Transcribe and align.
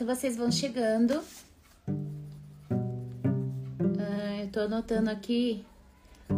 enquanto 0.00 0.06
vocês 0.06 0.36
vão 0.36 0.50
chegando, 0.50 1.20
ah, 3.98 4.42
eu 4.42 4.48
tô 4.48 4.60
anotando 4.60 5.10
aqui 5.10 5.62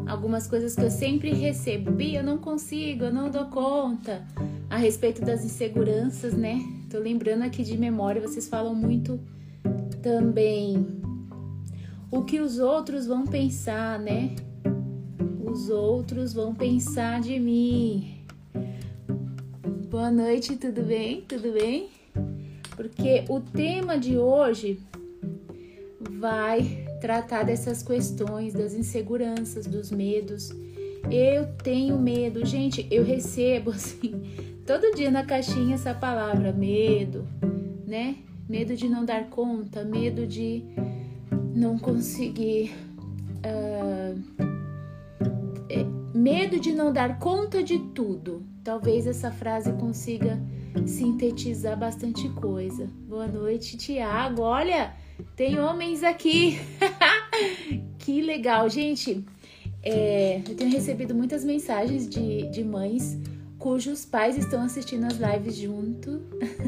algumas 0.06 0.48
coisas 0.48 0.74
que 0.74 0.82
eu 0.82 0.90
sempre 0.90 1.32
recebo. 1.32 1.92
Bia, 1.92 2.20
eu 2.20 2.24
não 2.24 2.38
consigo, 2.38 3.04
eu 3.04 3.12
não 3.12 3.30
dou 3.30 3.44
conta. 3.46 4.24
A 4.68 4.76
respeito 4.76 5.22
das 5.22 5.44
inseguranças, 5.44 6.34
né? 6.34 6.60
Tô 6.90 6.98
lembrando 6.98 7.42
aqui 7.42 7.62
de 7.62 7.78
memória, 7.78 8.20
vocês 8.20 8.48
falam 8.48 8.74
muito 8.74 9.20
também 10.02 10.84
o 12.10 12.24
que 12.24 12.40
os 12.40 12.58
outros 12.58 13.06
vão 13.06 13.24
pensar, 13.26 13.98
né? 13.98 14.34
Os 15.44 15.68
outros 15.68 16.32
vão 16.32 16.54
pensar 16.54 17.20
de 17.20 17.38
mim. 17.38 18.24
Boa 19.88 20.10
noite, 20.10 20.56
tudo 20.56 20.82
bem? 20.82 21.20
Tudo 21.20 21.52
bem? 21.52 22.01
Porque 23.02 23.24
o 23.28 23.40
tema 23.40 23.98
de 23.98 24.16
hoje 24.16 24.80
vai 26.08 26.86
tratar 27.00 27.42
dessas 27.42 27.82
questões, 27.82 28.54
das 28.54 28.74
inseguranças, 28.74 29.66
dos 29.66 29.90
medos. 29.90 30.50
Eu 31.10 31.52
tenho 31.64 31.98
medo, 31.98 32.46
gente, 32.46 32.86
eu 32.92 33.02
recebo 33.02 33.70
assim, 33.74 34.22
todo 34.64 34.94
dia 34.94 35.10
na 35.10 35.24
caixinha 35.24 35.74
essa 35.74 35.92
palavra, 35.92 36.52
medo, 36.52 37.26
né? 37.84 38.18
Medo 38.48 38.76
de 38.76 38.88
não 38.88 39.04
dar 39.04 39.28
conta, 39.28 39.82
medo 39.82 40.24
de 40.24 40.62
não 41.52 41.76
conseguir. 41.76 42.72
Uh, 43.44 44.22
medo 46.14 46.60
de 46.60 46.70
não 46.70 46.92
dar 46.92 47.18
conta 47.18 47.64
de 47.64 47.80
tudo. 47.80 48.44
Talvez 48.62 49.08
essa 49.08 49.32
frase 49.32 49.72
consiga 49.72 50.40
sintetizar 50.86 51.78
bastante 51.78 52.28
coisa. 52.30 52.88
Boa 53.08 53.26
noite, 53.26 53.76
Tiago. 53.76 54.42
Olha, 54.42 54.94
tem 55.36 55.58
homens 55.58 56.02
aqui. 56.02 56.58
que 57.98 58.20
legal, 58.20 58.68
gente. 58.68 59.24
É, 59.82 60.40
eu 60.48 60.54
tenho 60.54 60.70
recebido 60.70 61.14
muitas 61.14 61.44
mensagens 61.44 62.08
de, 62.08 62.48
de 62.50 62.62
mães 62.62 63.18
cujos 63.58 64.04
pais 64.04 64.36
estão 64.36 64.60
assistindo 64.62 65.04
as 65.04 65.18
lives 65.18 65.56
junto. 65.56 66.20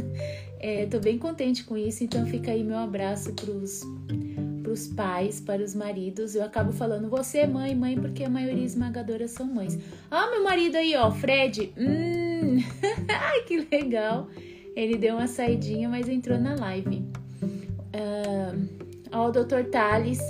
é, 0.60 0.86
tô 0.86 1.00
bem 1.00 1.18
contente 1.18 1.64
com 1.64 1.76
isso, 1.76 2.04
então 2.04 2.24
fica 2.24 2.52
aí 2.52 2.62
meu 2.62 2.78
abraço 2.78 3.32
pros 3.32 3.82
os 4.74 4.88
pais, 4.88 5.40
para 5.40 5.62
os 5.62 5.74
maridos. 5.74 6.34
Eu 6.34 6.44
acabo 6.44 6.72
falando 6.72 7.08
você 7.08 7.38
é 7.38 7.46
mãe, 7.46 7.74
mãe, 7.74 7.96
porque 7.98 8.24
a 8.24 8.28
maioria 8.28 8.64
esmagadora 8.64 9.26
são 9.28 9.46
mães. 9.46 9.78
Ah, 10.10 10.30
meu 10.30 10.42
marido 10.42 10.76
aí, 10.76 10.94
ó, 10.96 11.10
Fred. 11.10 11.72
Hum, 11.78 12.33
ai, 13.08 13.42
que 13.42 13.66
legal. 13.70 14.28
Ele 14.76 14.96
deu 14.96 15.16
uma 15.16 15.26
saidinha, 15.26 15.88
mas 15.88 16.08
entrou 16.08 16.38
na 16.38 16.54
live. 16.56 17.04
Uh, 17.94 18.68
ó, 19.12 19.28
o 19.28 19.30
doutor 19.30 19.64
Thales. 19.64 20.20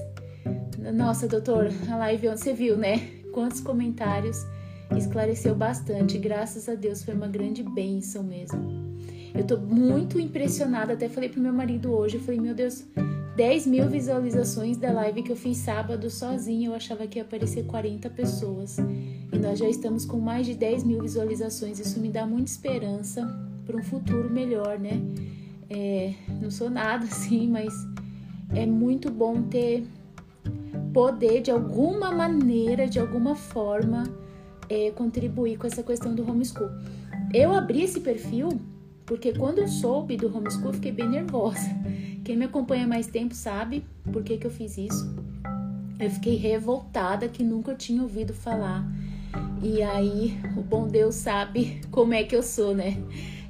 Nossa, 0.93 1.27
doutor, 1.27 1.71
a 1.91 1.97
live 1.97 2.29
você 2.29 2.53
viu, 2.53 2.77
né? 2.77 2.99
Quantos 3.33 3.61
comentários. 3.61 4.37
Esclareceu 4.97 5.55
bastante. 5.55 6.19
Graças 6.19 6.69
a 6.69 6.75
Deus, 6.75 7.03
foi 7.03 7.15
uma 7.15 7.27
grande 7.27 7.63
bênção 7.63 8.23
mesmo. 8.23 8.85
Eu 9.35 9.45
tô 9.45 9.57
muito 9.57 10.21
impressionada. 10.21 10.93
Até 10.93 11.09
falei 11.09 11.29
pro 11.29 11.41
meu 11.41 11.53
marido 11.53 11.93
hoje. 11.93 12.17
Eu 12.17 12.21
falei, 12.21 12.39
meu 12.39 12.55
Deus, 12.55 12.85
10 13.37 13.67
mil 13.67 13.89
visualizações 13.89 14.77
da 14.77 14.93
live 14.93 15.23
que 15.23 15.33
eu 15.33 15.37
fiz 15.37 15.59
sábado 15.59 16.09
sozinha. 16.09 16.69
Eu 16.69 16.75
achava 16.75 17.07
que 17.07 17.19
ia 17.19 17.25
aparecer 17.25 17.65
40 17.67 18.09
pessoas. 18.11 18.77
E 18.79 19.39
nós 19.39 19.59
já 19.59 19.69
estamos 19.69 20.05
com 20.05 20.19
mais 20.19 20.47
de 20.47 20.55
10 20.55 20.85
mil 20.85 21.03
visualizações. 21.03 21.81
Isso 21.81 21.99
me 21.99 22.09
dá 22.09 22.25
muita 22.25 22.51
esperança 22.51 23.27
para 23.67 23.77
um 23.77 23.83
futuro 23.83 24.31
melhor, 24.31 24.79
né? 24.79 25.01
É, 25.69 26.15
não 26.41 26.51
sou 26.51 26.71
nada 26.71 27.05
assim, 27.11 27.49
mas 27.49 27.75
é 28.55 28.65
muito 28.65 29.11
bom 29.11 29.43
ter 29.43 29.85
poder 30.93 31.43
de 31.43 31.51
alguma 31.51 32.13
maneira, 32.13 32.87
de 32.87 33.01
alguma 33.01 33.35
forma, 33.35 34.05
é, 34.69 34.93
contribuir 34.93 35.59
com 35.59 35.67
essa 35.67 35.83
questão 35.83 36.15
do 36.15 36.29
homeschool. 36.29 36.71
Eu 37.33 37.53
abri 37.53 37.83
esse 37.83 37.99
perfil 37.99 38.61
porque 39.07 39.33
quando 39.33 39.59
eu 39.59 39.69
soube 39.69 40.17
do 40.17 40.35
homeschool, 40.35 40.69
eu 40.69 40.75
fiquei 40.75 40.93
bem 40.93 41.09
nervosa. 41.09 41.69
Quem 42.25 42.37
me 42.37 42.47
acompanha 42.47 42.87
mais 42.87 43.07
tempo 43.07 43.35
sabe 43.35 43.85
por 44.11 44.23
que, 44.23 44.39
que 44.39 44.47
eu 44.47 44.51
fiz 44.51 44.79
isso. 44.79 45.15
Eu 46.01 46.11
fiquei 46.11 46.37
revoltada 46.37 47.29
que 47.29 47.45
nunca 47.45 47.75
tinha 47.75 48.03
ouvido 48.03 48.33
falar. 48.33 48.85
E 49.63 49.83
aí, 49.83 50.39
o 50.57 50.63
bom 50.63 50.89
Deus 50.89 51.15
sabe 51.17 51.81
como 51.91 52.15
é 52.15 52.25
que 52.25 52.35
eu 52.35 52.43
sou, 52.43 52.75
né? 52.75 52.97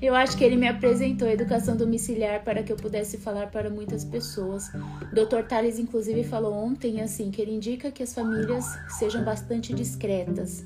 Eu 0.02 0.14
acho 0.14 0.36
que 0.36 0.44
ele 0.44 0.56
me 0.56 0.68
apresentou 0.68 1.26
a 1.26 1.32
educação 1.32 1.76
domiciliar 1.76 2.44
para 2.44 2.62
que 2.62 2.72
eu 2.72 2.76
pudesse 2.76 3.16
falar 3.16 3.46
para 3.50 3.70
muitas 3.70 4.04
pessoas. 4.04 4.68
O 4.74 5.14
Dr. 5.14 5.46
Tales, 5.48 5.78
inclusive, 5.78 6.24
falou 6.24 6.52
ontem 6.52 7.00
assim 7.00 7.30
que 7.30 7.40
ele 7.40 7.54
indica 7.54 7.90
que 7.90 8.02
as 8.02 8.12
famílias 8.12 8.66
sejam 8.98 9.24
bastante 9.24 9.72
discretas. 9.72 10.64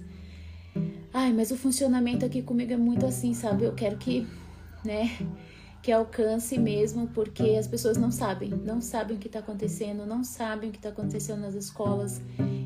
Ai, 1.12 1.32
mas 1.32 1.50
o 1.50 1.56
funcionamento 1.56 2.24
aqui 2.24 2.42
comigo 2.42 2.72
é 2.72 2.76
muito 2.76 3.06
assim, 3.06 3.32
sabe? 3.32 3.64
Eu 3.64 3.74
quero 3.74 3.96
que 3.96 4.26
né? 4.84 5.16
Que 5.80 5.92
alcance 5.92 6.58
mesmo, 6.58 7.06
porque 7.08 7.56
as 7.58 7.66
pessoas 7.66 7.96
não 7.96 8.10
sabem, 8.10 8.50
não 8.50 8.80
sabem 8.80 9.16
o 9.16 9.20
que 9.20 9.28
está 9.28 9.38
acontecendo, 9.38 10.04
não 10.04 10.24
sabem 10.24 10.70
o 10.70 10.72
que 10.72 10.78
está 10.78 10.88
acontecendo 10.88 11.40
nas 11.40 11.54
escolas, 11.54 12.20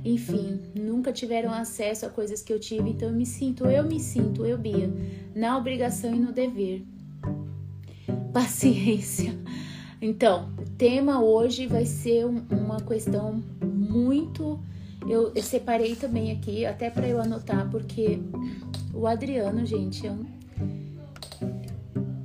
enfim, 0.04 0.60
nunca 0.74 1.12
tiveram 1.12 1.52
acesso 1.52 2.06
a 2.06 2.08
coisas 2.08 2.42
que 2.42 2.52
eu 2.52 2.58
tive, 2.58 2.90
então 2.90 3.08
eu 3.08 3.14
me 3.14 3.26
sinto, 3.26 3.66
eu 3.66 3.84
me 3.84 4.00
sinto, 4.00 4.46
eu, 4.46 4.56
Bia, 4.56 4.90
na 5.34 5.56
obrigação 5.56 6.14
e 6.14 6.18
no 6.18 6.32
dever. 6.32 6.84
Paciência. 8.32 9.38
Então, 10.00 10.52
o 10.58 10.68
tema 10.70 11.22
hoje 11.22 11.68
vai 11.68 11.86
ser 11.86 12.24
uma 12.24 12.80
questão 12.80 13.40
muito. 13.62 14.58
Eu, 15.06 15.32
eu 15.32 15.42
separei 15.42 15.94
também 15.94 16.32
aqui, 16.32 16.66
até 16.66 16.90
para 16.90 17.06
eu 17.06 17.20
anotar, 17.20 17.70
porque 17.70 18.18
o 18.92 19.06
Adriano, 19.06 19.64
gente, 19.64 20.04
é 20.04 20.10
um 20.10 20.24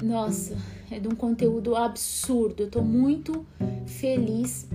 nossa, 0.08 0.56
é 0.90 1.00
de 1.00 1.08
um 1.08 1.16
conteúdo 1.16 1.76
absurdo. 1.76 2.64
Eu 2.64 2.70
tô 2.70 2.82
muito 2.82 3.46
feliz 3.86 4.68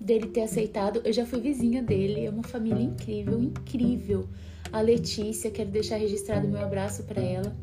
dele 0.00 0.26
ter 0.26 0.42
aceitado. 0.42 1.00
Eu 1.04 1.12
já 1.12 1.24
fui 1.24 1.40
vizinha 1.40 1.82
dele, 1.82 2.26
é 2.26 2.30
uma 2.30 2.42
família 2.42 2.82
incrível, 2.82 3.40
incrível. 3.40 4.28
A 4.72 4.80
Letícia, 4.80 5.50
quero 5.50 5.70
deixar 5.70 5.96
registrado 5.96 6.48
meu 6.48 6.60
abraço 6.60 7.04
para 7.04 7.22
ela. 7.22 7.56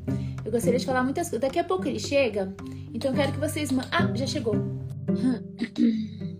Eu 0.46 0.52
gostaria 0.52 0.80
de 0.80 0.86
falar 0.86 1.04
muitas 1.04 1.30
coisas. 1.30 1.42
Daqui 1.42 1.60
a 1.60 1.64
pouco 1.64 1.88
ele 1.88 2.00
chega, 2.00 2.56
então 2.94 3.14
quero 3.14 3.34
que 3.34 3.40
vocês. 3.40 3.70
Ah, 3.92 4.10
já 4.16 4.26
chegou. 4.26 4.56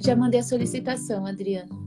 Já 0.00 0.14
mandei 0.14 0.40
a 0.40 0.44
solicitação, 0.44 1.26
Adriano. 1.26 1.77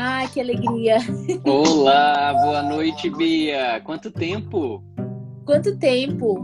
Ai, 0.00 0.28
que 0.28 0.40
alegria. 0.40 0.98
Olá, 1.44 2.32
boa 2.32 2.62
noite, 2.62 3.10
Bia. 3.10 3.80
Quanto 3.80 4.12
tempo? 4.12 4.80
Quanto 5.44 5.76
tempo? 5.76 6.38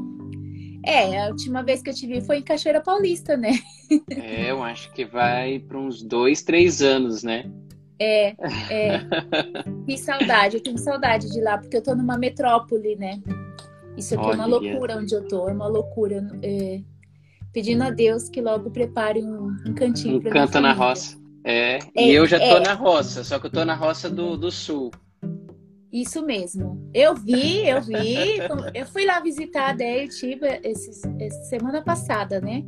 É, 0.85 1.23
a 1.23 1.29
última 1.29 1.63
vez 1.63 1.81
que 1.81 1.89
eu 1.89 1.95
te 1.95 2.05
vi 2.05 2.21
foi 2.21 2.39
em 2.39 2.43
Cachoeira 2.43 2.83
Paulista, 2.83 3.37
né? 3.37 3.53
É, 4.11 4.51
eu 4.51 4.61
acho 4.61 4.91
que 4.93 5.05
vai 5.05 5.61
para 5.61 5.79
uns 5.79 6.03
dois, 6.03 6.43
três 6.43 6.83
anos, 6.83 7.23
né? 7.23 7.49
É, 7.97 8.35
é. 8.71 9.01
Que 9.87 9.97
saudade, 9.99 10.57
eu 10.57 10.63
tenho 10.63 10.77
saudade 10.77 11.31
de 11.31 11.41
lá, 11.41 11.57
porque 11.57 11.77
eu 11.77 11.83
tô 11.83 11.95
numa 11.95 12.19
metrópole, 12.19 12.97
né? 12.97 13.23
Isso 13.97 14.17
aqui 14.17 14.25
Olha. 14.27 14.33
é 14.33 14.37
uma 14.37 14.47
loucura 14.47 14.97
onde 14.97 15.15
eu 15.15 15.29
tô, 15.29 15.49
é 15.49 15.53
uma 15.53 15.69
loucura. 15.69 16.27
É, 16.43 16.81
pedindo 17.53 17.85
a 17.85 17.91
Deus 17.91 18.29
que 18.29 18.41
logo 18.41 18.69
prepare 18.73 19.23
um, 19.23 19.55
um 19.65 19.75
cantinho 19.75 20.17
um 20.17 20.21
para 20.21 20.33
canto 20.33 20.61
na 20.61 20.73
roça. 20.73 21.23
É, 21.45 21.79
é, 21.95 22.09
e 22.09 22.15
eu 22.15 22.27
já 22.27 22.39
tô 22.39 22.57
é. 22.57 22.61
na 22.61 22.73
roça, 22.73 23.23
só 23.23 23.39
que 23.39 23.47
eu 23.47 23.51
tô 23.51 23.65
na 23.65 23.75
roça 23.75 24.09
do, 24.09 24.37
do 24.37 24.51
sul. 24.51 24.91
Isso 25.93 26.25
mesmo. 26.25 26.91
Eu 26.93 27.15
vi, 27.15 27.69
eu 27.69 27.81
vi. 27.81 28.39
Eu 28.75 28.85
fui 28.87 29.05
lá 29.05 29.21
visitar 29.21 29.71
a 29.71 29.73
Déia 29.73 30.09
Tiba 30.09 30.49
essa 30.65 31.45
semana 31.45 31.85
passada, 31.85 32.41
né? 32.41 32.65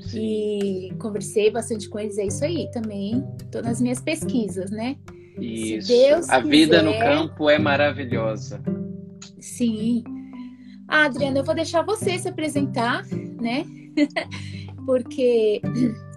Sim. 0.00 0.88
E 0.90 0.94
conversei 0.98 1.52
bastante 1.52 1.88
com 1.88 2.00
eles. 2.00 2.18
É 2.18 2.26
isso 2.26 2.44
aí 2.44 2.68
também. 2.72 3.24
Tô 3.52 3.60
nas 3.60 3.80
minhas 3.80 4.00
pesquisas, 4.00 4.72
né? 4.72 4.96
Isso. 5.38 5.86
Deus 5.86 6.28
a 6.28 6.42
quiser... 6.42 6.50
vida 6.50 6.82
no 6.82 6.98
campo 6.98 7.48
é 7.48 7.60
maravilhosa. 7.60 8.60
Sim. 9.38 10.02
Ah, 10.88 11.04
Adriana, 11.04 11.38
eu 11.38 11.44
vou 11.44 11.54
deixar 11.54 11.82
você 11.82 12.18
se 12.18 12.28
apresentar, 12.28 13.04
né? 13.40 13.64
Porque 14.84 15.62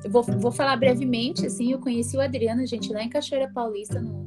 eu 0.08 0.10
vou, 0.10 0.24
vou 0.24 0.52
falar 0.52 0.78
brevemente, 0.78 1.46
assim, 1.46 1.72
eu 1.72 1.80
conheci 1.80 2.16
o 2.16 2.22
Adriano, 2.22 2.66
gente, 2.66 2.92
lá 2.92 3.04
em 3.04 3.10
Cachoeira 3.10 3.52
Paulista, 3.54 4.00
no, 4.00 4.22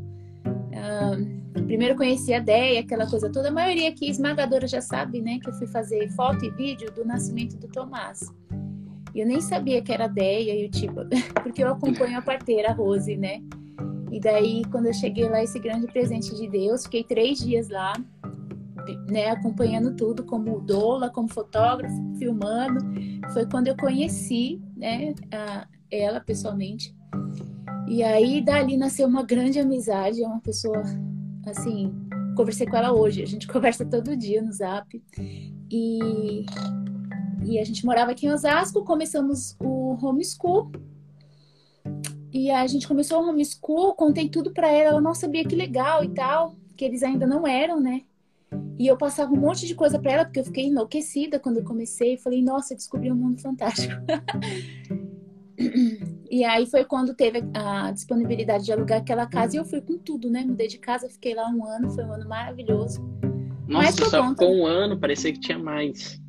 uh, 0.44 1.62
primeiro 1.64 1.96
conheci 1.96 2.34
a 2.34 2.38
Deia, 2.38 2.80
aquela 2.80 3.08
coisa 3.08 3.32
toda, 3.32 3.48
a 3.48 3.52
maioria 3.52 3.88
aqui 3.88 4.08
esmagadora 4.08 4.66
já 4.66 4.82
sabe, 4.82 5.22
né, 5.22 5.38
que 5.42 5.48
eu 5.48 5.54
fui 5.54 5.66
fazer 5.66 6.08
foto 6.10 6.44
e 6.44 6.50
vídeo 6.50 6.92
do 6.92 7.04
nascimento 7.04 7.56
do 7.56 7.66
Tomás. 7.66 8.20
E 9.14 9.20
eu 9.20 9.26
nem 9.26 9.40
sabia 9.40 9.82
que 9.82 9.90
era 9.90 10.04
a 10.04 10.22
e 10.22 10.66
o 10.66 10.70
tipo, 10.70 11.00
porque 11.42 11.64
eu 11.64 11.68
acompanho 11.68 12.18
a 12.18 12.22
parteira, 12.22 12.70
a 12.70 12.72
Rose, 12.72 13.16
né? 13.16 13.42
E 14.12 14.20
daí, 14.20 14.62
quando 14.70 14.86
eu 14.86 14.92
cheguei 14.92 15.28
lá, 15.28 15.42
esse 15.42 15.58
grande 15.58 15.86
presente 15.86 16.34
de 16.36 16.48
Deus, 16.48 16.84
fiquei 16.84 17.02
três 17.02 17.38
dias 17.38 17.68
lá, 17.68 17.92
né, 19.08 19.30
acompanhando 19.30 19.94
tudo 19.94 20.24
como 20.24 20.60
doula, 20.60 21.10
como 21.10 21.28
fotógrafo, 21.28 21.96
filmando. 22.18 22.78
Foi 23.32 23.46
quando 23.46 23.68
eu 23.68 23.76
conheci, 23.76 24.60
né, 24.76 25.14
a, 25.32 25.66
ela 25.90 26.20
pessoalmente. 26.20 26.94
E 27.88 28.02
aí 28.02 28.40
dali 28.40 28.76
nasceu 28.76 29.06
uma 29.06 29.22
grande 29.22 29.58
amizade, 29.58 30.22
é 30.22 30.26
uma 30.26 30.40
pessoa 30.40 30.82
assim, 31.46 31.92
conversei 32.36 32.66
com 32.66 32.76
ela 32.76 32.92
hoje, 32.92 33.22
a 33.22 33.26
gente 33.26 33.46
conversa 33.48 33.84
todo 33.84 34.16
dia 34.16 34.42
no 34.42 34.52
Zap. 34.52 35.02
E 35.70 36.44
e 37.42 37.58
a 37.58 37.64
gente 37.64 37.84
morava 37.84 38.10
aqui 38.12 38.26
em 38.26 38.30
Osasco, 38.30 38.84
começamos 38.84 39.56
o 39.60 39.96
homeschool. 40.04 40.70
E 42.32 42.50
a 42.50 42.66
gente 42.66 42.86
começou 42.86 43.20
o 43.22 43.28
homeschool, 43.28 43.94
contei 43.94 44.28
tudo 44.28 44.52
para 44.52 44.68
ela, 44.68 44.90
ela 44.90 45.00
não 45.00 45.14
sabia 45.14 45.44
que 45.44 45.56
legal 45.56 46.04
e 46.04 46.10
tal, 46.10 46.54
que 46.76 46.84
eles 46.84 47.02
ainda 47.02 47.26
não 47.26 47.46
eram, 47.46 47.80
né? 47.80 48.02
E 48.78 48.86
eu 48.86 48.96
passava 48.96 49.32
um 49.32 49.36
monte 49.36 49.66
de 49.66 49.74
coisa 49.74 49.98
para 49.98 50.12
ela, 50.12 50.24
porque 50.24 50.40
eu 50.40 50.44
fiquei 50.44 50.66
enlouquecida 50.66 51.38
quando 51.38 51.58
eu 51.58 51.64
comecei. 51.64 52.16
Falei, 52.16 52.42
nossa, 52.42 52.74
descobri 52.74 53.12
um 53.12 53.14
mundo 53.14 53.40
fantástico. 53.40 53.94
e 56.30 56.44
aí 56.44 56.66
foi 56.66 56.84
quando 56.84 57.14
teve 57.14 57.42
a 57.54 57.90
disponibilidade 57.90 58.64
de 58.64 58.72
alugar 58.72 59.00
aquela 59.00 59.26
casa 59.26 59.56
e 59.56 59.58
eu 59.58 59.64
fui 59.64 59.80
com 59.80 59.98
tudo, 59.98 60.30
né? 60.30 60.44
Mudei 60.44 60.66
de 60.66 60.78
casa, 60.78 61.10
fiquei 61.10 61.34
lá 61.34 61.48
um 61.48 61.64
ano, 61.64 61.90
foi 61.90 62.04
um 62.04 62.12
ano 62.12 62.28
maravilhoso. 62.28 63.00
Nossa, 63.68 64.04
só 64.06 64.22
conta... 64.22 64.42
ficou 64.42 64.56
um 64.56 64.66
ano, 64.66 64.98
parecia 64.98 65.32
que 65.32 65.40
tinha 65.40 65.58
mais. 65.58 66.20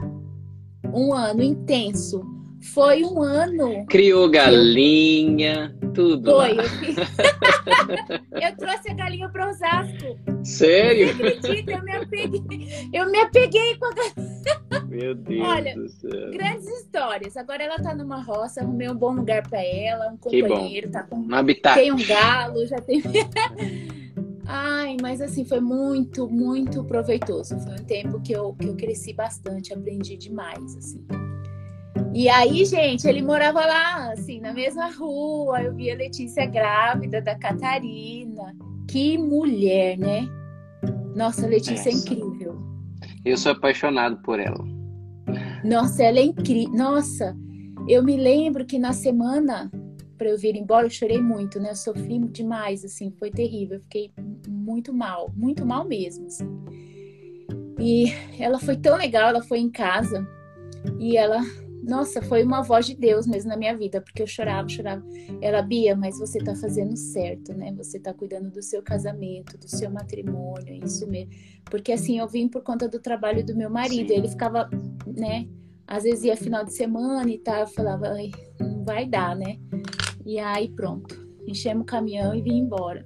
Um 0.94 1.14
ano 1.14 1.42
intenso. 1.42 2.41
Foi 2.62 3.04
um 3.04 3.22
ano. 3.22 3.86
Criou 3.88 4.30
galinha, 4.30 5.76
eu... 5.82 5.94
tudo. 5.94 6.32
Foi. 6.32 6.52
Eu, 6.52 6.64
eu, 8.50 8.58
trouxe 8.58 8.92
a 8.92 8.94
galinha 8.94 9.30
para 9.30 9.50
Osasco. 9.50 10.20
Sério? 10.44 11.16
Você 11.16 11.24
acredita? 11.24 11.72
Eu 11.72 11.84
me 11.84 11.92
apeguei. 11.92 12.90
Eu 12.94 13.12
me 13.12 13.20
apeguei 13.20 13.78
com 13.78 13.86
a 13.86 13.94
galinha. 13.94 14.88
Meu 14.88 15.16
Deus 15.16 15.48
Olha, 15.48 15.76
do 15.76 15.90
céu. 15.90 16.32
grandes 16.32 16.68
histórias. 16.68 17.36
Agora 17.36 17.64
ela 17.64 17.78
tá 17.78 17.96
numa 17.96 18.22
roça, 18.22 18.62
arrumei 18.62 18.90
um 18.90 18.96
bom 18.96 19.14
lugar 19.14 19.42
para 19.48 19.64
ela, 19.64 20.10
um 20.10 20.18
companheiro, 20.18 20.92
tá 20.92 21.04
com 21.04 21.18
um 21.18 21.34
habitat. 21.34 21.76
Tem 21.76 21.92
um 21.92 22.06
galo, 22.06 22.66
já 22.68 22.78
tem. 22.78 23.02
Ai, 24.46 24.98
mas 25.02 25.22
assim, 25.22 25.46
foi 25.46 25.62
muito, 25.62 26.28
muito 26.28 26.84
proveitoso. 26.84 27.58
Foi 27.60 27.74
um 27.74 27.86
tempo 27.86 28.22
que 28.22 28.34
eu, 28.34 28.54
que 28.54 28.68
eu 28.68 28.76
cresci 28.76 29.14
bastante, 29.14 29.74
aprendi 29.74 30.18
demais, 30.18 30.76
assim. 30.76 31.06
E 32.14 32.28
aí, 32.28 32.66
gente, 32.66 33.08
ele 33.08 33.22
morava 33.22 33.66
lá, 33.66 34.12
assim, 34.12 34.40
na 34.40 34.54
mesma 34.54 34.92
rua. 34.92 35.64
Eu 35.64 35.74
via 35.74 35.94
a 35.94 35.98
Letícia 35.98 36.46
grávida 36.46 37.22
da 37.22 37.36
Catarina. 37.36 38.56
Que 38.90 39.18
mulher, 39.18 39.98
né? 39.98 40.28
Nossa, 41.16 41.46
a 41.46 41.50
Letícia 41.50 41.90
é, 41.90 41.94
é 41.94 41.96
incrível. 41.96 42.62
Eu 43.24 43.38
sou 43.38 43.54
apaixonado 43.54 44.18
por 44.24 44.40
ela. 44.40 44.66
Nossa, 45.64 46.04
ela 46.04 46.20
é 46.20 46.24
incrível. 46.24 46.74
Nossa, 46.74 47.36
eu 47.88 48.04
me 48.04 48.18
lembro 48.18 48.66
que 48.66 48.78
na 48.78 48.92
semana 48.92 49.72
para 50.22 50.30
eu 50.30 50.38
vir 50.38 50.56
embora, 50.56 50.86
eu 50.86 50.90
chorei 50.92 51.20
muito, 51.20 51.60
né? 51.60 51.72
Eu 51.72 51.76
sofri 51.76 52.20
demais, 52.20 52.86
assim, 52.86 53.12
foi 53.18 53.32
terrível. 53.32 53.78
Eu 53.78 53.82
fiquei 53.82 54.14
muito 54.48 54.94
mal, 54.94 55.32
muito 55.36 55.66
mal 55.66 55.84
mesmo, 55.84 56.28
assim. 56.28 56.48
E 57.80 58.14
ela 58.38 58.60
foi 58.60 58.78
tão 58.78 58.96
legal, 58.96 59.30
ela 59.30 59.42
foi 59.42 59.58
em 59.58 59.72
casa 59.72 60.28
e 61.00 61.18
ela 61.18 61.42
nossa, 61.84 62.22
foi 62.22 62.44
uma 62.44 62.62
voz 62.62 62.86
de 62.86 62.96
Deus 62.96 63.26
mesmo 63.26 63.50
na 63.50 63.58
minha 63.58 63.76
vida, 63.76 64.02
porque 64.02 64.22
eu 64.22 64.28
chorava, 64.28 64.70
chorava. 64.70 65.04
Ela, 65.42 65.62
Bia, 65.62 65.96
mas 65.96 66.20
você 66.20 66.40
tá 66.40 66.56
fazendo 66.56 66.96
certo, 66.96 67.54
né? 67.54 67.74
Você 67.76 68.00
tá 68.00 68.14
cuidando 68.14 68.52
do 68.52 68.62
seu 68.62 68.84
casamento, 68.84 69.58
do 69.58 69.68
seu 69.68 69.90
matrimônio, 69.90 70.70
é 70.70 70.86
isso 70.86 71.08
mesmo. 71.08 71.32
Porque 71.66 71.92
assim, 71.92 72.20
eu 72.20 72.28
vim 72.28 72.48
por 72.48 72.62
conta 72.62 72.88
do 72.88 73.00
trabalho 73.00 73.44
do 73.46 73.56
meu 73.56 73.70
marido, 73.70 74.12
ele 74.12 74.28
ficava, 74.28 74.70
né? 75.08 75.48
Às 75.88 76.04
vezes 76.04 76.24
ia 76.24 76.38
final 76.38 76.64
de 76.64 76.74
semana 76.74 77.30
e 77.30 77.40
tal, 77.40 77.62
eu 77.62 77.68
falava, 77.68 78.10
Ai, 78.10 78.32
não 78.60 78.84
vai 78.86 79.08
dar, 79.08 79.36
né? 79.36 79.58
E 80.26 80.38
aí 80.38 80.70
pronto, 80.70 81.28
enchemos 81.48 81.82
o 81.84 81.86
caminhão 81.86 82.36
e 82.36 82.42
vim 82.42 82.60
embora. 82.60 83.04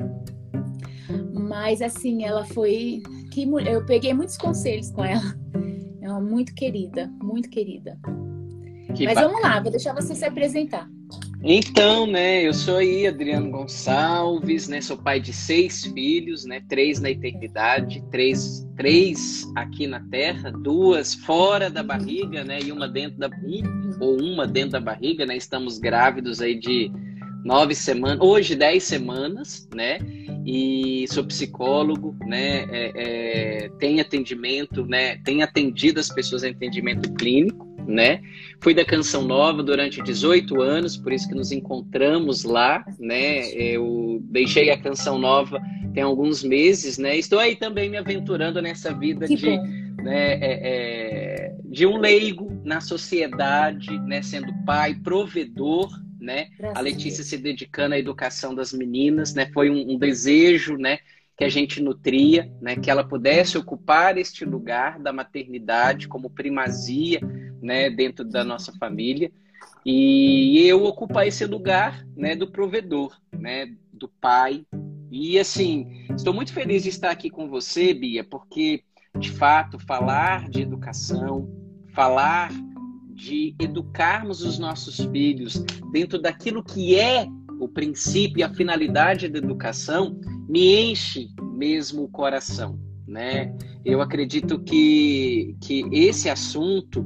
Mas 1.34 1.82
assim, 1.82 2.24
ela 2.24 2.44
foi. 2.46 3.02
Que 3.32 3.44
eu 3.44 3.86
peguei 3.86 4.14
muitos 4.14 4.38
conselhos 4.38 4.92
com 4.92 5.04
ela. 5.04 5.36
Ela 6.02 6.18
é 6.18 6.22
muito 6.22 6.54
querida, 6.54 7.08
muito 7.22 7.50
querida. 7.50 8.00
Que 8.96 9.06
Mas 9.06 9.16
vamos 9.16 9.42
lá, 9.42 9.60
vou 9.60 9.72
deixar 9.72 9.94
você 9.94 10.16
se 10.16 10.24
apresentar. 10.24 10.88
Então, 11.44 12.08
né, 12.08 12.42
eu 12.42 12.54
sou 12.54 12.78
aí 12.78 13.06
Adriano 13.06 13.52
Gonçalves, 13.52 14.68
né, 14.68 14.82
sou 14.82 14.98
pai 14.98 15.20
de 15.20 15.32
seis 15.32 15.84
filhos, 15.84 16.44
né, 16.44 16.62
três 16.68 17.00
na 17.00 17.12
eternidade, 17.12 18.04
três, 18.10 18.68
três 18.76 19.46
aqui 19.56 19.86
na 19.86 20.00
Terra, 20.00 20.52
duas 20.52 21.14
fora 21.14 21.70
da 21.70 21.84
barriga, 21.84 22.44
né, 22.44 22.60
e 22.64 22.72
uma 22.72 22.88
dentro 22.88 23.20
da 23.20 23.28
um, 23.28 23.92
ou 24.00 24.20
uma 24.20 24.48
dentro 24.48 24.72
da 24.72 24.80
barriga, 24.80 25.24
né, 25.24 25.38
estamos 25.38 25.78
grávidos 25.78 26.42
aí 26.42 26.56
de 26.56 26.92
nove 27.44 27.76
semanas, 27.76 28.20
hoje 28.22 28.56
dez 28.56 28.84
semanas, 28.84 29.70
né, 29.72 30.00
e 30.44 31.06
sou 31.10 31.24
psicólogo, 31.26 32.16
né, 32.26 32.66
é, 32.72 32.92
é, 33.66 33.70
tem 33.78 34.00
atendimento, 34.00 34.84
né, 34.88 35.18
tem 35.18 35.44
atendido 35.44 36.00
as 36.00 36.10
pessoas 36.10 36.44
em 36.44 36.50
atendimento 36.50 37.14
clínico, 37.14 37.75
né? 37.88 38.22
Fui 38.60 38.74
da 38.74 38.86
Canção 38.86 39.24
Nova 39.24 39.62
durante 39.62 40.02
18 40.02 40.62
anos, 40.62 40.98
por 40.98 41.14
isso 41.14 41.28
que 41.28 41.36
nos 41.36 41.52
encontramos 41.52 42.44
lá, 42.44 42.86
né? 43.00 43.48
Eu 43.52 44.20
deixei 44.24 44.70
a 44.70 44.78
Canção 44.78 45.18
Nova 45.18 45.62
tem 45.96 46.04
alguns 46.04 46.44
meses, 46.44 46.98
né? 46.98 47.18
Estou 47.18 47.40
aí 47.40 47.56
também 47.56 47.90
me 47.90 47.98
aventurando 47.98 48.62
nessa 48.62 48.94
vida 48.94 49.26
que 49.26 49.36
de, 49.38 49.58
né, 50.04 50.34
é, 50.34 50.60
é, 50.64 51.56
de 51.64 51.86
um 51.88 51.98
leigo 51.98 52.62
na 52.66 52.82
sociedade, 52.82 53.98
né? 54.00 54.22
Sendo 54.22 54.54
pai, 54.66 54.94
provedor, 54.96 55.90
né? 56.20 56.50
A 56.76 56.82
Letícia 56.82 57.24
se 57.24 57.38
dedicando 57.38 57.96
à 57.96 57.98
educação 57.98 58.54
das 58.54 58.74
meninas, 58.74 59.34
né? 59.34 59.50
Foi 59.54 59.70
um, 59.70 59.94
um 59.94 59.98
desejo, 59.98 60.76
né? 60.76 61.00
Que 61.38 61.44
a 61.44 61.50
gente 61.50 61.82
nutria, 61.82 62.52
né, 62.62 62.76
que 62.76 62.90
ela 62.90 63.04
pudesse 63.04 63.58
ocupar 63.58 64.18
este 64.18 64.46
lugar 64.46 65.00
da 65.00 65.12
maternidade 65.12 66.08
como 66.08 66.30
primazia, 66.30 67.20
né, 67.62 67.90
dentro 67.90 68.24
da 68.24 68.44
nossa 68.44 68.72
família, 68.80 69.32
e 69.86 70.60
eu 70.66 70.84
ocupar 70.86 71.28
esse 71.28 71.46
lugar, 71.46 72.06
né, 72.16 72.36
do 72.36 72.50
provedor, 72.50 73.16
né, 73.32 73.68
do 73.92 74.08
pai. 74.08 74.66
E 75.12 75.38
assim, 75.38 76.08
estou 76.16 76.34
muito 76.34 76.54
feliz 76.54 76.84
de 76.84 76.90
estar 76.90 77.12
aqui 77.12 77.30
com 77.30 77.50
você, 77.50 77.94
Bia, 77.94 78.24
porque 78.24 78.84
de 79.20 79.32
fato 79.32 79.78
falar 79.80 80.50
de 80.50 80.62
educação, 80.62 81.50
falar 81.94 82.52
de 83.14 83.56
educarmos 83.60 84.42
os 84.42 84.60
nossos 84.60 85.00
filhos 85.06 85.64
dentro 85.92 86.20
daquilo 86.20 86.64
que 86.64 86.96
é 86.96 87.28
o 87.60 87.70
princípio 87.70 88.40
e 88.40 88.44
a 88.44 88.54
finalidade 88.54 89.30
da 89.30 89.38
educação 89.38 90.20
me 90.48 90.92
enche 90.92 91.30
mesmo 91.42 92.04
o 92.04 92.10
coração, 92.10 92.80
né? 93.08 93.56
Eu 93.84 94.02
acredito 94.02 94.60
que, 94.60 95.56
que 95.62 95.86
esse 95.92 96.30
assunto 96.30 97.06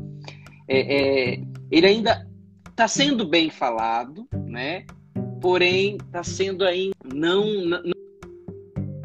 é, 0.68 1.34
é 1.34 1.42
ele 1.72 1.86
ainda 1.86 2.28
está 2.70 2.88
sendo 2.88 3.28
bem 3.28 3.50
falado, 3.50 4.28
né? 4.46 4.86
Porém, 5.42 5.98
está 6.06 6.24
sendo 6.24 6.64
ainda 6.64 6.96
não, 7.14 7.66
não, 7.66 7.82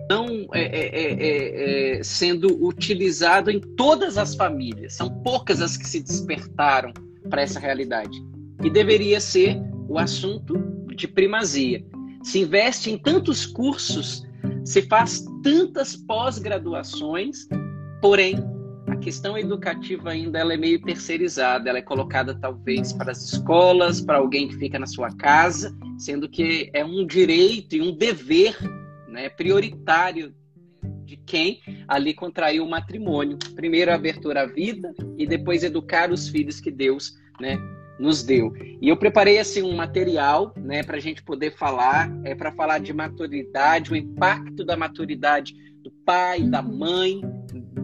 não 0.08 0.26
é 0.52 0.62
é, 0.62 0.86
é, 0.86 1.12
é, 1.12 1.98
é, 1.98 2.02
sendo 2.02 2.64
utilizado 2.64 3.50
em 3.50 3.60
todas 3.60 4.16
as 4.18 4.34
famílias. 4.34 4.94
São 4.94 5.10
poucas 5.22 5.60
as 5.60 5.76
que 5.76 5.86
se 5.86 6.00
despertaram 6.00 6.92
para 7.28 7.42
essa 7.42 7.58
realidade. 7.58 8.16
E 8.62 8.70
deveria 8.70 9.20
ser 9.20 9.60
o 9.88 9.98
assunto 9.98 10.54
de 10.94 11.08
primazia. 11.08 11.84
Se 12.24 12.40
investe 12.40 12.90
em 12.90 12.96
tantos 12.96 13.44
cursos, 13.44 14.24
se 14.64 14.80
faz 14.82 15.24
tantas 15.42 15.94
pós-graduações, 15.94 17.46
porém 18.00 18.36
a 18.86 18.96
questão 18.96 19.36
educativa 19.36 20.10
ainda 20.10 20.38
ela 20.38 20.54
é 20.54 20.56
meio 20.56 20.80
terceirizada, 20.80 21.68
ela 21.68 21.78
é 21.78 21.82
colocada 21.82 22.34
talvez 22.34 22.94
para 22.94 23.12
as 23.12 23.22
escolas, 23.22 24.00
para 24.00 24.16
alguém 24.16 24.48
que 24.48 24.56
fica 24.56 24.78
na 24.78 24.86
sua 24.86 25.14
casa, 25.14 25.76
sendo 25.98 26.26
que 26.26 26.70
é 26.72 26.82
um 26.82 27.06
direito 27.06 27.76
e 27.76 27.82
um 27.82 27.94
dever 27.94 28.56
né, 29.06 29.28
prioritário 29.28 30.34
de 31.04 31.18
quem 31.18 31.60
ali 31.86 32.14
contraiu 32.14 32.64
o 32.64 32.70
matrimônio. 32.70 33.38
Primeiro 33.54 33.90
a 33.90 33.96
abertura 33.96 34.42
à 34.42 34.46
vida 34.46 34.94
e 35.18 35.26
depois 35.26 35.62
educar 35.62 36.10
os 36.10 36.26
filhos 36.28 36.58
que 36.58 36.70
Deus 36.70 37.12
né, 37.38 37.58
nos 37.98 38.22
deu. 38.22 38.52
E 38.80 38.88
eu 38.88 38.96
preparei 38.96 39.38
assim 39.38 39.62
um 39.62 39.74
material, 39.74 40.52
né, 40.56 40.82
para 40.82 40.96
a 40.96 41.00
gente 41.00 41.22
poder 41.22 41.56
falar, 41.56 42.10
é 42.24 42.34
para 42.34 42.52
falar 42.52 42.78
de 42.78 42.92
maturidade, 42.92 43.92
o 43.92 43.96
impacto 43.96 44.64
da 44.64 44.76
maturidade 44.76 45.54
do 45.82 45.90
pai, 45.90 46.42
da 46.42 46.60
uhum. 46.60 46.76
mãe 46.76 47.20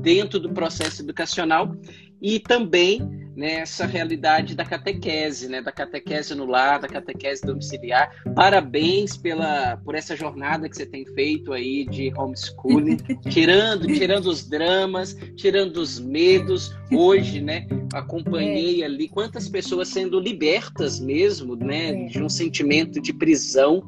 dentro 0.00 0.40
do 0.40 0.50
processo 0.52 1.02
educacional 1.02 1.74
e 2.20 2.38
também 2.38 3.00
nessa 3.34 3.86
realidade 3.86 4.54
da 4.54 4.64
catequese, 4.64 5.48
né? 5.48 5.62
Da 5.62 5.72
catequese 5.72 6.34
no 6.34 6.44
lar, 6.44 6.78
da 6.78 6.88
catequese 6.88 7.42
domiciliar. 7.42 8.10
Parabéns 8.34 9.16
pela 9.16 9.78
por 9.78 9.94
essa 9.94 10.14
jornada 10.14 10.68
que 10.68 10.76
você 10.76 10.84
tem 10.84 11.06
feito 11.06 11.52
aí 11.52 11.86
de 11.86 12.12
homeschooling, 12.14 12.98
tirando, 13.30 13.86
tirando 13.86 14.26
os 14.26 14.46
dramas, 14.46 15.16
tirando 15.36 15.78
os 15.78 15.98
medos. 15.98 16.70
Hoje, 16.92 17.40
né? 17.40 17.66
Acompanhei 17.94 18.82
é. 18.82 18.84
ali 18.84 19.08
quantas 19.08 19.48
pessoas 19.48 19.88
sendo 19.88 20.20
libertas 20.20 21.00
mesmo, 21.00 21.56
né? 21.56 21.92
É. 21.92 22.06
De 22.06 22.22
um 22.22 22.28
sentimento 22.28 23.00
de 23.00 23.12
prisão. 23.12 23.82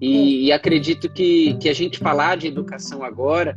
E, 0.00 0.16
é. 0.16 0.46
e 0.46 0.52
acredito 0.52 1.08
que, 1.08 1.54
que 1.58 1.68
a 1.68 1.74
gente 1.74 1.98
falar 1.98 2.36
de 2.36 2.48
educação 2.48 3.04
agora 3.04 3.56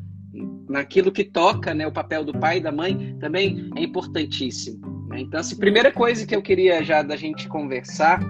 naquilo 0.68 1.12
que 1.12 1.24
toca 1.24 1.74
né, 1.74 1.86
o 1.86 1.92
papel 1.92 2.24
do 2.24 2.34
pai 2.34 2.58
e 2.58 2.62
da 2.62 2.72
mãe 2.72 3.16
também 3.20 3.70
é 3.76 3.84
importantíssimo. 3.84 5.08
Né? 5.08 5.22
Então, 5.22 5.40
assim, 5.40 5.56
primeira 5.56 5.92
coisa 5.92 6.26
que 6.26 6.36
eu 6.36 6.42
queria 6.42 6.84
já 6.84 7.02
da 7.02 7.16
gente 7.16 7.48
conversar 7.48 8.22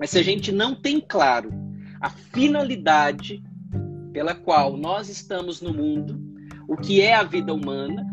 é 0.00 0.06
se 0.06 0.18
a 0.18 0.22
gente 0.22 0.52
não 0.52 0.74
tem 0.74 1.00
claro 1.00 1.50
a 2.00 2.10
finalidade 2.10 3.42
pela 4.12 4.34
qual 4.34 4.76
nós 4.76 5.08
estamos 5.08 5.60
no 5.60 5.72
mundo, 5.72 6.20
o 6.68 6.76
que 6.76 7.00
é 7.00 7.14
a 7.14 7.22
vida 7.22 7.52
humana, 7.52 8.04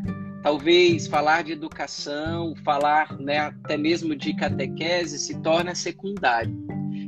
talvez 0.41 1.07
falar 1.07 1.43
de 1.43 1.53
educação, 1.53 2.53
falar 2.63 3.17
né, 3.19 3.39
até 3.39 3.77
mesmo 3.77 4.15
de 4.15 4.35
catequese 4.35 5.17
se 5.17 5.41
torna 5.41 5.73
secundário. 5.73 6.53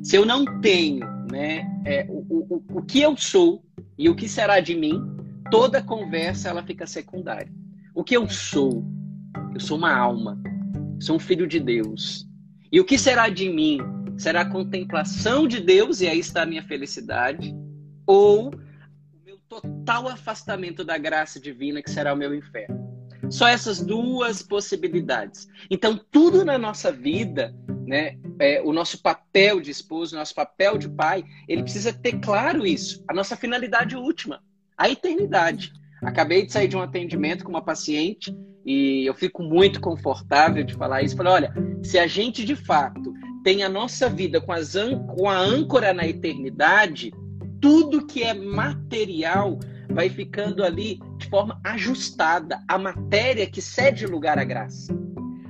Se 0.04 0.16
eu 0.16 0.26
não 0.26 0.46
tenho 0.62 1.06
né, 1.30 1.68
é, 1.86 2.06
o, 2.10 2.24
o, 2.30 2.64
o 2.76 2.82
que 2.82 3.02
eu 3.02 3.16
sou 3.18 3.64
e 3.98 4.10
o 4.10 4.16
que 4.16 4.28
será 4.28 4.60
de 4.60 4.76
mim, 4.76 5.02
toda 5.50 5.82
conversa 5.82 6.50
ela 6.50 6.64
fica 6.64 6.86
secundária. 6.86 7.52
O 7.94 8.04
que 8.04 8.16
eu 8.16 8.30
sou? 8.30 8.84
Eu 9.54 9.60
sou 9.60 9.78
uma 9.78 9.96
alma. 9.96 10.38
Sou 11.00 11.16
um 11.16 11.20
filho 11.20 11.48
de 11.48 11.60
Deus. 11.60 12.28
E 12.72 12.80
o 12.80 12.86
que 12.86 12.98
será 12.98 13.30
de 13.30 13.50
mim? 13.50 13.80
Será 14.18 14.42
a 14.42 14.50
contemplação 14.50 15.48
de 15.48 15.60
Deus, 15.60 16.02
e 16.02 16.08
aí 16.08 16.20
está 16.20 16.44
a 16.44 16.46
minha 16.46 16.64
felicidade? 16.64 17.56
Ou 18.06 18.50
o 18.50 19.26
meu 19.26 19.38
total 19.50 20.08
afastamento 20.08 20.84
da 20.84 20.98
graça 20.98 21.40
divina, 21.40 21.82
que 21.82 21.92
será 21.92 22.14
o 22.14 22.18
meu 22.18 22.34
inferno? 22.34 22.86
Só 23.30 23.48
essas 23.48 23.82
duas 23.82 24.42
possibilidades. 24.42 25.48
Então, 25.70 26.00
tudo 26.12 26.46
na 26.46 26.58
nossa 26.58 26.92
vida, 26.92 27.54
né, 27.88 28.18
é, 28.40 28.62
o 28.62 28.72
nosso 28.72 29.02
papel 29.02 29.60
de 29.60 29.72
esposo, 29.72 30.16
o 30.16 30.20
nosso 30.20 30.34
papel 30.34 30.78
de 30.78 30.90
pai, 30.90 31.24
ele 31.48 31.64
precisa 31.64 31.92
ter 31.92 32.20
claro 32.20 32.66
isso. 32.66 33.04
A 33.08 33.14
nossa 33.14 33.36
finalidade 33.36 33.96
última, 33.96 34.42
a 34.78 34.90
eternidade. 34.90 35.72
Acabei 36.02 36.46
de 36.46 36.52
sair 36.52 36.68
de 36.68 36.78
um 36.78 36.82
atendimento 36.82 37.44
com 37.44 37.50
uma 37.50 37.64
paciente 37.64 38.36
e 38.66 39.06
eu 39.06 39.14
fico 39.14 39.44
muito 39.44 39.80
confortável 39.80 40.64
de 40.64 40.74
falar 40.74 41.04
isso. 41.04 41.16
Falei, 41.16 41.34
olha, 41.34 41.54
se 41.84 41.98
a 41.98 42.08
gente 42.08 42.44
de 42.44 42.56
fato 42.56 43.14
tem 43.44 43.64
a 43.64 43.70
nossa 43.70 44.10
vida 44.10 44.42
com, 44.42 44.52
as 44.52 44.74
com 45.16 45.30
a 45.30 45.38
âncora 45.38 45.94
na 45.94 46.08
eternidade, 46.08 47.14
tudo 47.62 48.06
que 48.06 48.24
é 48.24 48.34
material 48.34 49.60
vai 49.90 50.10
ficando 50.10 50.64
ali 50.64 51.00
de 51.18 51.28
forma 51.30 51.60
ajustada 51.64 52.60
à 52.68 52.78
matéria 52.78 53.48
que 53.48 53.62
cede 53.62 54.06
lugar 54.06 54.38
à 54.38 54.44
graça. 54.44 54.94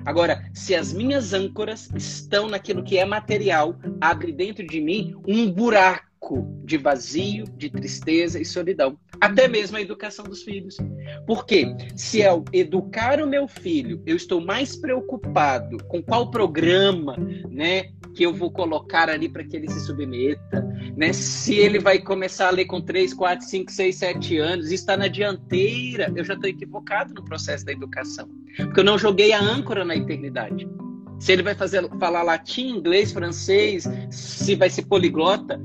Agora, 0.06 0.44
se 0.54 0.76
as 0.76 0.94
minhas 0.94 1.34
âncoras 1.34 1.90
estão 1.96 2.48
naquilo 2.48 2.84
que 2.84 2.98
é 2.98 3.06
material, 3.06 3.76
abre 4.00 4.32
dentro 4.32 4.66
de 4.66 4.80
mim 4.80 5.16
um 5.28 5.52
buraco 5.52 6.46
de 6.64 6.78
vazio, 6.78 7.46
de 7.58 7.72
tristeza 7.72 8.40
e 8.40 8.46
solidão. 8.46 8.98
Até 9.20 9.48
mesmo 9.48 9.78
a 9.78 9.82
educação 9.82 10.26
dos 10.26 10.44
filhos. 10.44 10.78
Porque 11.26 11.76
se 11.96 12.24
ao 12.24 12.44
educar 12.52 13.22
o 13.22 13.28
meu 13.28 13.48
filho, 13.48 14.02
eu 14.06 14.16
estou 14.16 14.42
mais 14.42 14.76
preocupado 14.76 15.78
com 15.88 16.02
qual 16.02 16.30
programa, 16.32 17.18
né, 17.50 17.92
que 18.16 18.24
eu 18.24 18.34
vou 18.34 18.50
colocar 18.50 19.10
ali 19.10 19.28
para 19.28 19.44
que 19.44 19.56
ele 19.58 19.70
se 19.70 19.82
submeta, 19.82 20.62
né? 20.96 21.12
Se 21.12 21.54
ele 21.56 21.80
vai 21.80 22.00
começar 22.00 22.48
a 22.48 22.52
ler 22.52 22.66
com 22.66 22.80
3, 22.80 23.14
4, 23.14 23.46
5, 23.46 23.72
6, 23.72 23.96
7 23.96 24.38
anos 24.38 24.72
e 24.72 24.76
está 24.76 24.96
na 24.96 25.08
dianteira, 25.08 26.12
eu 26.16 26.24
já 26.24 26.34
estou 26.34 26.50
equivocado 26.50 27.14
no 27.14 27.26
processo 27.26 27.66
da 27.66 27.74
educação. 27.74 28.30
Porque 28.56 28.80
eu 28.80 28.84
não 28.86 28.98
joguei 28.98 29.34
a 29.34 29.42
âncora 29.42 29.84
na 29.84 29.96
eternidade. 29.96 30.68
Se 31.20 31.34
ele 31.34 31.44
vai 31.44 31.56
fazer, 31.56 31.88
falar 32.00 32.24
latim, 32.24 32.70
inglês, 32.70 33.12
francês, 33.12 33.88
se 34.10 34.56
vai 34.56 34.70
ser 34.70 34.84
poliglota, 34.84 35.62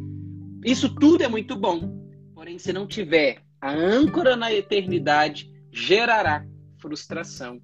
isso 0.65 0.93
tudo 0.97 1.23
é 1.23 1.29
muito 1.29 1.57
bom. 1.57 2.00
Porém, 2.41 2.59
se 2.59 2.73
não 2.73 2.87
tiver 2.87 3.43
a 3.61 3.71
âncora 3.71 4.35
na 4.35 4.51
eternidade, 4.51 5.53
gerará 5.71 6.43
frustração. 6.79 7.61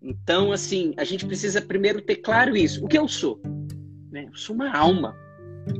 Então, 0.00 0.52
assim, 0.52 0.94
a 0.96 1.02
gente 1.02 1.26
precisa 1.26 1.60
primeiro 1.60 2.00
ter 2.00 2.14
claro 2.14 2.56
isso. 2.56 2.84
O 2.84 2.86
que 2.86 2.96
eu 2.96 3.08
sou? 3.08 3.42
Né? 4.08 4.26
Eu 4.28 4.36
sou 4.36 4.54
uma 4.54 4.72
alma, 4.72 5.16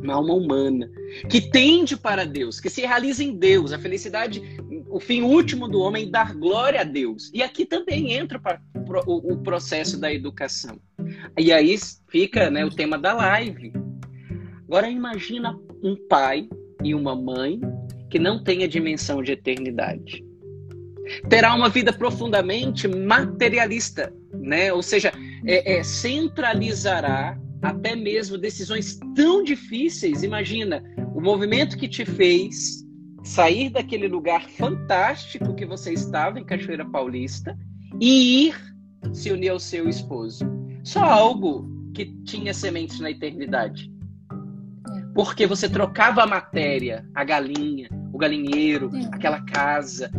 uma 0.02 0.14
alma 0.14 0.34
humana, 0.34 0.90
que 1.30 1.40
tende 1.40 1.96
para 1.96 2.26
Deus, 2.26 2.58
que 2.58 2.68
se 2.68 2.80
realiza 2.80 3.22
em 3.22 3.36
Deus. 3.36 3.72
A 3.72 3.78
felicidade, 3.78 4.42
o 4.88 4.98
fim 4.98 5.22
último 5.22 5.68
do 5.68 5.78
homem, 5.78 6.08
é 6.08 6.10
dar 6.10 6.34
glória 6.34 6.80
a 6.80 6.84
Deus. 6.84 7.30
E 7.32 7.44
aqui 7.44 7.64
também 7.64 8.14
entra 8.14 8.42
o 9.06 9.36
processo 9.36 9.96
da 9.96 10.12
educação. 10.12 10.80
E 11.38 11.52
aí 11.52 11.78
fica 12.08 12.50
né, 12.50 12.64
o 12.64 12.70
tema 12.70 12.98
da 12.98 13.12
live. 13.12 13.72
Agora 14.64 14.90
imagina 14.90 15.56
um 15.84 15.94
pai 16.08 16.48
e 16.82 16.96
uma 16.96 17.14
mãe 17.14 17.60
que 18.10 18.18
não 18.18 18.42
tenha 18.42 18.68
dimensão 18.68 19.22
de 19.22 19.32
eternidade. 19.32 20.24
Terá 21.28 21.54
uma 21.54 21.68
vida 21.68 21.92
profundamente 21.92 22.86
materialista, 22.86 24.12
né? 24.34 24.72
Ou 24.72 24.82
seja, 24.82 25.12
é, 25.46 25.78
é, 25.78 25.82
centralizará 25.82 27.40
até 27.62 27.96
mesmo 27.96 28.36
decisões 28.36 28.98
tão 29.14 29.42
difíceis. 29.42 30.22
Imagina 30.22 30.82
o 31.14 31.20
movimento 31.20 31.76
que 31.76 31.88
te 31.88 32.04
fez 32.04 32.84
sair 33.24 33.70
daquele 33.70 34.08
lugar 34.08 34.48
fantástico 34.50 35.54
que 35.54 35.66
você 35.66 35.92
estava 35.92 36.38
em 36.38 36.44
Cachoeira 36.44 36.84
Paulista 36.84 37.56
e 38.00 38.48
ir 38.48 38.74
se 39.12 39.30
unir 39.30 39.50
ao 39.50 39.58
seu 39.58 39.88
esposo. 39.88 40.44
Só 40.84 41.04
algo 41.04 41.68
que 41.94 42.06
tinha 42.24 42.54
sementes 42.54 43.00
na 43.00 43.10
eternidade 43.10 43.90
porque 45.14 45.46
você 45.46 45.68
trocava 45.68 46.22
a 46.22 46.26
matéria, 46.26 47.04
a 47.14 47.24
galinha, 47.24 47.88
galinheiro, 48.20 48.90
aquela 49.10 49.40
casa. 49.40 50.10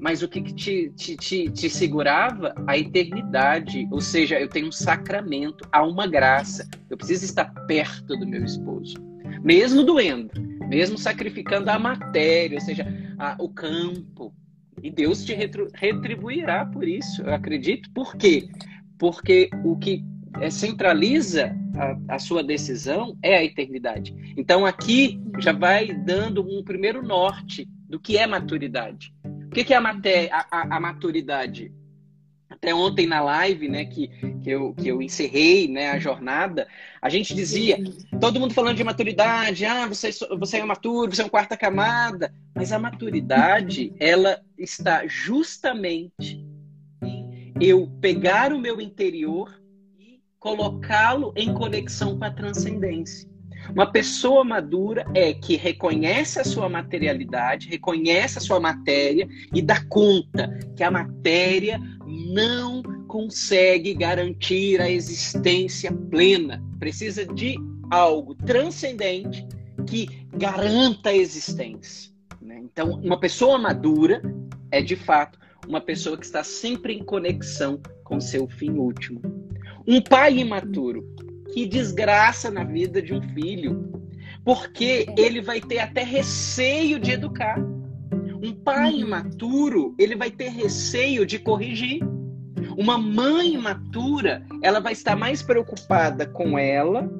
Mas 0.00 0.22
o 0.22 0.28
que, 0.28 0.40
que 0.40 0.54
te, 0.54 0.92
te, 0.96 1.16
te, 1.16 1.50
te, 1.50 1.68
segurava? 1.68 2.54
A 2.66 2.78
eternidade. 2.78 3.86
Ou 3.90 4.00
seja, 4.00 4.38
eu 4.40 4.48
tenho 4.48 4.68
um 4.68 4.72
sacramento, 4.72 5.68
há 5.72 5.82
uma 5.84 6.06
graça. 6.06 6.68
Eu 6.88 6.96
preciso 6.96 7.24
estar 7.24 7.46
perto 7.66 8.16
do 8.16 8.26
meu 8.26 8.44
esposo. 8.44 8.94
Mesmo 9.42 9.84
doendo, 9.84 10.30
mesmo 10.68 10.96
sacrificando 10.96 11.70
a 11.70 11.78
matéria, 11.78 12.56
ou 12.56 12.64
seja, 12.64 12.86
a, 13.18 13.36
o 13.38 13.48
campo. 13.48 14.32
E 14.82 14.90
Deus 14.90 15.24
te 15.24 15.34
retribuirá 15.74 16.64
por 16.64 16.86
isso, 16.86 17.22
eu 17.22 17.34
acredito. 17.34 17.90
Por 17.90 18.16
quê? 18.16 18.48
Porque 18.96 19.50
o 19.64 19.76
que 19.76 20.04
centraliza 20.50 21.56
a, 21.76 22.14
a, 22.14 22.18
sua 22.18 22.42
decisão 22.42 23.16
é 23.22 23.36
a 23.36 23.44
eternidade. 23.44 24.14
Então 24.36 24.64
aqui 24.66 25.20
já 25.38 25.52
vai 25.52 25.92
dando 25.92 26.42
um 26.42 26.62
primeiro 26.62 27.02
norte 27.02 27.68
do 27.88 27.98
que 27.98 28.18
é 28.18 28.26
maturidade. 28.26 29.14
O 29.24 29.50
que, 29.50 29.64
que 29.64 29.72
é 29.72 29.76
a, 29.76 29.80
maté 29.80 30.30
a, 30.30 30.76
a, 30.76 30.80
maturidade? 30.80 31.72
Até 32.50 32.74
ontem 32.74 33.06
na 33.06 33.20
live, 33.20 33.68
né, 33.68 33.84
que, 33.84 34.08
que, 34.42 34.50
eu, 34.50 34.74
que 34.74 34.88
eu 34.88 35.00
encerrei 35.00 35.68
né, 35.68 35.90
a 35.90 35.98
jornada, 35.98 36.66
a 37.00 37.08
gente 37.08 37.34
dizia, 37.34 37.78
todo 38.20 38.40
mundo 38.40 38.54
falando 38.54 38.76
de 38.76 38.84
maturidade, 38.84 39.64
ah, 39.64 39.86
você, 39.86 40.10
você 40.38 40.58
é 40.58 40.64
maturo, 40.64 41.14
você 41.14 41.22
é 41.22 41.24
uma 41.24 41.30
quarta 41.30 41.56
camada, 41.56 42.32
mas 42.54 42.72
a 42.72 42.78
maturidade, 42.78 43.92
ela 44.00 44.40
está 44.58 45.06
justamente 45.06 46.44
eu 47.60 47.88
pegar 48.00 48.52
o 48.52 48.58
meu 48.58 48.80
interior 48.80 49.57
colocá-lo 50.38 51.32
em 51.36 51.52
conexão 51.52 52.18
com 52.18 52.24
a 52.24 52.30
transcendência. 52.30 53.28
Uma 53.70 53.90
pessoa 53.90 54.44
madura 54.44 55.04
é 55.14 55.34
que 55.34 55.56
reconhece 55.56 56.38
a 56.38 56.44
sua 56.44 56.68
materialidade, 56.68 57.68
reconhece 57.68 58.38
a 58.38 58.40
sua 58.40 58.60
matéria 58.60 59.28
e 59.52 59.60
dá 59.60 59.84
conta 59.86 60.48
que 60.76 60.82
a 60.82 60.90
matéria 60.90 61.78
não 62.06 62.82
consegue 63.06 63.94
garantir 63.94 64.80
a 64.80 64.88
existência 64.88 65.92
plena. 65.92 66.62
Precisa 66.78 67.26
de 67.26 67.56
algo 67.90 68.34
transcendente 68.34 69.46
que 69.86 70.26
garanta 70.32 71.10
a 71.10 71.16
existência. 71.16 72.12
Né? 72.40 72.60
Então, 72.62 72.92
uma 72.92 73.18
pessoa 73.18 73.58
madura 73.58 74.22
é 74.70 74.80
de 74.80 74.96
fato 74.96 75.38
uma 75.66 75.80
pessoa 75.80 76.16
que 76.16 76.24
está 76.24 76.42
sempre 76.42 76.94
em 76.94 77.04
conexão 77.04 77.80
com 78.04 78.18
seu 78.18 78.48
fim 78.48 78.70
último. 78.70 79.20
Um 79.90 80.02
pai 80.02 80.36
imaturo, 80.40 81.02
que 81.54 81.64
desgraça 81.64 82.50
na 82.50 82.62
vida 82.62 83.00
de 83.00 83.14
um 83.14 83.22
filho, 83.32 83.90
porque 84.44 85.06
ele 85.16 85.40
vai 85.40 85.62
ter 85.62 85.78
até 85.78 86.02
receio 86.02 86.98
de 86.98 87.12
educar. 87.12 87.58
Um 88.42 88.52
pai 88.52 88.96
imaturo, 88.96 89.94
ele 89.98 90.14
vai 90.14 90.30
ter 90.30 90.50
receio 90.50 91.24
de 91.24 91.38
corrigir. 91.38 92.02
Uma 92.76 92.98
mãe 92.98 93.56
matura, 93.56 94.44
ela 94.62 94.78
vai 94.78 94.92
estar 94.92 95.16
mais 95.16 95.42
preocupada 95.42 96.26
com 96.26 96.58
ela, 96.58 97.10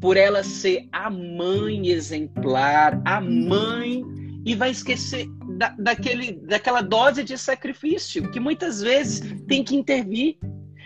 por 0.00 0.16
ela 0.16 0.44
ser 0.44 0.88
a 0.92 1.10
mãe 1.10 1.88
exemplar, 1.88 3.02
a 3.04 3.20
mãe, 3.20 4.04
e 4.44 4.54
vai 4.54 4.70
esquecer 4.70 5.26
da, 5.58 5.70
daquele, 5.70 6.34
daquela 6.46 6.82
dose 6.82 7.24
de 7.24 7.36
sacrifício 7.36 8.30
que 8.30 8.38
muitas 8.38 8.80
vezes 8.80 9.20
tem 9.48 9.64
que 9.64 9.74
intervir 9.74 10.38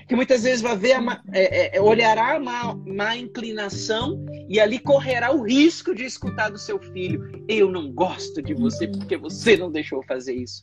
que 0.06 0.14
muitas 0.14 0.42
vezes 0.42 0.60
vai 0.60 0.76
ver 0.76 0.92
a, 0.92 1.22
é, 1.32 1.76
é, 1.76 1.80
olhará 1.80 2.36
a 2.36 2.40
má 2.40 3.16
inclinação 3.16 4.24
e 4.48 4.60
ali 4.60 4.78
correrá 4.78 5.32
o 5.32 5.42
risco 5.42 5.94
de 5.94 6.04
escutar 6.04 6.50
do 6.50 6.58
seu 6.58 6.78
filho: 6.78 7.30
Eu 7.48 7.70
não 7.70 7.92
gosto 7.92 8.42
de 8.42 8.54
você 8.54 8.86
porque 8.88 9.16
você 9.16 9.56
não 9.56 9.70
deixou 9.70 10.02
fazer 10.04 10.34
isso. 10.34 10.62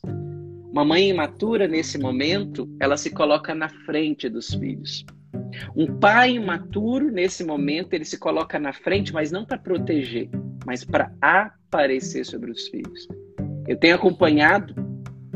Uma 0.70 0.84
mãe 0.84 1.08
imatura, 1.08 1.68
nesse 1.68 1.98
momento, 1.98 2.68
ela 2.80 2.96
se 2.96 3.10
coloca 3.10 3.54
na 3.54 3.68
frente 3.68 4.28
dos 4.28 4.54
filhos. 4.54 5.04
Um 5.76 5.98
pai 5.98 6.32
imaturo, 6.36 7.10
nesse 7.10 7.44
momento, 7.44 7.92
ele 7.92 8.06
se 8.06 8.18
coloca 8.18 8.58
na 8.58 8.72
frente, 8.72 9.12
mas 9.12 9.30
não 9.30 9.44
para 9.44 9.58
proteger, 9.58 10.30
mas 10.64 10.82
para 10.82 11.12
aparecer 11.20 12.24
sobre 12.24 12.50
os 12.50 12.68
filhos. 12.68 13.06
Eu 13.68 13.76
tenho 13.76 13.94
acompanhado 13.94 14.74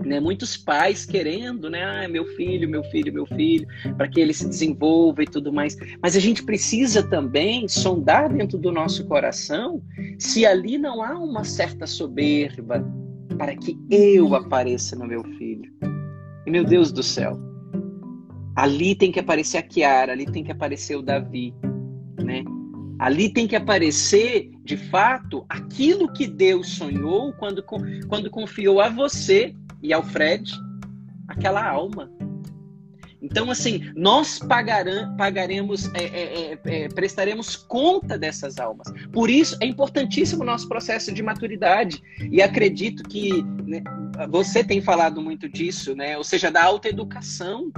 né, 0.07 0.21
muitos 0.21 0.57
pais 0.57 1.05
querendo, 1.05 1.69
né, 1.69 1.83
ah, 1.85 2.09
meu 2.09 2.25
filho, 2.37 2.69
meu 2.69 2.83
filho, 2.85 3.13
meu 3.13 3.27
filho, 3.27 3.67
para 3.97 4.09
que 4.09 4.21
ele 4.21 4.33
se 4.33 4.49
desenvolva 4.49 5.23
e 5.23 5.27
tudo 5.27 5.53
mais. 5.53 5.77
Mas 6.01 6.17
a 6.17 6.21
gente 6.21 6.45
precisa 6.45 7.03
também 7.03 7.69
sondar 7.69 8.33
dentro 8.33 8.57
do 8.57 8.73
nosso 8.73 9.05
coração 9.07 9.83
se 10.19 10.47
ali 10.47 10.79
não 10.79 11.03
há 11.03 11.19
uma 11.19 11.45
certa 11.45 11.87
soberba 11.87 12.85
para 13.37 13.55
que 13.57 13.77
eu 13.91 14.35
apareça 14.35 14.97
no 14.97 15.07
meu 15.07 15.23
filho. 15.37 15.71
E 16.47 16.51
meu 16.51 16.65
Deus 16.65 16.93
do 16.93 17.03
céu, 17.03 17.39
ali 18.55 18.95
tem 18.95 19.11
que 19.11 19.21
aparecer 19.21 19.59
a 19.59 19.63
Kiara, 19.63 20.13
ali 20.13 20.25
tem 20.25 20.45
que 20.45 20.53
aparecer 20.53 20.97
o 20.97 21.03
Davi, 21.03 21.53
né? 22.23 22.45
Ali 22.99 23.29
tem 23.29 23.47
que 23.47 23.55
aparecer, 23.55 24.51
de 24.65 24.77
fato, 24.77 25.45
aquilo 25.51 26.11
que 26.13 26.27
Deus 26.27 26.69
sonhou 26.69 27.33
quando, 27.35 27.63
quando 28.09 28.31
confiou 28.31 28.81
a 28.81 28.89
você 28.89 29.55
e 29.87 29.93
ao 29.93 30.03
Fred 30.03 30.53
aquela 31.29 31.65
alma. 31.65 32.11
Então, 33.23 33.51
assim, 33.51 33.91
nós 33.97 34.39
pagarão, 34.39 35.17
pagaremos, 35.17 35.93
é, 35.95 36.05
é, 36.05 36.53
é, 36.53 36.59
é, 36.65 36.89
prestaremos 36.89 37.57
conta 37.57 38.19
dessas 38.19 38.59
almas. 38.59 38.87
Por 39.13 39.31
isso, 39.31 39.57
é 39.61 39.67
importantíssimo 39.67 40.43
o 40.43 40.47
nosso 40.47 40.69
processo 40.69 41.13
de 41.13 41.23
maturidade. 41.23 42.03
E 42.31 42.43
acredito 42.43 43.03
que 43.05 43.43
né, 43.65 43.83
você 44.29 44.63
tem 44.63 44.81
falado 44.81 45.21
muito 45.21 45.49
disso, 45.49 45.95
né? 45.97 46.17
ou 46.17 46.23
seja, 46.23 46.51
da 46.51 46.63
autoeducação. 46.63 47.73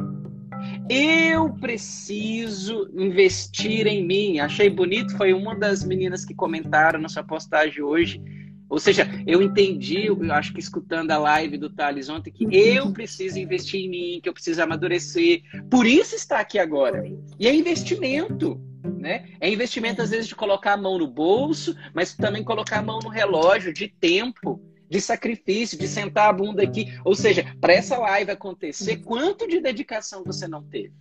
Eu 0.90 1.50
preciso 1.54 2.90
investir 2.94 3.86
em 3.86 4.04
mim. 4.04 4.40
Achei 4.40 4.68
bonito, 4.68 5.16
foi 5.16 5.32
uma 5.32 5.54
das 5.54 5.84
meninas 5.84 6.24
que 6.24 6.34
comentaram 6.34 7.00
na 7.00 7.08
sua 7.08 7.22
postagem 7.22 7.82
hoje 7.82 8.20
ou 8.68 8.78
seja, 8.78 9.08
eu 9.26 9.40
entendi, 9.40 10.06
eu 10.06 10.18
acho 10.32 10.52
que 10.52 10.60
escutando 10.60 11.10
a 11.10 11.18
live 11.18 11.56
do 11.56 11.70
Thales 11.70 12.08
ontem, 12.10 12.30
que 12.30 12.46
eu 12.54 12.92
preciso 12.92 13.38
investir 13.38 13.80
em 13.80 13.88
mim, 13.88 14.20
que 14.22 14.28
eu 14.28 14.32
preciso 14.32 14.62
amadurecer. 14.62 15.42
Por 15.70 15.86
isso 15.86 16.14
está 16.14 16.38
aqui 16.38 16.58
agora. 16.58 17.02
E 17.38 17.48
é 17.48 17.54
investimento. 17.54 18.60
Né? 18.84 19.30
É 19.40 19.50
investimento, 19.50 20.02
às 20.02 20.10
vezes, 20.10 20.28
de 20.28 20.34
colocar 20.34 20.74
a 20.74 20.76
mão 20.76 20.98
no 20.98 21.06
bolso, 21.06 21.74
mas 21.94 22.14
também 22.14 22.44
colocar 22.44 22.78
a 22.78 22.82
mão 22.82 22.98
no 23.02 23.08
relógio, 23.08 23.72
de 23.72 23.88
tempo, 23.88 24.60
de 24.88 25.00
sacrifício, 25.00 25.78
de 25.78 25.88
sentar 25.88 26.28
a 26.28 26.32
bunda 26.32 26.62
aqui. 26.62 26.92
Ou 27.04 27.14
seja, 27.14 27.44
para 27.60 27.72
essa 27.72 27.96
live 27.96 28.30
acontecer, 28.30 28.98
quanto 28.98 29.48
de 29.48 29.60
dedicação 29.60 30.22
você 30.24 30.46
não 30.46 30.62
teve? 30.62 30.92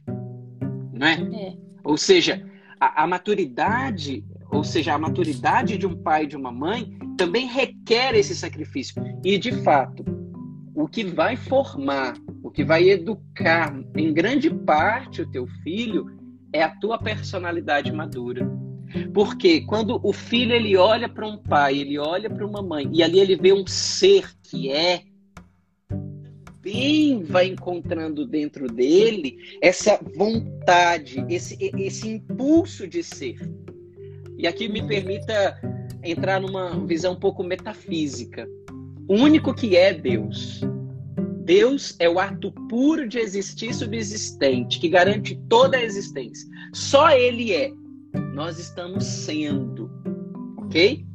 Não 0.93 1.07
é? 1.07 1.13
é. 1.21 1.57
Ou 1.83 1.97
seja, 1.97 2.45
a, 2.79 3.03
a 3.03 3.07
maturidade 3.07 4.23
ou 4.49 4.63
seja, 4.63 4.93
a 4.93 4.97
maturidade 4.97 5.77
de 5.77 5.85
um 5.85 5.95
pai 5.95 6.23
e 6.23 6.27
de 6.27 6.37
uma 6.37 6.51
mãe, 6.51 6.96
também 7.17 7.47
requer 7.47 8.15
esse 8.15 8.35
sacrifício. 8.35 9.01
E, 9.23 9.37
de 9.37 9.51
fato, 9.63 10.05
o 10.75 10.87
que 10.87 11.03
vai 11.03 11.35
formar, 11.35 12.15
o 12.43 12.51
que 12.51 12.63
vai 12.63 12.87
educar, 12.89 13.77
em 13.95 14.13
grande 14.13 14.49
parte, 14.49 15.21
o 15.21 15.29
teu 15.29 15.47
filho 15.63 16.05
é 16.53 16.63
a 16.63 16.69
tua 16.69 16.97
personalidade 16.97 17.91
madura. 17.91 18.49
Porque 19.13 19.61
quando 19.61 19.99
o 20.01 20.13
filho 20.13 20.53
ele 20.53 20.77
olha 20.77 21.09
para 21.09 21.27
um 21.27 21.37
pai, 21.37 21.79
ele 21.79 21.97
olha 21.97 22.29
para 22.29 22.45
uma 22.45 22.61
mãe, 22.61 22.89
e 22.93 23.03
ali 23.03 23.19
ele 23.19 23.35
vê 23.35 23.51
um 23.51 23.67
ser 23.67 24.31
que 24.43 24.71
é, 24.71 25.01
também 26.67 27.23
vai 27.23 27.47
encontrando 27.47 28.25
dentro 28.25 28.67
dele 28.67 29.37
essa 29.61 29.99
vontade, 30.15 31.25
esse, 31.29 31.57
esse 31.77 32.09
impulso 32.09 32.87
de 32.87 33.01
ser. 33.01 33.37
E 34.37 34.45
aqui 34.45 34.67
me 34.67 34.85
permita 34.85 35.59
entrar 36.03 36.39
numa 36.39 36.85
visão 36.85 37.13
um 37.13 37.19
pouco 37.19 37.43
metafísica. 37.43 38.47
O 39.07 39.15
único 39.15 39.53
que 39.53 39.75
é 39.75 39.93
Deus. 39.93 40.61
Deus 41.43 41.95
é 41.99 42.09
o 42.09 42.19
ato 42.19 42.51
puro 42.69 43.07
de 43.07 43.19
existir 43.19 43.73
subsistente, 43.73 44.79
que 44.79 44.89
garante 44.89 45.39
toda 45.47 45.77
a 45.77 45.83
existência. 45.83 46.47
Só 46.73 47.09
Ele 47.09 47.53
é. 47.53 47.71
Nós 48.33 48.59
estamos 48.59 49.05
sendo. 49.05 49.89
Ok? 50.57 51.05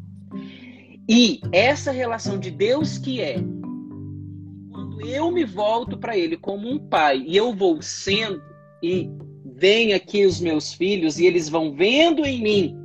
E 1.09 1.41
essa 1.53 1.91
relação 1.91 2.39
de 2.39 2.51
Deus 2.51 2.97
que 2.97 3.21
é, 3.21 3.37
quando 4.71 5.07
eu 5.07 5.31
me 5.31 5.45
volto 5.45 5.99
para 5.99 6.17
Ele 6.17 6.37
como 6.37 6.69
um 6.69 6.79
pai 6.79 7.23
e 7.27 7.37
eu 7.37 7.55
vou 7.55 7.83
sendo, 7.83 8.41
e 8.83 9.11
vem 9.55 9.93
aqui 9.93 10.25
os 10.25 10.41
meus 10.41 10.73
filhos 10.73 11.19
e 11.19 11.27
eles 11.27 11.49
vão 11.49 11.75
vendo 11.75 12.25
em 12.25 12.43
mim 12.43 12.82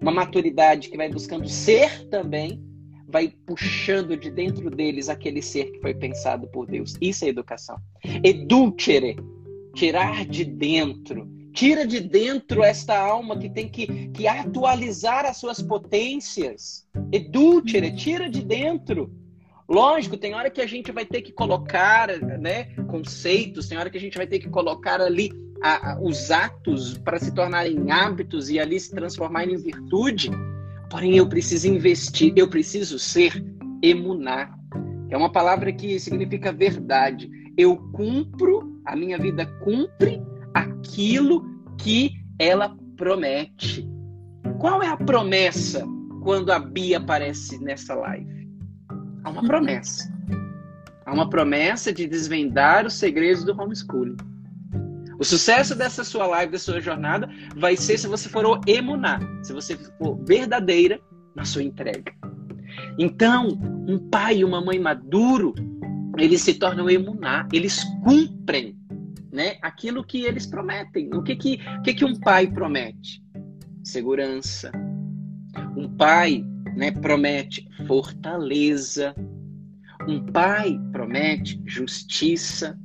uma 0.00 0.12
maturidade 0.12 0.88
que 0.88 0.96
vai 0.96 1.08
buscando 1.08 1.48
ser 1.48 2.08
também, 2.08 2.62
vai 3.08 3.32
puxando 3.46 4.16
de 4.16 4.30
dentro 4.30 4.70
deles 4.70 5.08
aquele 5.08 5.40
ser 5.40 5.72
que 5.72 5.80
foi 5.80 5.94
pensado 5.94 6.48
por 6.48 6.66
Deus. 6.66 6.94
Isso 7.00 7.24
é 7.24 7.28
educação. 7.28 7.76
Edulcere, 8.22 9.16
tirar 9.74 10.26
de 10.26 10.44
dentro. 10.44 11.28
Tira 11.52 11.86
de 11.86 12.00
dentro 12.00 12.62
esta 12.62 12.98
alma 12.98 13.38
que 13.38 13.48
tem 13.48 13.68
que, 13.68 14.08
que 14.08 14.28
atualizar 14.28 15.24
as 15.24 15.38
suas 15.38 15.62
potências. 15.62 16.86
Edulcere, 17.10 17.94
tira 17.96 18.28
de 18.28 18.42
dentro. 18.42 19.10
Lógico, 19.68 20.16
tem 20.16 20.34
hora 20.34 20.50
que 20.50 20.60
a 20.60 20.66
gente 20.66 20.92
vai 20.92 21.04
ter 21.04 21.22
que 21.22 21.32
colocar 21.32 22.08
né, 22.38 22.64
conceitos, 22.88 23.68
tem 23.68 23.78
hora 23.78 23.90
que 23.90 23.98
a 23.98 24.00
gente 24.00 24.16
vai 24.16 24.26
ter 24.26 24.38
que 24.38 24.48
colocar 24.48 25.00
ali 25.00 25.30
a, 25.62 25.92
a, 25.92 26.00
os 26.00 26.30
atos 26.30 26.98
para 26.98 27.18
se 27.18 27.32
tornarem 27.32 27.90
hábitos 27.90 28.50
e 28.50 28.58
ali 28.58 28.78
se 28.78 28.94
transformarem 28.94 29.54
em 29.54 29.58
virtude. 29.58 30.30
Porém, 30.90 31.16
eu 31.16 31.28
preciso 31.28 31.68
investir, 31.68 32.32
eu 32.36 32.48
preciso 32.48 32.98
ser 32.98 33.44
emunar, 33.82 34.56
é 35.08 35.16
uma 35.16 35.30
palavra 35.30 35.72
que 35.72 35.98
significa 36.00 36.52
verdade. 36.52 37.30
Eu 37.56 37.76
cumpro, 37.92 38.80
a 38.84 38.96
minha 38.96 39.18
vida 39.18 39.46
cumpre 39.64 40.20
aquilo 40.52 41.44
que 41.78 42.12
ela 42.38 42.76
promete. 42.96 43.88
Qual 44.58 44.82
é 44.82 44.88
a 44.88 44.96
promessa 44.96 45.86
quando 46.22 46.50
a 46.50 46.58
Bia 46.58 46.98
aparece 46.98 47.62
nessa 47.62 47.94
live? 47.94 48.48
Há 49.22 49.30
uma 49.30 49.44
promessa. 49.44 50.12
Há 51.04 51.12
uma 51.12 51.30
promessa 51.30 51.92
de 51.92 52.06
desvendar 52.06 52.84
os 52.84 52.94
segredos 52.94 53.44
do 53.44 53.52
homeschooling. 53.52 54.16
O 55.18 55.24
sucesso 55.24 55.74
dessa 55.74 56.04
sua 56.04 56.26
live, 56.26 56.52
da 56.52 56.58
sua 56.58 56.80
jornada, 56.80 57.28
vai 57.56 57.76
ser 57.76 57.98
se 57.98 58.06
você 58.06 58.28
for 58.28 58.60
emunar, 58.66 59.20
se 59.42 59.52
você 59.52 59.76
for 59.98 60.22
verdadeira 60.24 61.00
na 61.34 61.44
sua 61.44 61.62
entrega. 61.62 62.12
Então, 62.98 63.58
um 63.88 63.98
pai 64.10 64.38
e 64.38 64.44
uma 64.44 64.60
mãe 64.60 64.78
maduro, 64.78 65.54
eles 66.18 66.42
se 66.42 66.54
tornam 66.54 66.88
emunar, 66.90 67.48
eles 67.52 67.82
cumprem 68.04 68.76
né, 69.32 69.56
aquilo 69.62 70.04
que 70.04 70.22
eles 70.22 70.46
prometem. 70.46 71.10
O 71.14 71.22
que, 71.22 71.36
que, 71.36 71.60
o 71.78 71.82
que, 71.82 71.94
que 71.94 72.04
um 72.04 72.18
pai 72.18 72.46
promete? 72.46 73.22
Segurança. 73.84 74.70
Um 75.76 75.88
pai 75.94 76.44
né, 76.74 76.90
promete 76.90 77.66
fortaleza. 77.86 79.14
Um 80.08 80.24
pai 80.24 80.78
promete 80.92 81.60
justiça. 81.66 82.78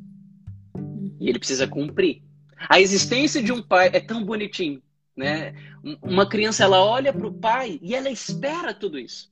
E 1.22 1.30
ele 1.30 1.38
precisa 1.38 1.68
cumprir. 1.68 2.24
A 2.68 2.82
existência 2.82 3.44
de 3.44 3.52
um 3.52 3.62
pai 3.62 3.92
é 3.94 4.00
tão 4.00 4.26
bonitinho, 4.26 4.82
né? 5.16 5.54
Uma 6.02 6.28
criança 6.28 6.64
ela 6.64 6.84
olha 6.84 7.14
para 7.14 7.28
o 7.28 7.34
pai 7.34 7.80
e 7.80 7.94
ela 7.94 8.10
espera 8.10 8.74
tudo 8.74 8.98
isso. 8.98 9.32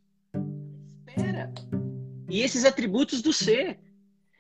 Espera. 0.88 1.52
E 2.30 2.42
esses 2.42 2.64
atributos 2.64 3.24
do 3.24 3.34
ser. 3.34 3.80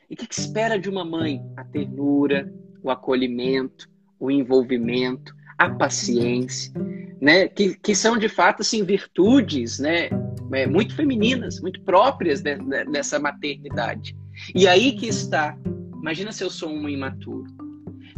E 0.08 0.14
o 0.14 0.18
que, 0.18 0.28
que 0.28 0.40
espera 0.40 0.78
de 0.78 0.88
uma 0.90 1.04
mãe? 1.04 1.42
A 1.58 1.64
ternura, 1.64 2.54
o 2.84 2.92
acolhimento, 2.92 3.90
o 4.20 4.30
envolvimento, 4.30 5.34
a 5.58 5.72
paciência, 5.72 6.72
né? 7.20 7.48
Que, 7.48 7.76
que 7.80 7.96
são 7.96 8.16
de 8.16 8.30
fato 8.30 8.62
assim 8.62 8.84
virtudes, 8.84 9.80
né? 9.80 10.10
É, 10.54 10.68
muito 10.68 10.96
femininas, 10.96 11.60
muito 11.62 11.82
próprias 11.82 12.42
de, 12.42 12.56
de, 12.58 12.86
dessa 12.86 13.20
maternidade. 13.20 14.16
E 14.54 14.68
aí 14.68 14.94
que 14.94 15.08
está 15.08 15.58
Imagina 16.02 16.32
se 16.32 16.44
eu 16.44 16.50
sou 16.50 16.70
um 16.70 16.88
imaturo. 16.88 17.46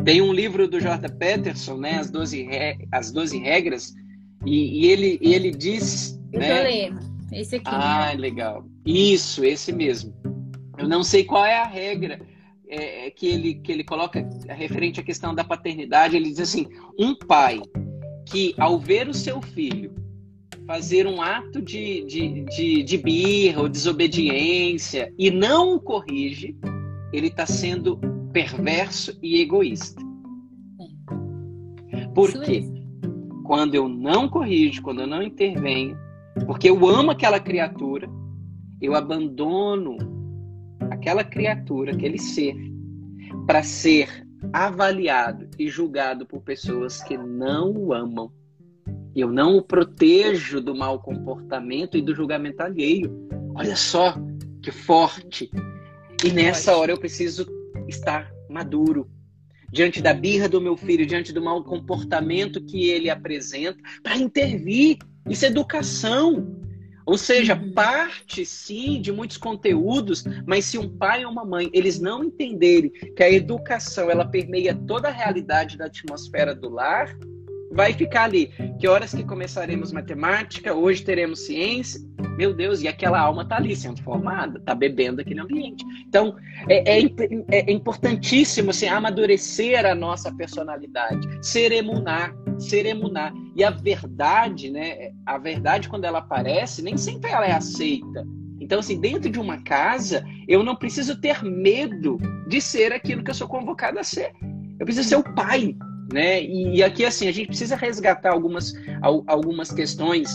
Tem 0.04 0.22
um 0.22 0.34
livro 0.34 0.68
do 0.68 0.80
Jordan 0.80 1.10
Peterson, 1.18 1.78
né, 1.78 2.00
As 2.00 2.10
12, 2.10 2.44
Re... 2.44 2.88
As 2.92 3.12
12 3.12 3.38
Regras, 3.40 3.94
e, 4.46 4.82
e 4.82 4.92
ele, 4.92 5.20
ele 5.22 5.52
diz. 5.52 6.20
Eu 6.32 6.40
né... 6.40 6.64
lendo. 6.64 7.12
Esse 7.32 7.58
aqui. 7.58 7.66
Ah, 7.68 8.12
né? 8.14 8.20
legal. 8.20 8.66
Isso, 8.86 9.46
esse 9.46 9.72
mesmo. 9.72 10.14
Eu 10.78 10.88
não 10.88 11.04
sei 11.04 11.24
qual 11.24 11.46
é 11.46 11.58
a 11.58 11.66
regra 11.66 12.20
é, 12.68 13.10
que, 13.12 13.28
ele, 13.28 13.56
que 13.56 13.72
ele 13.72 13.84
coloca 13.84 14.28
referente 14.50 15.00
à 15.00 15.04
questão 15.04 15.34
da 15.34 15.44
paternidade. 15.44 16.16
Ele 16.16 16.30
diz 16.30 16.40
assim: 16.40 16.68
um 17.00 17.16
pai 17.16 17.62
que, 18.26 18.54
ao 18.58 18.80
ver 18.80 19.08
o 19.08 19.14
seu 19.14 19.42
filho 19.42 19.94
fazer 20.66 21.06
um 21.06 21.22
ato 21.22 21.62
de, 21.62 22.04
de, 22.06 22.46
de, 22.46 22.84
de 22.84 22.98
birra 22.98 23.62
ou 23.62 23.70
desobediência 23.70 25.12
e 25.18 25.30
não 25.30 25.76
o 25.76 25.80
corrige, 25.80 26.56
ele 27.14 27.28
está 27.28 27.46
sendo 27.46 28.00
perverso 28.32 29.18
e 29.22 29.42
egoísta. 29.42 30.02
Por 32.14 32.32
quê? 32.42 32.64
Quando 33.46 33.76
eu 33.76 33.88
não 33.88 34.30
corrijo, 34.30 34.82
quando 34.82 35.02
eu 35.02 35.08
não 35.08 35.22
intervenho, 35.22 35.98
porque 36.46 36.70
eu 36.70 36.88
amo 36.88 37.12
aquela 37.12 37.40
criatura, 37.40 38.10
eu 38.82 38.96
abandono 38.96 39.98
aquela 40.90 41.24
criatura, 41.24 41.94
aquele 41.94 42.18
ser, 42.18 42.56
para 43.46 43.64
ser 43.64 44.28
avaliado 44.52 45.48
e 45.58 45.68
julgado 45.68 46.26
por 46.26 46.42
pessoas 46.42 47.02
que 47.04 47.18
não 47.18 47.72
o 47.72 47.94
amam. 47.94 48.32
Eu 49.16 49.32
não 49.32 49.58
o 49.58 49.62
protejo 49.62 50.62
do 50.62 50.74
mau 50.74 51.00
comportamento 51.00 51.98
e 51.98 52.02
do 52.02 52.16
julgamento 52.16 52.62
alheio. 52.62 53.12
Olha 53.56 53.76
só 53.76 54.16
que 54.62 54.72
forte. 54.72 55.52
E 56.24 56.32
nessa 56.32 56.78
hora 56.78 56.92
eu 56.92 57.00
preciso 57.00 57.48
estar 57.88 58.32
maduro 58.48 59.10
diante 59.72 60.02
da 60.02 60.14
birra 60.14 60.48
do 60.48 60.62
meu 60.62 60.78
filho, 60.78 61.06
diante 61.06 61.34
do 61.34 61.42
mau 61.42 61.64
comportamento 61.64 62.64
que 62.64 62.90
ele 62.90 63.10
apresenta, 63.10 63.80
para 64.04 64.18
intervir. 64.18 64.98
Isso 65.28 65.46
é 65.46 65.48
educação. 65.48 66.62
Ou 67.06 67.18
seja, 67.18 67.56
uhum. 67.56 67.72
parte 67.74 68.46
sim 68.46 69.02
de 69.02 69.12
muitos 69.12 69.38
conteúdos, 69.38 70.24
mas 70.46 70.66
se 70.66 70.78
um 70.78 70.88
pai 70.88 71.26
ou 71.26 71.32
uma 71.32 71.44
mãe 71.44 71.70
eles 71.74 72.00
não 72.00 72.24
entenderem 72.24 72.92
que 72.92 73.24
a 73.24 73.32
educação 73.32 74.10
ela 74.10 74.26
permeia 74.26 74.76
toda 74.76 75.08
a 75.08 75.12
realidade 75.12 75.78
da 75.78 75.86
atmosfera 75.86 76.54
do 76.54 76.70
lar, 76.70 77.18
vai 77.72 77.94
ficar 77.94 78.24
ali. 78.24 78.52
Que 78.80 78.88
horas 78.88 79.14
que 79.14 79.24
começaremos 79.24 79.92
matemática, 79.92 80.74
hoje 80.74 81.04
teremos 81.04 81.46
ciência. 81.46 82.02
Meu 82.38 82.54
Deus, 82.54 82.82
e 82.82 82.88
aquela 82.88 83.20
alma 83.20 83.44
está 83.44 83.58
ali 83.58 83.76
sendo 83.76 84.02
formada, 84.04 84.60
está 84.60 84.74
bebendo 84.74 85.22
aquele 85.22 85.40
ambiente. 85.40 85.84
Então, 86.08 86.36
é, 86.68 87.00
é, 87.00 87.10
é, 87.52 87.72
importantíssimo 87.72 88.72
assim, 88.72 88.88
amadurecer 88.88 89.86
a 89.86 89.94
nossa 89.94 90.34
personalidade, 90.34 91.28
ser 91.42 91.72
emunar, 91.72 92.34
ser 92.58 92.86
emunar. 92.86 93.34
E 93.56 93.64
a 93.64 93.70
verdade, 93.70 94.70
né? 94.70 95.12
A 95.26 95.38
verdade, 95.38 95.90
quando 95.90 96.06
ela 96.06 96.20
aparece, 96.20 96.82
nem 96.82 96.98
sempre 96.98 97.32
ela 97.32 97.46
é 97.46 97.52
aceita. 97.52 98.26
Então, 98.60 98.80
assim, 98.80 99.00
dentro 99.00 99.30
de 99.30 99.40
uma 99.40 99.62
casa, 99.64 100.24
eu 100.48 100.64
não 100.64 100.76
preciso 100.76 101.20
ter 101.20 101.44
medo 101.44 102.18
de 102.48 102.62
ser 102.62 102.94
aquilo 102.94 103.24
que 103.24 103.32
eu 103.32 103.36
sou 103.36 103.48
convocado 103.48 104.00
a 104.00 104.04
ser. 104.04 104.32
Eu 104.80 104.86
preciso 104.86 105.10
ser 105.10 105.16
o 105.16 105.24
pai, 105.36 105.76
né? 106.12 106.44
E, 106.44 106.84
aqui, 106.84 107.06
assim, 107.06 107.28
a 107.28 107.32
gente 107.32 107.48
precisa 107.48 107.76
resgatar 107.76 108.32
algumas, 108.32 108.74
algumas 109.28 109.72
questões 109.72 110.30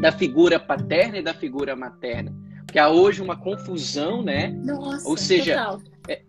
da 0.00 0.12
figura 0.12 0.58
paterna 0.58 1.18
e 1.18 1.22
da 1.22 1.34
figura 1.34 1.76
materna. 1.76 2.32
Porque 2.66 2.78
há 2.78 2.88
hoje 2.88 3.22
uma 3.22 3.36
confusão, 3.36 4.22
né? 4.22 4.48
Nossa, 4.48 5.08
Ou 5.08 5.16
seja, 5.16 5.78
é, 6.08 6.22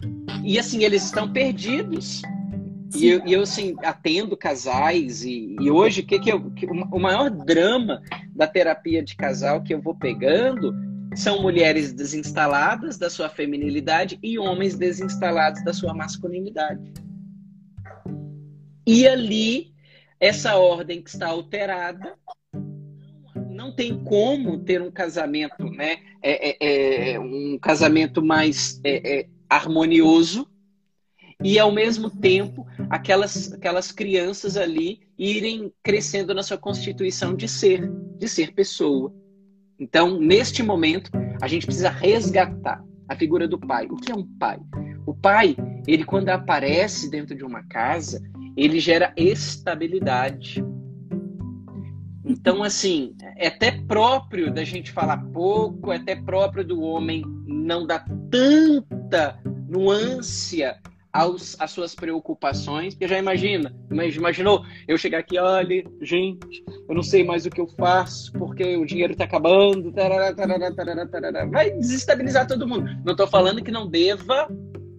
e 0.43 0.59
assim, 0.59 0.83
eles 0.83 1.03
estão 1.03 1.31
perdidos. 1.31 2.21
E 2.95 3.07
eu, 3.07 3.21
e 3.25 3.33
eu, 3.33 3.41
assim, 3.41 3.75
atendo 3.83 4.37
casais, 4.37 5.23
e, 5.23 5.55
e 5.59 5.69
hoje, 5.69 6.03
que 6.03 6.19
que, 6.19 6.31
eu, 6.31 6.51
que 6.51 6.65
o 6.65 6.99
maior 6.99 7.29
drama 7.29 8.01
da 8.33 8.47
terapia 8.47 9.03
de 9.03 9.15
casal 9.15 9.61
que 9.61 9.73
eu 9.73 9.81
vou 9.81 9.95
pegando 9.95 10.73
são 11.15 11.41
mulheres 11.41 11.93
desinstaladas 11.93 12.97
da 12.97 13.09
sua 13.09 13.29
feminilidade 13.29 14.19
e 14.21 14.37
homens 14.37 14.77
desinstalados 14.77 15.63
da 15.63 15.73
sua 15.73 15.93
masculinidade. 15.93 16.81
E 18.85 19.07
ali, 19.07 19.73
essa 20.19 20.55
ordem 20.57 21.01
que 21.01 21.09
está 21.09 21.27
alterada, 21.27 22.17
não 23.49 23.73
tem 23.73 24.03
como 24.03 24.59
ter 24.59 24.81
um 24.81 24.91
casamento, 24.91 25.65
né? 25.69 25.97
É, 26.21 26.49
é, 26.49 27.11
é 27.13 27.19
um 27.19 27.57
casamento 27.59 28.23
mais 28.23 28.79
é, 28.83 29.19
é, 29.19 29.27
harmonioso 29.49 30.47
e 31.43 31.59
ao 31.59 31.71
mesmo 31.71 32.09
tempo 32.09 32.65
aquelas, 32.89 33.53
aquelas 33.53 33.91
crianças 33.91 34.57
ali 34.57 35.01
irem 35.17 35.71
crescendo 35.83 36.33
na 36.33 36.43
sua 36.43 36.57
constituição 36.57 37.35
de 37.35 37.47
ser, 37.47 37.89
de 38.17 38.27
ser 38.27 38.53
pessoa. 38.53 39.13
Então, 39.79 40.19
neste 40.19 40.63
momento, 40.63 41.11
a 41.41 41.47
gente 41.47 41.65
precisa 41.65 41.89
resgatar 41.89 42.83
a 43.07 43.15
figura 43.15 43.47
do 43.47 43.59
pai. 43.59 43.87
O 43.89 43.95
que 43.95 44.11
é 44.11 44.15
um 44.15 44.25
pai? 44.37 44.59
O 45.05 45.13
pai, 45.13 45.55
ele 45.87 46.05
quando 46.05 46.29
aparece 46.29 47.09
dentro 47.09 47.35
de 47.35 47.43
uma 47.43 47.63
casa, 47.67 48.21
ele 48.55 48.79
gera 48.79 49.13
estabilidade. 49.17 50.63
Então, 52.25 52.63
assim, 52.63 53.15
é 53.37 53.47
até 53.47 53.71
próprio 53.71 54.51
da 54.51 54.63
gente 54.63 54.91
falar 54.91 55.17
pouco, 55.31 55.91
é 55.91 55.97
até 55.97 56.15
próprio 56.15 56.63
do 56.63 56.81
homem 56.81 57.23
não 57.45 57.85
dar 57.85 58.05
tanta 58.31 59.39
nuância 59.67 60.79
aos, 61.15 61.55
às 61.59 61.71
suas 61.71 61.95
preocupações, 61.95 62.93
porque 62.93 63.07
já 63.07 63.17
imagina, 63.17 63.73
imaginou 63.89 64.65
eu 64.87 64.97
chegar 64.97 65.19
aqui, 65.19 65.39
olha, 65.39 65.83
gente, 66.01 66.63
eu 66.89 66.93
não 66.93 67.01
sei 67.01 67.23
mais 67.23 67.45
o 67.45 67.49
que 67.49 67.61
eu 67.61 67.67
faço, 67.67 68.33
porque 68.33 68.75
o 68.75 68.85
dinheiro 68.85 69.13
está 69.13 69.23
acabando, 69.23 69.93
tarará, 69.93 70.33
tarará, 70.33 70.73
tarará, 71.07 71.45
vai 71.45 71.71
desestabilizar 71.71 72.47
todo 72.47 72.67
mundo. 72.67 72.89
Não 73.05 73.13
estou 73.13 73.27
falando 73.27 73.63
que 73.63 73.71
não 73.71 73.87
deva 73.87 74.49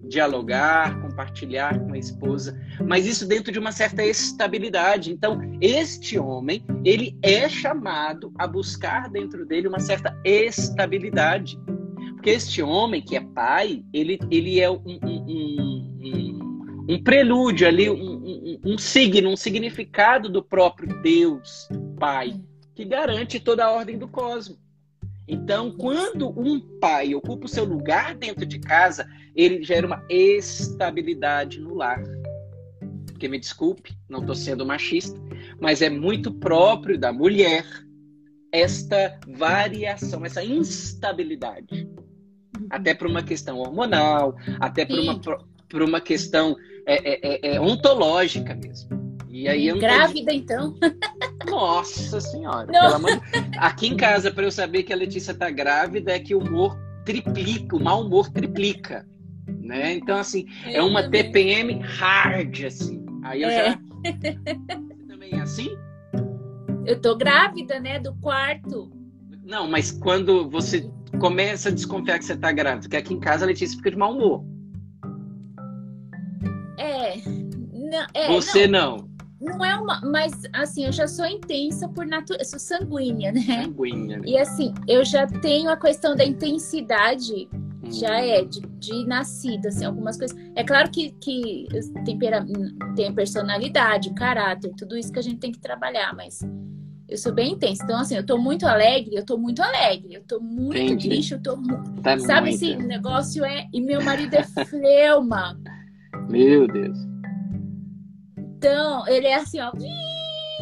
dialogar, 0.08 1.00
compartilhar 1.00 1.78
com 1.80 1.92
a 1.92 1.98
esposa, 1.98 2.58
mas 2.86 3.06
isso 3.06 3.26
dentro 3.26 3.52
de 3.52 3.58
uma 3.58 3.72
certa 3.72 4.04
estabilidade. 4.04 5.12
Então, 5.12 5.40
este 5.60 6.18
homem, 6.18 6.64
ele 6.84 7.16
é 7.22 7.48
chamado 7.48 8.32
a 8.38 8.46
buscar 8.46 9.08
dentro 9.10 9.44
dele 9.44 9.68
uma 9.68 9.80
certa 9.80 10.16
estabilidade. 10.24 11.58
Porque 12.14 12.30
este 12.30 12.62
homem 12.62 13.02
que 13.02 13.16
é 13.16 13.20
pai, 13.20 13.84
ele, 13.92 14.18
ele 14.30 14.60
é 14.60 14.70
um, 14.70 14.82
um, 14.84 16.00
um, 16.02 16.86
um 16.88 17.02
prelúdio 17.02 17.66
ali, 17.66 17.90
um, 17.90 18.60
um 18.64 18.78
signo, 18.78 19.30
um 19.30 19.36
significado 19.36 20.28
do 20.28 20.42
próprio 20.42 21.00
Deus, 21.02 21.68
Pai, 21.98 22.40
que 22.74 22.84
garante 22.84 23.38
toda 23.38 23.64
a 23.64 23.70
ordem 23.70 23.96
do 23.96 24.08
cosmos. 24.08 24.65
Então, 25.28 25.72
quando 25.72 26.28
um 26.38 26.60
pai 26.78 27.14
ocupa 27.14 27.46
o 27.46 27.48
seu 27.48 27.64
lugar 27.64 28.14
dentro 28.14 28.46
de 28.46 28.60
casa, 28.60 29.06
ele 29.34 29.62
gera 29.62 29.86
uma 29.86 30.04
estabilidade 30.08 31.60
no 31.60 31.74
lar. 31.74 32.02
Porque 33.06 33.28
me 33.28 33.38
desculpe, 33.38 33.96
não 34.08 34.20
estou 34.20 34.34
sendo 34.34 34.64
machista, 34.64 35.18
mas 35.60 35.82
é 35.82 35.90
muito 35.90 36.32
próprio 36.32 36.98
da 36.98 37.12
mulher 37.12 37.64
esta 38.52 39.18
variação, 39.26 40.24
essa 40.24 40.44
instabilidade. 40.44 41.88
Até 42.70 42.94
por 42.94 43.06
uma 43.06 43.22
questão 43.22 43.58
hormonal, 43.58 44.36
até 44.60 44.84
por 44.84 44.98
uma, 44.98 45.20
por 45.68 45.82
uma 45.82 46.00
questão 46.00 46.56
é, 46.86 46.94
é, 46.94 47.20
é, 47.22 47.56
é 47.56 47.60
ontológica 47.60 48.54
mesmo. 48.54 48.95
E 49.46 49.48
aí 49.48 49.68
eu 49.68 49.78
Grávida, 49.78 50.32
então? 50.32 50.74
Nossa 51.48 52.20
senhora. 52.20 52.66
Amor... 52.92 53.22
Aqui 53.58 53.86
em 53.86 53.96
casa, 53.96 54.28
para 54.32 54.42
eu 54.42 54.50
saber 54.50 54.82
que 54.82 54.92
a 54.92 54.96
Letícia 54.96 55.32
tá 55.32 55.48
grávida, 55.50 56.10
é 56.10 56.18
que 56.18 56.34
o 56.34 56.40
humor 56.40 56.76
triplica, 57.04 57.76
o 57.76 57.80
mau 57.80 58.04
humor 58.04 58.28
triplica. 58.28 59.06
Né? 59.46 59.94
Então, 59.94 60.18
assim, 60.18 60.46
eu 60.66 60.72
é 60.72 60.82
uma 60.82 61.04
também. 61.04 61.22
TPM 61.22 61.80
hard, 61.80 62.64
assim. 62.64 63.06
Aí 63.22 63.42
eu 63.42 63.48
é. 63.48 63.70
já. 63.70 63.78
Você 64.02 65.06
também 65.06 65.32
é 65.32 65.40
assim? 65.40 65.78
Eu 66.84 67.00
tô 67.00 67.16
grávida, 67.16 67.78
né? 67.78 68.00
Do 68.00 68.16
quarto. 68.16 68.90
Não, 69.44 69.70
mas 69.70 69.92
quando 69.92 70.50
você 70.50 70.90
começa 71.20 71.68
a 71.68 71.72
desconfiar 71.72 72.18
que 72.18 72.24
você 72.24 72.36
tá 72.36 72.50
grávida, 72.50 72.82
porque 72.82 72.96
aqui 72.96 73.14
em 73.14 73.20
casa 73.20 73.44
a 73.44 73.46
Letícia 73.46 73.76
fica 73.76 73.92
de 73.92 73.96
mau 73.96 74.12
humor. 74.12 74.44
É. 76.78 77.16
Não, 77.72 78.06
é 78.12 78.26
você 78.26 78.66
não. 78.66 78.96
não. 78.96 79.15
Não 79.40 79.64
é 79.64 79.76
uma. 79.76 80.00
Mas, 80.00 80.32
assim, 80.52 80.84
eu 80.86 80.92
já 80.92 81.06
sou 81.06 81.26
intensa 81.26 81.88
por 81.88 82.06
natureza. 82.06 82.50
Sou 82.50 82.58
sanguínea, 82.58 83.32
né? 83.32 83.64
Sanguínea. 83.64 84.18
Né? 84.18 84.24
E, 84.26 84.38
assim, 84.38 84.72
eu 84.88 85.04
já 85.04 85.26
tenho 85.26 85.70
a 85.70 85.76
questão 85.76 86.16
da 86.16 86.24
intensidade. 86.24 87.48
Hum. 87.52 87.90
Já 87.90 88.20
é 88.20 88.44
de, 88.44 88.60
de 88.78 89.06
nascida, 89.06 89.68
assim, 89.68 89.84
algumas 89.84 90.16
coisas. 90.16 90.36
É 90.54 90.64
claro 90.64 90.90
que, 90.90 91.10
que 91.20 91.66
tempera, 92.04 92.44
tem 92.96 93.12
personalidade, 93.12 94.12
caráter, 94.14 94.72
tudo 94.76 94.96
isso 94.96 95.12
que 95.12 95.18
a 95.18 95.22
gente 95.22 95.38
tem 95.38 95.52
que 95.52 95.60
trabalhar, 95.60 96.12
mas 96.14 96.40
eu 97.08 97.16
sou 97.16 97.32
bem 97.32 97.52
intensa. 97.52 97.84
Então, 97.84 98.00
assim, 98.00 98.16
eu 98.16 98.26
tô 98.26 98.36
muito 98.36 98.66
alegre, 98.66 99.14
eu 99.14 99.24
tô 99.24 99.38
muito 99.38 99.62
alegre. 99.62 100.14
Eu 100.14 100.22
tô 100.24 100.40
muito 100.40 100.76
Entendi. 100.76 101.08
triste, 101.08 101.34
eu 101.34 101.42
tô 101.42 101.56
muito. 101.56 102.00
Tá 102.02 102.18
Sabe 102.18 102.50
muito. 102.50 102.56
assim, 102.56 102.76
o 102.76 102.86
negócio 102.86 103.44
é. 103.44 103.68
E 103.72 103.80
meu 103.80 104.02
marido 104.02 104.34
é 104.34 104.42
fleuma. 104.66 105.56
Meu 106.28 106.66
Deus. 106.66 106.98
Então, 108.56 109.06
ele 109.06 109.26
é 109.26 109.34
assim, 109.34 109.60
ó. 109.60 109.70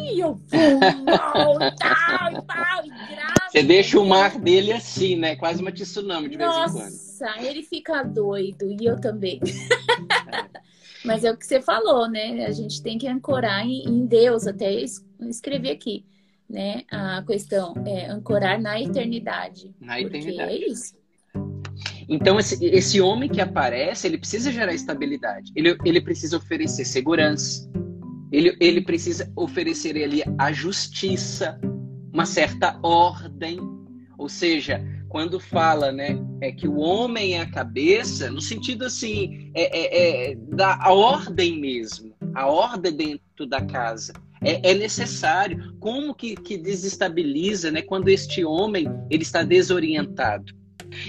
E 0.01 0.19
eu 0.19 0.35
vou, 0.35 1.61
e 1.61 1.75
tal, 1.77 2.31
e 2.31 2.41
tal, 2.41 2.85
e 2.85 2.89
grave. 2.89 3.33
Você 3.49 3.63
deixa 3.63 3.97
o 3.97 4.05
mar 4.05 4.37
dele 4.37 4.73
assim, 4.73 5.15
né? 5.15 5.37
Quase 5.37 5.61
uma 5.61 5.71
tsunami 5.71 6.27
de 6.27 6.37
Nossa, 6.37 6.77
vez 6.77 6.93
em 6.93 7.17
quando. 7.17 7.45
ele 7.45 7.63
fica 7.63 8.03
doido, 8.03 8.69
e 8.69 8.85
eu 8.85 8.99
também. 8.99 9.39
É. 9.41 10.45
Mas 11.05 11.23
é 11.23 11.31
o 11.31 11.37
que 11.37 11.45
você 11.45 11.61
falou, 11.61 12.09
né? 12.09 12.45
A 12.45 12.51
gente 12.51 12.81
tem 12.81 12.97
que 12.97 13.07
ancorar 13.07 13.65
em, 13.65 14.05
Deus, 14.05 14.47
até 14.47 14.73
escrever 15.21 15.71
aqui, 15.71 16.03
né? 16.49 16.83
A 16.91 17.23
questão 17.25 17.73
é 17.85 18.07
ancorar 18.07 18.59
na 18.59 18.81
eternidade. 18.81 19.73
Na 19.79 20.01
eternidade. 20.01 20.51
é 20.51 20.67
isso. 20.67 20.95
Então, 22.09 22.39
esse, 22.39 22.63
esse 22.65 22.99
homem 22.99 23.29
que 23.29 23.39
aparece, 23.39 24.07
ele 24.07 24.17
precisa 24.17 24.51
gerar 24.51 24.73
estabilidade. 24.73 25.51
Ele, 25.55 25.77
ele 25.85 26.01
precisa 26.01 26.37
oferecer 26.37 26.85
segurança. 26.85 27.69
Ele, 28.31 28.55
ele 28.59 28.81
precisa 28.81 29.31
oferecer 29.35 30.01
ali 30.03 30.23
a 30.37 30.51
justiça, 30.51 31.59
uma 32.13 32.25
certa 32.25 32.79
ordem. 32.81 33.59
Ou 34.17 34.29
seja, 34.29 34.83
quando 35.09 35.39
fala 35.39 35.91
né, 35.91 36.17
é 36.41 36.51
que 36.51 36.67
o 36.67 36.77
homem 36.77 37.35
é 37.35 37.41
a 37.41 37.49
cabeça, 37.49 38.29
no 38.29 38.41
sentido 38.41 38.85
assim, 38.85 39.51
é, 39.53 39.77
é, 39.77 40.31
é 40.31 40.35
da 40.35 40.77
a 40.81 40.91
ordem 40.91 41.59
mesmo, 41.59 42.13
a 42.33 42.47
ordem 42.47 42.91
dentro 42.91 43.45
da 43.47 43.61
casa. 43.61 44.13
É, 44.41 44.71
é 44.71 44.73
necessário. 44.73 45.75
Como 45.79 46.13
que, 46.13 46.35
que 46.35 46.57
desestabiliza 46.57 47.71
né, 47.71 47.81
quando 47.81 48.09
este 48.09 48.43
homem 48.43 48.87
ele 49.09 49.23
está 49.23 49.43
desorientado? 49.43 50.53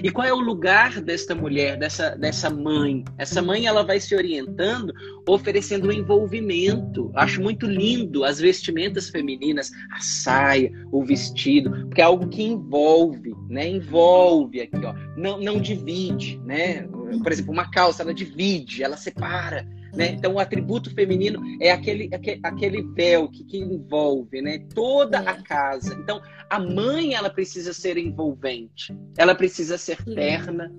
E 0.03 0.11
qual 0.11 0.27
é 0.27 0.33
o 0.33 0.41
lugar 0.41 1.01
desta 1.01 1.35
mulher, 1.35 1.77
dessa, 1.79 2.11
dessa 2.17 2.51
mãe? 2.51 3.05
Essa 3.19 3.43
mãe 3.43 3.67
ela 3.67 3.83
vai 3.83 4.01
se 4.01 4.15
orientando, 4.15 4.93
oferecendo 5.29 5.89
um 5.89 5.93
envolvimento. 5.93 7.11
Acho 7.15 7.43
muito 7.43 7.67
lindo 7.67 8.25
as 8.25 8.39
vestimentas 8.39 9.09
femininas, 9.09 9.71
a 9.93 10.01
saia, 10.01 10.71
o 10.93 11.05
vestido, 11.05 11.71
porque 11.87 12.01
é 12.01 12.05
algo 12.05 12.29
que 12.29 12.43
envolve, 12.43 13.35
né? 13.49 13.69
Envolve 13.69 14.61
aqui, 14.61 14.85
ó. 14.85 14.95
Não, 15.17 15.41
não 15.41 15.61
divide, 15.61 16.41
né? 16.45 16.83
Por 17.23 17.33
exemplo, 17.33 17.53
uma 17.53 17.71
calça, 17.71 18.03
ela 18.03 18.15
divide, 18.15 18.83
ela 18.83 18.97
separa. 18.97 19.67
Né? 19.97 20.11
Então, 20.11 20.35
o 20.35 20.39
atributo 20.39 20.95
feminino 20.95 21.43
é 21.59 21.71
aquele, 21.71 22.15
aquele, 22.15 22.41
aquele 22.43 22.83
véu 22.93 23.29
que, 23.31 23.43
que 23.45 23.57
envolve 23.57 24.43
né? 24.43 24.59
toda 24.75 25.21
a 25.21 25.43
casa. 25.43 25.95
Então, 25.95 26.21
a 26.51 26.59
mãe 26.59 27.15
ela 27.15 27.31
precisa 27.31 27.73
ser 27.73 27.97
envolvente, 27.97 28.95
ela 29.17 29.35
precisa 29.35 29.79
ser 29.79 30.05
terna, 30.05 30.71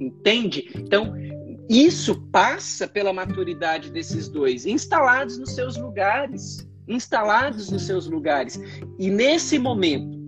entende? 0.00 0.68
Então, 0.74 1.14
isso 1.68 2.20
passa 2.32 2.88
pela 2.88 3.12
maturidade 3.12 3.92
desses 3.92 4.28
dois, 4.28 4.66
instalados 4.66 5.38
nos 5.38 5.54
seus 5.54 5.76
lugares, 5.76 6.68
instalados 6.88 7.70
nos 7.70 7.86
seus 7.86 8.08
lugares. 8.08 8.60
E 8.98 9.08
nesse 9.08 9.60
momento, 9.60 10.18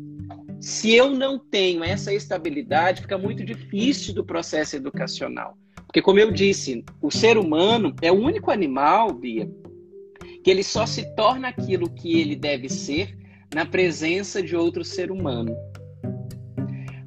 se 0.60 0.94
eu 0.94 1.10
não 1.10 1.40
tenho 1.40 1.82
essa 1.82 2.14
estabilidade, 2.14 3.02
fica 3.02 3.18
muito 3.18 3.44
difícil 3.44 4.14
do 4.14 4.24
processo 4.24 4.76
educacional. 4.76 5.58
Porque, 5.92 6.00
como 6.00 6.18
eu 6.18 6.30
disse, 6.32 6.82
o 7.02 7.10
ser 7.10 7.36
humano 7.36 7.94
é 8.00 8.10
o 8.10 8.14
único 8.14 8.50
animal, 8.50 9.12
Bia, 9.12 9.46
que 10.42 10.50
ele 10.50 10.62
só 10.62 10.86
se 10.86 11.14
torna 11.14 11.48
aquilo 11.48 11.86
que 11.90 12.18
ele 12.18 12.34
deve 12.34 12.66
ser 12.70 13.14
na 13.54 13.66
presença 13.66 14.42
de 14.42 14.56
outro 14.56 14.82
ser 14.82 15.10
humano. 15.10 15.54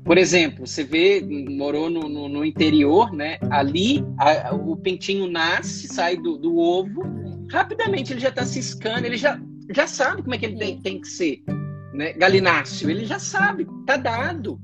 Por 0.04 0.20
exemplo, 0.20 0.68
você 0.68 0.84
vê, 0.84 1.20
morou 1.50 1.90
no, 1.90 2.08
no, 2.08 2.30
no 2.30 2.46
interior, 2.46 3.12
né? 3.12 3.40
Ali 3.50 4.06
a, 4.20 4.54
o 4.54 4.78
pintinho 4.78 5.28
nasce, 5.28 5.88
sai 5.88 6.16
do, 6.16 6.38
do, 6.38 6.56
ovo, 6.56 7.02
rapidamente 7.50 8.14
ele 8.14 8.20
já 8.20 8.30
está 8.30 8.46
ciscando, 8.46 9.06
ele 9.06 9.18
já, 9.18 9.42
já 9.74 9.88
sabe 9.88 10.22
como 10.22 10.36
é 10.36 10.38
que 10.38 10.46
ele 10.46 10.60
tem, 10.60 10.80
tem 10.80 11.02
que 11.02 11.08
ser. 11.08 11.44
Né? 11.92 12.14
Galináceo, 12.14 12.88
ele 12.92 13.04
já 13.04 13.18
sabe, 13.18 13.66
tá 13.88 13.98
dado. 13.98 14.62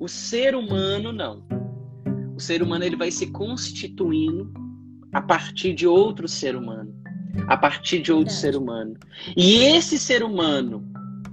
O 0.00 0.08
ser 0.08 0.56
humano 0.56 1.12
não 1.12 1.61
ser 2.42 2.62
humano 2.62 2.84
ele 2.84 2.96
vai 2.96 3.10
se 3.10 3.28
constituindo 3.28 4.52
a 5.12 5.20
partir 5.20 5.74
de 5.74 5.86
outro 5.86 6.26
ser 6.26 6.56
humano, 6.56 6.94
a 7.46 7.56
partir 7.56 8.00
de 8.00 8.12
outro 8.12 8.32
Verdade. 8.32 8.40
ser 8.40 8.56
humano. 8.56 8.96
E 9.36 9.56
esse 9.64 9.98
ser 9.98 10.22
humano, 10.22 10.84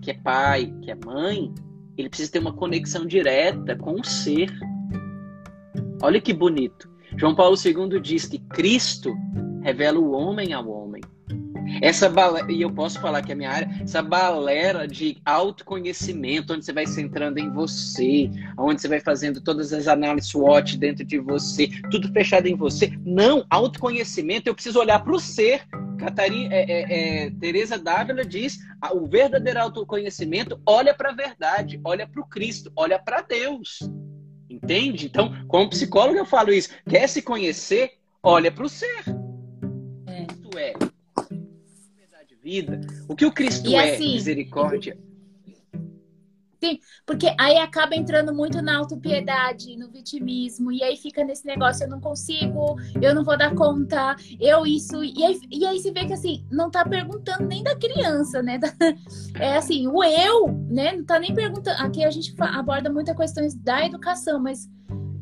que 0.02 0.12
é 0.12 0.14
pai, 0.14 0.74
que 0.82 0.92
é 0.92 0.96
mãe, 0.96 1.54
ele 1.98 2.10
precisa 2.10 2.32
ter 2.32 2.40
uma 2.40 2.54
conexão 2.54 3.06
direta 3.06 3.76
com 3.76 4.00
o 4.00 4.04
ser. 4.04 4.52
Olha 6.02 6.22
que 6.22 6.34
bonito. 6.34 6.90
João 7.18 7.36
Paulo 7.36 7.58
II 7.58 8.00
diz 8.00 8.26
que 8.26 8.40
Cristo 8.40 9.14
revela 9.62 10.00
o 10.00 10.12
homem 10.12 10.54
ao 10.54 10.70
homem. 10.70 11.02
Essa 11.82 12.10
balera, 12.10 12.52
e 12.52 12.62
eu 12.62 12.72
posso 12.72 13.00
falar 13.00 13.22
que 13.22 13.32
é 13.32 13.36
minha 13.36 13.50
área, 13.50 13.70
essa 13.82 14.02
balera 14.02 14.88
de 14.88 15.18
autoconhecimento, 15.26 16.54
onde 16.54 16.66
você 16.66 16.74
vai 16.74 16.86
centrando 16.86 17.40
em 17.40 17.50
você, 17.52 18.30
onde 18.58 18.82
você 18.82 18.88
vai 18.88 19.00
fazendo 19.00 19.42
todas 19.42 19.72
as 19.74 19.88
análises 19.88 20.30
SWOT 20.30 20.78
dentro 20.78 21.06
de 21.06 21.20
você, 21.20 21.70
tudo 21.92 22.12
fechado 22.12 22.48
em 22.48 22.56
você. 22.56 22.92
Não, 23.06 23.46
autoconhecimento, 23.50 24.50
eu 24.50 24.56
preciso 24.56 24.80
olhar 24.80 25.00
para 25.00 25.14
o 25.14 25.20
ser. 25.20 25.64
Catarina, 25.98 26.54
é, 26.54 26.64
é, 26.64 27.26
é, 27.26 27.32
Teresa 27.32 27.78
Dávila 27.78 28.24
diz: 28.24 28.60
o 28.94 29.06
verdadeiro 29.06 29.60
autoconhecimento 29.60 30.60
olha 30.66 30.94
para 30.94 31.10
a 31.10 31.14
verdade, 31.14 31.80
olha 31.84 32.08
para 32.08 32.22
o 32.22 32.28
Cristo, 32.28 32.72
olha 32.76 32.98
para 32.98 33.22
Deus. 33.22 33.80
Entende? 34.50 35.06
Então, 35.06 35.46
como 35.48 35.70
psicólogo, 35.70 36.18
eu 36.18 36.26
falo 36.26 36.52
isso. 36.52 36.70
Quer 36.88 37.08
se 37.08 37.22
conhecer? 37.22 38.00
Olha 38.24 38.52
para 38.52 38.66
o 38.66 38.70
ser. 38.70 39.19
Vida. 42.50 42.82
O 43.08 43.16
que 43.16 43.26
o 43.26 43.32
Cristo 43.32 43.70
é, 43.70 43.94
assim, 43.94 44.14
misericórdia. 44.14 44.98
Sim, 46.62 46.78
porque 47.06 47.34
aí 47.40 47.58
acaba 47.58 47.96
entrando 47.96 48.36
muito 48.36 48.62
na 48.62 48.78
autopiedade, 48.78 49.78
no 49.78 49.90
vitimismo, 49.90 50.74
e 50.74 50.84
aí 50.84 50.98
fica 50.98 51.24
nesse 51.24 51.46
negócio, 51.46 51.86
eu 51.86 51.90
não 51.90 52.02
consigo, 52.02 52.76
eu 53.02 53.16
não 53.16 53.24
vou 53.24 53.38
dar 53.38 53.56
conta, 53.56 54.14
eu 54.42 54.66
isso, 54.66 55.02
e 55.02 55.24
aí, 55.24 55.40
e 55.50 55.66
aí 55.66 55.80
se 55.80 55.90
vê 55.92 56.06
que 56.06 56.12
assim, 56.12 56.46
não 56.52 56.70
tá 56.70 56.84
perguntando 56.84 57.48
nem 57.48 57.64
da 57.64 57.78
criança, 57.78 58.44
né? 58.44 58.60
É 59.40 59.56
assim, 59.56 59.88
o 59.88 60.04
eu, 60.04 60.48
né? 60.70 60.98
Não 60.98 61.06
tá 61.06 61.18
nem 61.18 61.34
perguntando. 61.34 61.82
Aqui 61.82 62.04
a 62.04 62.12
gente 62.12 62.36
aborda 62.40 62.92
muitas 62.92 63.16
questões 63.16 63.56
da 63.56 63.86
educação, 63.86 64.38
mas 64.38 64.68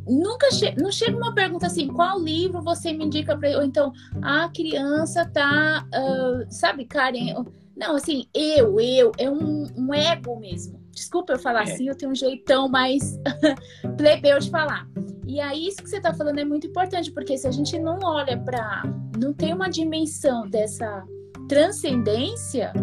nunca 0.07 0.49
che 0.51 0.73
não 0.79 0.91
chega 0.91 1.17
uma 1.17 1.33
pergunta 1.33 1.67
assim, 1.67 1.87
qual 1.87 2.19
livro 2.19 2.61
você 2.61 2.93
me 2.93 3.05
indica 3.05 3.37
para 3.37 3.57
ou 3.57 3.63
então 3.63 3.91
a 4.21 4.49
criança 4.49 5.25
tá, 5.25 5.85
uh, 5.87 6.45
sabe, 6.49 6.85
Karen? 6.85 7.45
Não, 7.75 7.95
assim, 7.95 8.25
eu, 8.33 8.79
eu, 8.79 9.11
é 9.19 9.29
um, 9.29 9.67
um 9.77 9.93
ego 9.93 10.39
mesmo. 10.39 10.81
Desculpa 10.91 11.33
eu 11.33 11.39
falar 11.39 11.67
é. 11.67 11.71
assim, 11.71 11.87
eu 11.87 11.95
tenho 11.95 12.11
um 12.11 12.15
jeitão 12.15 12.67
mais 12.67 13.19
plebeu 13.95 14.39
de 14.39 14.49
falar. 14.49 14.87
E 15.27 15.39
aí, 15.39 15.67
isso 15.67 15.83
que 15.83 15.89
você 15.89 16.01
tá 16.01 16.11
falando 16.11 16.39
é 16.39 16.45
muito 16.45 16.65
importante, 16.65 17.11
porque 17.11 17.37
se 17.37 17.47
a 17.47 17.51
gente 17.51 17.77
não 17.77 17.99
olha 18.01 18.35
para, 18.35 18.81
não 19.19 19.31
tem 19.31 19.53
uma 19.53 19.69
dimensão 19.69 20.49
dessa 20.49 21.05
transcendência, 21.47 22.73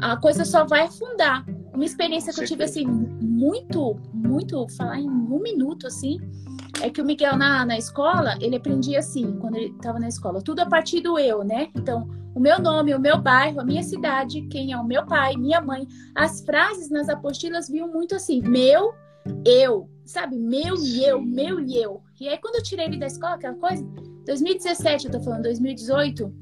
a 0.00 0.16
coisa 0.18 0.44
só 0.44 0.66
vai 0.66 0.82
afundar. 0.82 1.46
Uma 1.72 1.84
experiência 1.84 2.32
que 2.32 2.40
eu 2.40 2.46
tive 2.46 2.64
assim, 2.64 2.84
muito, 2.84 3.96
muito, 4.12 4.66
falar 4.76 4.98
em 4.98 5.08
um 5.08 5.40
minuto 5.40 5.86
assim, 5.86 6.18
é 6.82 6.90
que 6.90 7.00
o 7.00 7.04
Miguel 7.04 7.36
na, 7.36 7.64
na 7.64 7.76
escola, 7.76 8.36
ele 8.40 8.56
aprendia 8.56 8.98
assim, 8.98 9.36
quando 9.38 9.56
ele 9.56 9.72
estava 9.74 9.98
na 9.98 10.08
escola, 10.08 10.42
tudo 10.42 10.60
a 10.60 10.66
partir 10.66 11.00
do 11.00 11.18
eu, 11.18 11.42
né? 11.42 11.68
Então, 11.74 12.08
o 12.34 12.40
meu 12.40 12.60
nome, 12.60 12.94
o 12.94 13.00
meu 13.00 13.20
bairro, 13.20 13.60
a 13.60 13.64
minha 13.64 13.82
cidade, 13.82 14.42
quem 14.42 14.72
é 14.72 14.76
o 14.76 14.84
meu 14.84 15.04
pai, 15.06 15.36
minha 15.36 15.60
mãe. 15.60 15.86
As 16.14 16.40
frases 16.40 16.88
nas 16.90 17.08
apostilas 17.08 17.68
vinham 17.68 17.88
muito 17.88 18.14
assim, 18.14 18.40
meu, 18.42 18.94
eu, 19.44 19.90
sabe? 20.04 20.36
Meu 20.36 20.76
e 20.76 21.04
eu, 21.04 21.20
meu 21.20 21.60
e 21.60 21.76
eu. 21.76 22.02
E 22.20 22.28
aí, 22.28 22.38
quando 22.38 22.56
eu 22.56 22.62
tirei 22.62 22.86
ele 22.86 22.98
da 22.98 23.06
escola, 23.06 23.34
aquela 23.34 23.54
coisa, 23.54 23.84
2017, 24.26 25.06
eu 25.06 25.12
tô 25.12 25.20
falando, 25.20 25.42
2018. 25.42 26.32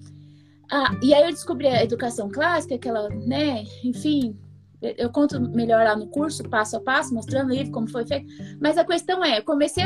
Ah, 0.70 0.94
e 1.02 1.14
aí 1.14 1.22
eu 1.22 1.30
descobri 1.30 1.68
a 1.68 1.82
educação 1.82 2.28
clássica, 2.28 2.74
aquela, 2.74 3.08
né, 3.08 3.62
enfim, 3.84 4.36
eu 4.82 5.10
conto 5.10 5.40
melhor 5.40 5.84
lá 5.84 5.96
no 5.96 6.08
curso, 6.08 6.48
passo 6.48 6.76
a 6.76 6.80
passo, 6.80 7.14
mostrando 7.14 7.50
o 7.50 7.54
livro, 7.54 7.72
como 7.72 7.88
foi 7.88 8.04
feito. 8.04 8.26
Mas 8.60 8.76
a 8.76 8.84
questão 8.84 9.24
é, 9.24 9.38
eu 9.38 9.44
comecei 9.44 9.84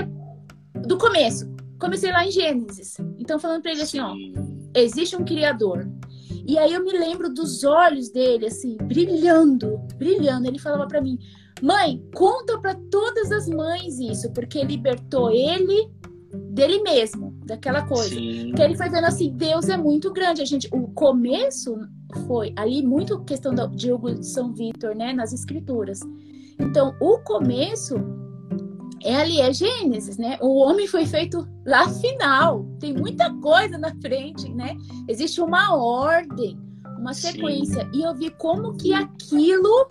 do 0.74 0.98
começo. 0.98 1.50
Comecei 1.78 2.12
lá 2.12 2.26
em 2.26 2.30
Gênesis. 2.30 2.96
Então, 3.18 3.38
falando 3.38 3.62
para 3.62 3.72
ele 3.72 3.82
assim, 3.82 4.00
ó, 4.00 4.14
existe 4.74 5.16
um 5.16 5.24
Criador. 5.24 5.88
E 6.46 6.58
aí 6.58 6.72
eu 6.72 6.84
me 6.84 6.92
lembro 6.92 7.32
dos 7.32 7.64
olhos 7.64 8.10
dele, 8.10 8.46
assim, 8.46 8.76
brilhando, 8.76 9.78
brilhando. 9.96 10.46
Ele 10.48 10.58
falava 10.58 10.86
para 10.86 11.00
mim, 11.00 11.18
mãe, 11.62 12.02
conta 12.14 12.58
para 12.58 12.74
todas 12.90 13.30
as 13.30 13.48
mães 13.48 13.98
isso, 13.98 14.32
porque 14.32 14.62
libertou 14.64 15.30
ele 15.30 15.90
dele 16.50 16.82
mesmo, 16.82 17.36
daquela 17.44 17.86
coisa. 17.86 18.10
Sim. 18.10 18.52
Que 18.54 18.62
ele 18.62 18.76
foi 18.76 18.88
vendo 18.88 19.04
assim, 19.04 19.32
Deus 19.32 19.68
é 19.68 19.76
muito 19.76 20.12
grande. 20.12 20.42
A 20.42 20.44
gente, 20.44 20.68
o 20.72 20.88
começo 20.88 21.76
foi 22.26 22.52
ali 22.56 22.82
muito 22.82 23.24
questão 23.24 23.54
de 23.54 23.92
Hugo 23.92 24.14
de 24.14 24.26
São 24.26 24.52
Vitor, 24.52 24.94
né, 24.94 25.12
nas 25.12 25.32
escrituras. 25.32 26.00
Então, 26.58 26.94
o 27.00 27.18
começo 27.18 27.94
é 29.02 29.16
ali, 29.16 29.40
é 29.40 29.52
Gênesis, 29.52 30.18
né? 30.18 30.38
O 30.40 30.58
homem 30.58 30.86
foi 30.86 31.06
feito 31.06 31.48
lá 31.66 31.88
final. 31.88 32.66
Tem 32.78 32.92
muita 32.92 33.32
coisa 33.34 33.78
na 33.78 33.94
frente, 33.96 34.48
né? 34.52 34.76
Existe 35.08 35.40
uma 35.40 35.74
ordem, 35.74 36.58
uma 36.98 37.14
sequência. 37.14 37.82
Sim. 37.84 37.98
E 37.98 38.02
eu 38.02 38.14
vi 38.14 38.30
como 38.30 38.76
que 38.76 38.92
aquilo 38.92 39.88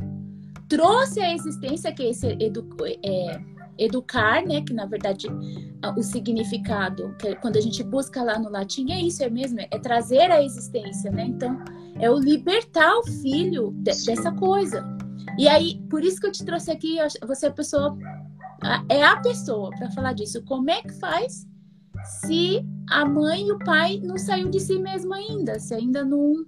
trouxe 0.67 1.19
a 1.19 1.34
existência, 1.34 1.91
que 1.91 2.04
é 2.04 2.10
esse 2.12 2.28
edu, 2.39 2.67
é, 3.04 3.41
educar, 3.80 4.45
né? 4.45 4.62
Que 4.62 4.74
na 4.74 4.86
verdade 4.86 5.28
o 5.98 6.04
significado, 6.04 7.15
que 7.17 7.30
é 7.30 7.36
quando 7.36 7.58
a 7.58 7.62
gente 7.62 7.84
busca 7.84 8.22
lá 8.22 8.38
no 8.38 8.50
latim, 8.50 8.91
é 8.91 9.02
isso, 9.02 9.24
é 9.24 9.30
mesmo, 9.30 9.60
é 9.60 9.80
trazer 9.80 10.30
a 10.32 10.43
existência, 10.43 11.10
né? 11.10 11.26
Então, 11.26 11.58
é 12.00 12.12
o 12.12 12.19
libertar 12.19 12.95
o 12.98 13.04
filho 13.04 13.72
de, 13.78 14.06
dessa 14.06 14.32
coisa. 14.34 14.86
E 15.38 15.48
aí, 15.48 15.82
por 15.89 16.04
isso 16.04 16.19
que 16.19 16.28
eu 16.28 16.32
te 16.32 16.45
trouxe 16.45 16.69
aqui, 16.69 16.98
você 17.26 17.48
é 17.48 17.50
a 17.50 17.54
pessoa 17.54 17.98
é 18.89 19.04
a 19.04 19.17
pessoa 19.17 19.69
para 19.72 19.91
falar 19.91 20.13
disso. 20.13 20.43
Como 20.45 20.69
é 20.69 20.82
que 20.82 20.93
faz 21.00 21.48
se 22.04 22.63
a 22.89 23.06
mãe 23.06 23.48
e 23.48 23.52
o 23.52 23.60
pai 23.60 24.00
não 24.04 24.17
saiu 24.17 24.50
de 24.50 24.60
si 24.60 24.80
mesmo 24.80 25.13
ainda, 25.13 25.60
se 25.60 25.74
ainda 25.74 26.04
não, 26.04 26.45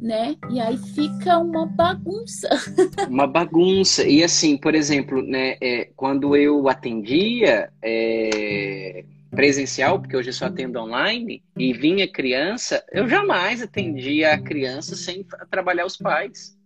né? 0.00 0.36
E 0.50 0.60
aí 0.60 0.76
fica 0.76 1.38
uma 1.38 1.66
bagunça. 1.66 2.48
uma 3.08 3.26
bagunça. 3.26 4.06
E 4.06 4.22
assim, 4.22 4.56
por 4.56 4.74
exemplo, 4.74 5.22
né, 5.22 5.56
é, 5.60 5.90
quando 5.96 6.36
eu 6.36 6.68
atendia 6.68 7.70
é, 7.82 9.04
presencial, 9.30 10.00
porque 10.00 10.16
hoje 10.16 10.30
eu 10.30 10.34
só 10.34 10.46
atendo 10.46 10.78
online, 10.78 11.42
e 11.56 11.72
vinha 11.72 12.10
criança, 12.10 12.84
eu 12.92 13.08
jamais 13.08 13.62
atendia 13.62 14.34
a 14.34 14.40
criança 14.40 14.94
sem 14.94 15.24
trabalhar 15.50 15.86
os 15.86 15.96
pais. 15.96 16.56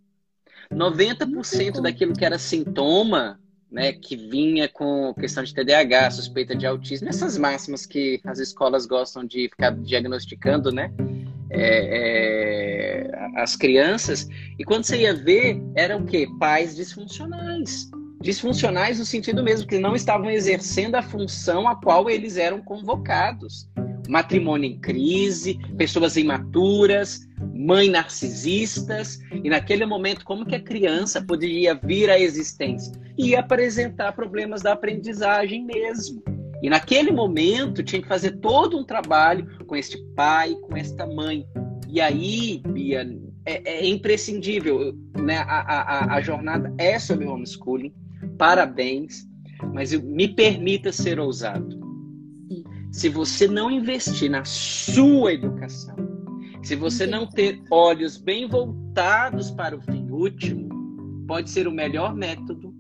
90% 0.73 1.81
daquilo 1.81 2.13
que 2.13 2.25
era 2.25 2.39
sintoma 2.39 3.39
né, 3.71 3.93
que 3.93 4.17
vinha 4.17 4.69
com 4.69 5.13
questão 5.15 5.43
de 5.43 5.53
TDAH, 5.53 6.13
suspeita 6.13 6.55
de 6.55 6.67
autismo, 6.67 7.09
essas 7.09 7.37
máximas 7.37 7.85
que 7.85 8.21
as 8.25 8.39
escolas 8.39 8.87
gostam 8.87 9.25
de 9.25 9.49
ficar 9.49 9.71
diagnosticando, 9.71 10.71
né, 10.71 10.93
é, 11.51 13.11
é, 13.11 13.41
as 13.41 13.57
crianças. 13.57 14.29
E 14.59 14.65
quando 14.65 14.85
você 14.85 15.03
ia 15.03 15.15
ver, 15.15 15.61
eram 15.75 16.01
o 16.01 16.07
quê? 16.07 16.27
Pais 16.39 16.75
disfuncionais. 16.75 17.91
Disfuncionais 18.21 18.99
no 18.99 19.05
sentido 19.05 19.43
mesmo 19.43 19.69
que 19.69 19.79
não 19.79 19.95
estavam 19.95 20.31
exercendo 20.31 20.95
a 20.95 21.03
função 21.03 21.69
a 21.69 21.77
qual 21.77 22.09
eles 22.09 22.37
eram 22.37 22.61
convocados. 22.61 23.69
Matrimônio 24.09 24.71
em 24.71 24.79
crise, 24.79 25.59
pessoas 25.77 26.17
imaturas, 26.17 27.27
mãe 27.55 27.89
narcisistas, 27.89 29.19
e 29.43 29.49
naquele 29.49 29.85
momento, 29.87 30.25
como 30.25 30.45
que 30.45 30.55
a 30.55 30.63
criança 30.63 31.23
poderia 31.23 31.75
vir 31.75 32.11
à 32.11 32.19
existência? 32.19 32.93
E 33.19 33.35
apresentar 33.35 34.13
problemas 34.13 34.63
da 34.63 34.73
aprendizagem 34.73 35.65
mesmo. 35.65 36.23
E 36.63 36.71
naquele 36.71 37.11
momento 37.11 37.83
tinha 37.83 38.01
que 38.01 38.09
fazer 38.09 38.39
todo 38.39 38.79
um 38.79 38.85
trabalho 38.85 39.47
com 39.67 39.77
este 39.77 39.99
pai, 40.15 40.55
com 40.55 40.77
esta 40.77 41.07
mãe. 41.07 41.47
E 41.89 42.01
aí, 42.01 42.63
Bia, 42.69 43.07
é, 43.45 43.79
é 43.79 43.87
imprescindível, 43.87 44.95
né? 45.17 45.39
A, 45.39 45.61
a, 45.61 46.15
a 46.17 46.21
jornada 46.21 46.73
é 46.79 46.99
sobre 46.99 47.27
homeschooling, 47.27 47.95
parabéns, 48.37 49.27
mas 49.73 49.93
me 49.93 50.29
permita 50.29 50.93
ser 50.93 51.21
ousado. 51.21 51.86
Se 52.97 53.11
você 53.11 53.47
não 53.47 53.71
investir 53.71 54.31
na 54.31 54.43
sua 54.47 55.35
educação, 55.35 55.95
se 56.63 56.75
você 56.75 57.07
não 57.07 57.27
ter 57.27 57.63
olhos 57.71 58.17
bem 58.17 58.49
voltados 58.49 59.51
para 59.51 59.77
o 59.77 59.83
fim 59.83 60.09
último, 60.09 60.67
pode 61.29 61.51
ser 61.51 61.69
o 61.69 61.71
melhor 61.71 62.15
método, 62.15 62.75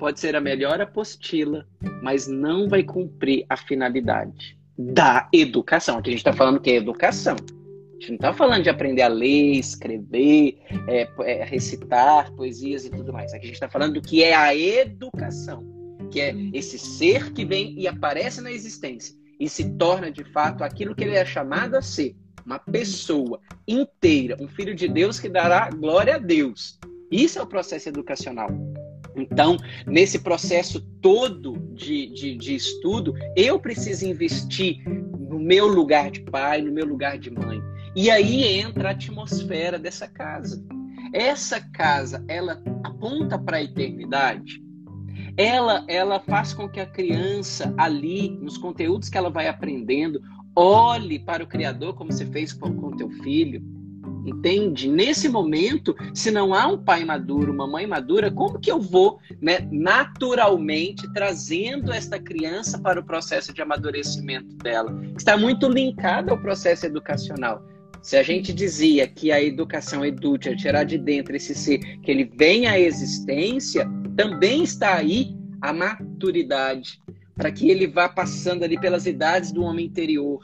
pode 0.00 0.18
ser 0.18 0.34
a 0.34 0.40
melhor 0.40 0.80
apostila, 0.80 1.64
mas 2.02 2.26
não 2.26 2.68
vai 2.68 2.82
cumprir 2.82 3.46
a 3.48 3.56
finalidade 3.56 4.58
da 4.76 5.28
educação. 5.32 5.98
Aqui 5.98 6.10
a 6.10 6.12
gente 6.14 6.26
está 6.26 6.32
falando 6.32 6.58
que 6.58 6.72
é 6.72 6.74
educação. 6.74 7.36
A 7.36 7.92
gente 8.00 8.08
não 8.08 8.16
está 8.16 8.32
falando 8.32 8.64
de 8.64 8.68
aprender 8.68 9.02
a 9.02 9.08
ler, 9.08 9.60
escrever, 9.60 10.58
é, 10.88 11.08
é, 11.20 11.44
recitar 11.44 12.32
poesias 12.32 12.84
e 12.84 12.90
tudo 12.90 13.12
mais. 13.12 13.32
Aqui 13.32 13.44
a 13.44 13.46
gente 13.46 13.54
está 13.54 13.68
falando 13.68 13.94
do 13.94 14.02
que 14.02 14.24
é 14.24 14.34
a 14.34 14.56
educação, 14.56 15.64
que 16.10 16.20
é 16.20 16.34
esse 16.52 16.80
ser 16.80 17.32
que 17.32 17.44
vem 17.44 17.78
e 17.78 17.86
aparece 17.86 18.40
na 18.40 18.50
existência 18.50 19.21
e 19.42 19.48
se 19.48 19.64
torna 19.76 20.08
de 20.08 20.22
fato 20.22 20.62
aquilo 20.62 20.94
que 20.94 21.02
ele 21.02 21.16
é 21.16 21.24
chamado 21.24 21.74
a 21.74 21.82
ser, 21.82 22.14
uma 22.46 22.60
pessoa 22.60 23.40
inteira, 23.66 24.36
um 24.40 24.46
filho 24.46 24.72
de 24.72 24.86
Deus 24.86 25.18
que 25.18 25.28
dará 25.28 25.68
glória 25.68 26.14
a 26.14 26.18
Deus. 26.18 26.78
Isso 27.10 27.40
é 27.40 27.42
o 27.42 27.46
processo 27.46 27.88
educacional. 27.88 28.50
Então, 29.16 29.56
nesse 29.84 30.20
processo 30.20 30.80
todo 31.00 31.54
de, 31.74 32.06
de, 32.14 32.36
de, 32.36 32.54
estudo, 32.54 33.14
eu 33.36 33.58
preciso 33.58 34.06
investir 34.06 34.80
no 34.88 35.40
meu 35.40 35.66
lugar 35.66 36.12
de 36.12 36.20
pai, 36.22 36.62
no 36.62 36.70
meu 36.70 36.86
lugar 36.86 37.18
de 37.18 37.28
mãe. 37.28 37.60
E 37.96 38.10
aí 38.10 38.44
entra 38.44 38.90
a 38.90 38.92
atmosfera 38.92 39.76
dessa 39.76 40.06
casa. 40.06 40.64
Essa 41.12 41.60
casa, 41.72 42.24
ela 42.28 42.62
aponta 42.84 43.36
para 43.36 43.56
a 43.56 43.62
eternidade. 43.62 44.62
Ela, 45.36 45.84
ela 45.88 46.20
faz 46.20 46.52
com 46.52 46.68
que 46.68 46.80
a 46.80 46.86
criança 46.86 47.72
ali, 47.78 48.30
nos 48.40 48.58
conteúdos 48.58 49.08
que 49.08 49.16
ela 49.16 49.30
vai 49.30 49.48
aprendendo, 49.48 50.20
Olhe 50.54 51.18
para 51.18 51.42
o 51.42 51.46
Criador 51.46 51.94
como 51.94 52.12
você 52.12 52.26
fez 52.26 52.52
com 52.52 52.68
o 52.68 52.96
teu 52.96 53.08
filho. 53.08 53.62
Entende? 54.24 54.88
Nesse 54.88 55.28
momento, 55.28 55.96
se 56.14 56.30
não 56.30 56.54
há 56.54 56.66
um 56.66 56.78
pai 56.78 57.04
maduro, 57.04 57.52
uma 57.52 57.66
mãe 57.66 57.86
madura, 57.86 58.30
como 58.30 58.60
que 58.60 58.70
eu 58.70 58.80
vou, 58.80 59.18
né, 59.40 59.66
naturalmente, 59.72 61.10
trazendo 61.12 61.92
esta 61.92 62.20
criança 62.20 62.78
para 62.78 63.00
o 63.00 63.04
processo 63.04 63.52
de 63.52 63.62
amadurecimento 63.62 64.54
dela? 64.56 64.94
Está 65.16 65.36
muito 65.36 65.68
linkado 65.68 66.30
ao 66.30 66.38
processo 66.38 66.86
educacional. 66.86 67.64
Se 68.02 68.16
a 68.16 68.22
gente 68.22 68.52
dizia 68.52 69.06
que 69.06 69.30
a 69.30 69.40
educação 69.40 70.04
edute 70.04 70.48
a 70.48 70.56
tirar 70.56 70.82
de 70.82 70.98
dentro 70.98 71.36
esse 71.36 71.54
ser, 71.54 71.78
que 71.78 72.10
ele 72.10 72.24
vem 72.24 72.66
à 72.66 72.78
existência, 72.78 73.88
também 74.16 74.64
está 74.64 74.96
aí 74.96 75.36
a 75.60 75.72
maturidade, 75.72 77.00
para 77.36 77.52
que 77.52 77.70
ele 77.70 77.86
vá 77.86 78.08
passando 78.08 78.64
ali 78.64 78.78
pelas 78.78 79.06
idades 79.06 79.52
do 79.52 79.62
homem 79.62 79.86
interior, 79.86 80.42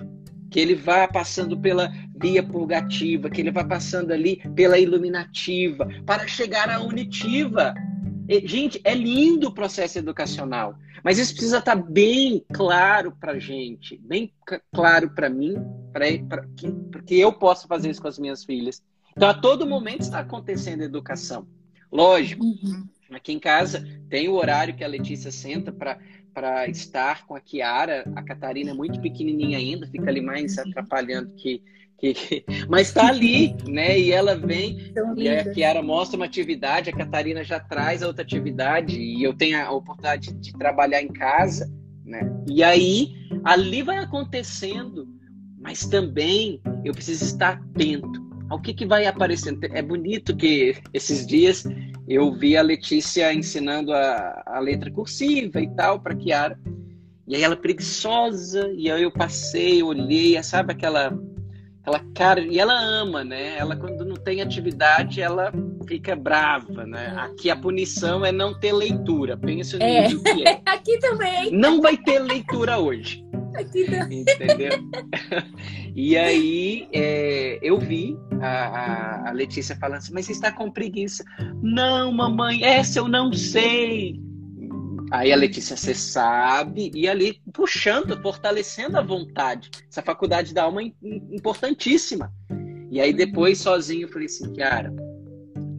que 0.51 0.61
ele 0.61 0.77
vá 0.77 1.09
passando 1.09 1.59
pela 1.59 1.93
via 2.21 2.43
purgativa, 2.43 3.29
que 3.29 3.41
ele 3.41 3.51
vá 3.51 3.65
passando 3.65 4.13
ali 4.13 4.41
pela 4.55 4.79
iluminativa, 4.79 5.89
para 6.07 6.29
chegar 6.29 6.71
à 6.71 6.81
unitiva. 6.81 7.75
E, 8.29 8.47
gente, 8.47 8.81
é 8.85 8.95
lindo 8.95 9.49
o 9.49 9.55
processo 9.55 9.99
educacional, 9.99 10.77
mas 11.03 11.19
isso 11.19 11.33
precisa 11.33 11.59
estar 11.59 11.75
bem 11.75 12.45
claro 12.53 13.17
para 13.19 13.39
gente, 13.39 13.97
bem 13.97 14.33
claro 14.73 15.11
para 15.15 15.31
mim, 15.31 15.55
para 15.93 16.47
que, 16.57 16.71
que 17.07 17.19
eu 17.19 17.33
possa 17.33 17.67
fazer 17.67 17.91
isso 17.91 18.03
com 18.03 18.09
as 18.09 18.19
minhas 18.19 18.45
filhas. 18.45 18.83
Então, 19.17 19.29
a 19.29 19.35
todo 19.35 19.67
momento 19.67 20.03
está 20.03 20.21
acontecendo 20.21 20.83
educação. 20.83 21.49
Lógico, 21.91 22.45
uhum. 22.45 22.87
aqui 23.11 23.33
em 23.33 23.39
casa 23.39 23.83
tem 24.11 24.29
o 24.29 24.35
horário 24.35 24.77
que 24.77 24.85
a 24.85 24.89
Letícia 24.89 25.33
senta 25.33 25.73
para 25.73 25.99
para 26.39 26.69
estar 26.69 27.27
com 27.27 27.35
a 27.35 27.41
Kiara. 27.41 28.05
A 28.15 28.23
Catarina 28.23 28.71
é 28.71 28.75
muito 28.75 29.01
pequenininha 29.01 29.59
ainda, 29.59 29.89
fica 29.89 30.09
ali 30.09 30.21
mais 30.21 30.57
atrapalhando 30.57 31.35
que. 31.35 31.63
Que... 31.99 32.45
Mas 32.69 32.89
está 32.89 33.09
ali, 33.09 33.55
né? 33.67 33.99
E 33.99 34.13
ela 34.13 34.37
vem, 34.37 34.93
e 35.17 35.29
a 35.29 35.51
Kiara 35.53 35.83
mostra 35.83 36.17
uma 36.17 36.27
atividade, 36.27 36.91
a 36.91 36.97
Catarina 36.97 37.43
já 37.43 37.59
traz 37.59 38.03
a 38.03 38.07
outra 38.07 38.23
atividade, 38.23 38.99
e 38.99 39.23
eu 39.23 39.35
tenho 39.35 39.61
a 39.61 39.71
oportunidade 39.71 40.33
de 40.33 40.53
trabalhar 40.53 41.03
em 41.03 41.09
casa, 41.09 41.71
né? 42.05 42.31
E 42.49 42.63
aí, 42.63 43.13
ali 43.45 43.83
vai 43.83 43.99
acontecendo, 43.99 45.09
mas 45.61 45.85
também 45.87 46.61
eu 46.85 46.95
preciso 46.95 47.25
estar 47.25 47.55
atento 47.55 48.27
ao 48.49 48.61
que, 48.61 48.73
que 48.73 48.87
vai 48.87 49.07
aparecendo. 49.07 49.63
É 49.65 49.83
bonito 49.83 50.37
que 50.37 50.77
esses 50.95 51.27
dias 51.27 51.65
eu 52.09 52.33
vi 52.33 52.57
a 52.57 52.63
Letícia 52.63 53.33
ensinando 53.35 53.93
a, 53.93 54.43
a 54.47 54.59
letra 54.61 54.91
cursiva 54.91 55.61
e 55.61 55.69
tal 55.75 56.01
para 56.01 56.15
Kiara. 56.15 56.59
E 57.27 57.37
aí 57.37 57.43
ela 57.43 57.57
preguiçosa, 57.57 58.73
e 58.73 58.91
aí 58.91 59.03
eu 59.03 59.13
passei, 59.13 59.83
olhei, 59.83 60.43
sabe 60.43 60.73
aquela 60.73 61.13
aquela 61.89 62.05
cara, 62.15 62.41
e 62.41 62.59
ela 62.59 62.79
ama, 62.79 63.25
né? 63.25 63.57
Ela 63.57 63.75
quando 63.77 64.05
não 64.05 64.17
tem 64.17 64.41
atividade, 64.41 65.21
ela 65.21 65.53
fica 65.87 66.15
brava, 66.15 66.87
né? 66.87 67.15
Aqui 67.17 67.51
a 67.51 67.57
punição 67.57 68.25
é 68.25 68.31
não 68.31 68.59
ter 68.59 68.73
leitura. 68.73 69.37
Pensa 69.37 69.79
no 69.79 69.85
é. 69.85 70.09
que 70.09 70.49
é. 70.49 70.61
Aqui 70.67 70.99
também. 70.99 71.51
Não 71.51 71.81
vai 71.81 71.97
ter 71.97 72.19
leitura 72.19 72.79
hoje. 72.79 73.25
Entendeu? 73.59 74.79
e 75.97 76.17
aí 76.17 76.89
é, 76.93 77.59
eu 77.63 77.79
vi 77.79 78.17
a, 78.41 79.31
a, 79.31 79.33
Letícia 79.33 79.77
falando 79.77 79.99
assim, 79.99 80.13
mas 80.13 80.27
você 80.27 80.33
está 80.33 80.53
com 80.53 80.71
preguiça. 80.71 81.25
Não, 81.63 82.13
mamãe, 82.13 82.63
essa 82.63 82.99
eu 82.99 83.09
não 83.09 83.33
sei. 83.33 84.21
Aí 85.11 85.33
a 85.33 85.37
Letícia, 85.37 85.77
você 85.77 85.95
sabe, 85.95 86.91
e 86.95 87.09
ali 87.09 87.41
puxando, 87.53 88.21
fortalecendo 88.21 88.99
a 88.99 89.03
vontade. 89.03 89.71
Essa 89.91 90.03
faculdade 90.03 90.53
da 90.53 90.65
alma 90.65 90.83
é 90.83 90.93
importantíssima. 91.31 92.33
E 92.91 93.01
aí 93.01 93.13
depois, 93.13 93.59
sozinho, 93.59 94.03
eu 94.03 94.09
falei 94.09 94.27
assim, 94.27 94.53
cara, 94.55 94.93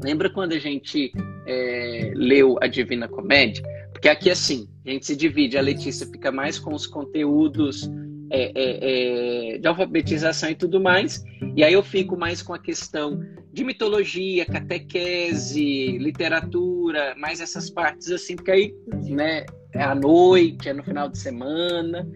lembra 0.04 0.32
quando 0.32 0.54
a 0.54 0.60
gente 0.60 1.12
é, 1.46 2.12
leu 2.16 2.58
a 2.62 2.68
Divina 2.68 3.08
Comédia? 3.08 3.64
Porque 3.92 4.10
aqui, 4.10 4.30
assim, 4.30 4.70
a 4.86 4.92
gente 4.92 5.06
se 5.06 5.16
divide. 5.16 5.58
A 5.58 5.62
Letícia 5.62 6.08
fica 6.08 6.32
mais 6.32 6.58
com 6.58 6.74
os 6.74 6.88
conteúdos 6.88 7.90
é, 8.32 8.52
é, 8.56 9.54
é, 9.54 9.58
de 9.58 9.68
alfabetização 9.68 10.50
e 10.50 10.56
tudo 10.56 10.80
mais. 10.80 11.24
E 11.56 11.64
aí 11.64 11.74
eu 11.74 11.84
fico 11.84 12.18
mais 12.18 12.42
com 12.42 12.54
a 12.54 12.60
questão 12.60 13.20
de 13.52 13.64
mitologia, 13.64 14.46
catequese, 14.46 15.98
literatura, 15.98 17.16
mais 17.18 17.42
essas 17.42 17.70
partes 17.70 18.12
assim, 18.12 18.36
porque 18.36 18.52
aí, 18.52 18.76
né, 19.10 19.46
é 19.74 19.84
à 19.84 19.96
noite, 19.96 20.70
é 20.70 20.74
no 20.74 20.84
final 20.84 21.10
de 21.10 21.18
semana. 21.18 22.08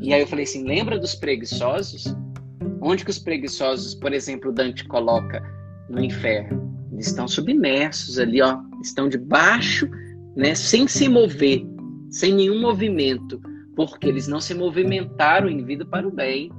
E 0.00 0.14
aí 0.14 0.20
eu 0.20 0.26
falei 0.26 0.44
assim, 0.44 0.64
lembra 0.64 0.98
dos 0.98 1.14
preguiçosos? 1.14 2.14
Onde 2.80 3.04
que 3.04 3.10
os 3.10 3.18
preguiçosos, 3.18 3.94
por 3.94 4.12
exemplo, 4.12 4.52
Dante 4.52 4.86
coloca 4.86 5.42
no 5.90 6.02
inferno? 6.02 6.70
Eles 6.92 7.08
estão 7.08 7.28
submersos 7.28 8.18
ali, 8.18 8.40
ó, 8.40 8.58
estão 8.82 9.08
debaixo, 9.08 9.88
né, 10.34 10.54
sem 10.54 10.88
se 10.88 11.08
mover, 11.08 11.62
sem 12.10 12.34
nenhum 12.34 12.60
movimento, 12.60 13.40
porque 13.86 14.06
eles 14.06 14.26
não 14.26 14.40
se 14.40 14.54
movimentaram 14.54 15.48
em 15.48 15.64
vida 15.64 15.84
para 15.84 16.06
o 16.06 16.10
bem. 16.10 16.50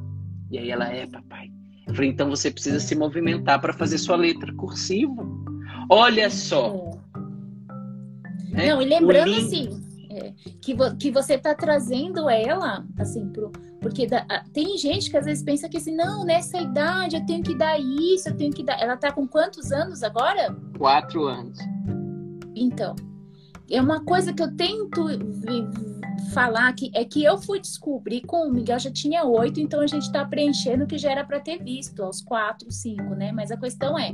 E 0.49 0.57
aí 0.57 0.69
ela 0.69 0.87
é, 0.87 1.05
papai. 1.07 1.51
Eu 1.87 1.95
falei, 1.95 2.09
então 2.09 2.29
você 2.29 2.51
precisa 2.51 2.79
se 2.79 2.95
movimentar 2.95 3.59
para 3.59 3.73
fazer 3.73 3.97
sua 3.97 4.15
letra 4.15 4.53
cursiva. 4.53 5.25
Olha 5.89 6.29
só. 6.29 6.91
É. 8.53 8.69
Não, 8.69 8.81
e 8.81 8.85
lembrando 8.85 9.33
assim, 9.35 9.81
é, 10.09 10.33
que, 10.61 10.73
vo 10.73 10.95
que 10.97 11.11
você 11.11 11.35
está 11.35 11.55
trazendo 11.55 12.29
ela, 12.29 12.85
assim, 12.97 13.27
pro, 13.29 13.51
porque 13.81 14.05
da, 14.05 14.25
tem 14.53 14.77
gente 14.77 15.09
que 15.09 15.17
às 15.17 15.25
vezes 15.25 15.43
pensa 15.43 15.67
que 15.67 15.77
assim, 15.77 15.95
não, 15.95 16.23
nessa 16.23 16.59
idade 16.59 17.15
eu 17.15 17.25
tenho 17.25 17.43
que 17.43 17.55
dar 17.55 17.79
isso, 17.79 18.29
eu 18.29 18.35
tenho 18.35 18.53
que 18.53 18.63
dar. 18.63 18.79
Ela 18.79 18.93
está 18.93 19.11
com 19.11 19.27
quantos 19.27 19.71
anos 19.71 20.03
agora? 20.03 20.55
Quatro 20.77 21.25
anos. 21.25 21.57
Então, 22.55 22.95
é 23.69 23.81
uma 23.81 24.03
coisa 24.03 24.33
que 24.33 24.43
eu 24.43 24.55
tento 24.55 25.09
falar 26.33 26.73
que 26.73 26.91
é 26.93 27.03
que 27.03 27.23
eu 27.23 27.37
fui 27.37 27.59
descobrir 27.59 28.21
com 28.21 28.47
o 28.47 28.51
Miguel 28.51 28.79
já 28.79 28.91
tinha 28.91 29.23
oito, 29.23 29.59
então 29.59 29.81
a 29.81 29.87
gente 29.87 30.03
está 30.03 30.23
preenchendo 30.25 30.83
o 30.83 30.87
que 30.87 30.97
já 30.97 31.11
era 31.11 31.23
para 31.23 31.39
ter 31.39 31.61
visto 31.63 32.03
aos 32.03 32.21
quatro, 32.21 32.71
cinco, 32.71 33.15
né? 33.15 33.31
Mas 33.31 33.51
a 33.51 33.57
questão 33.57 33.97
é, 33.97 34.13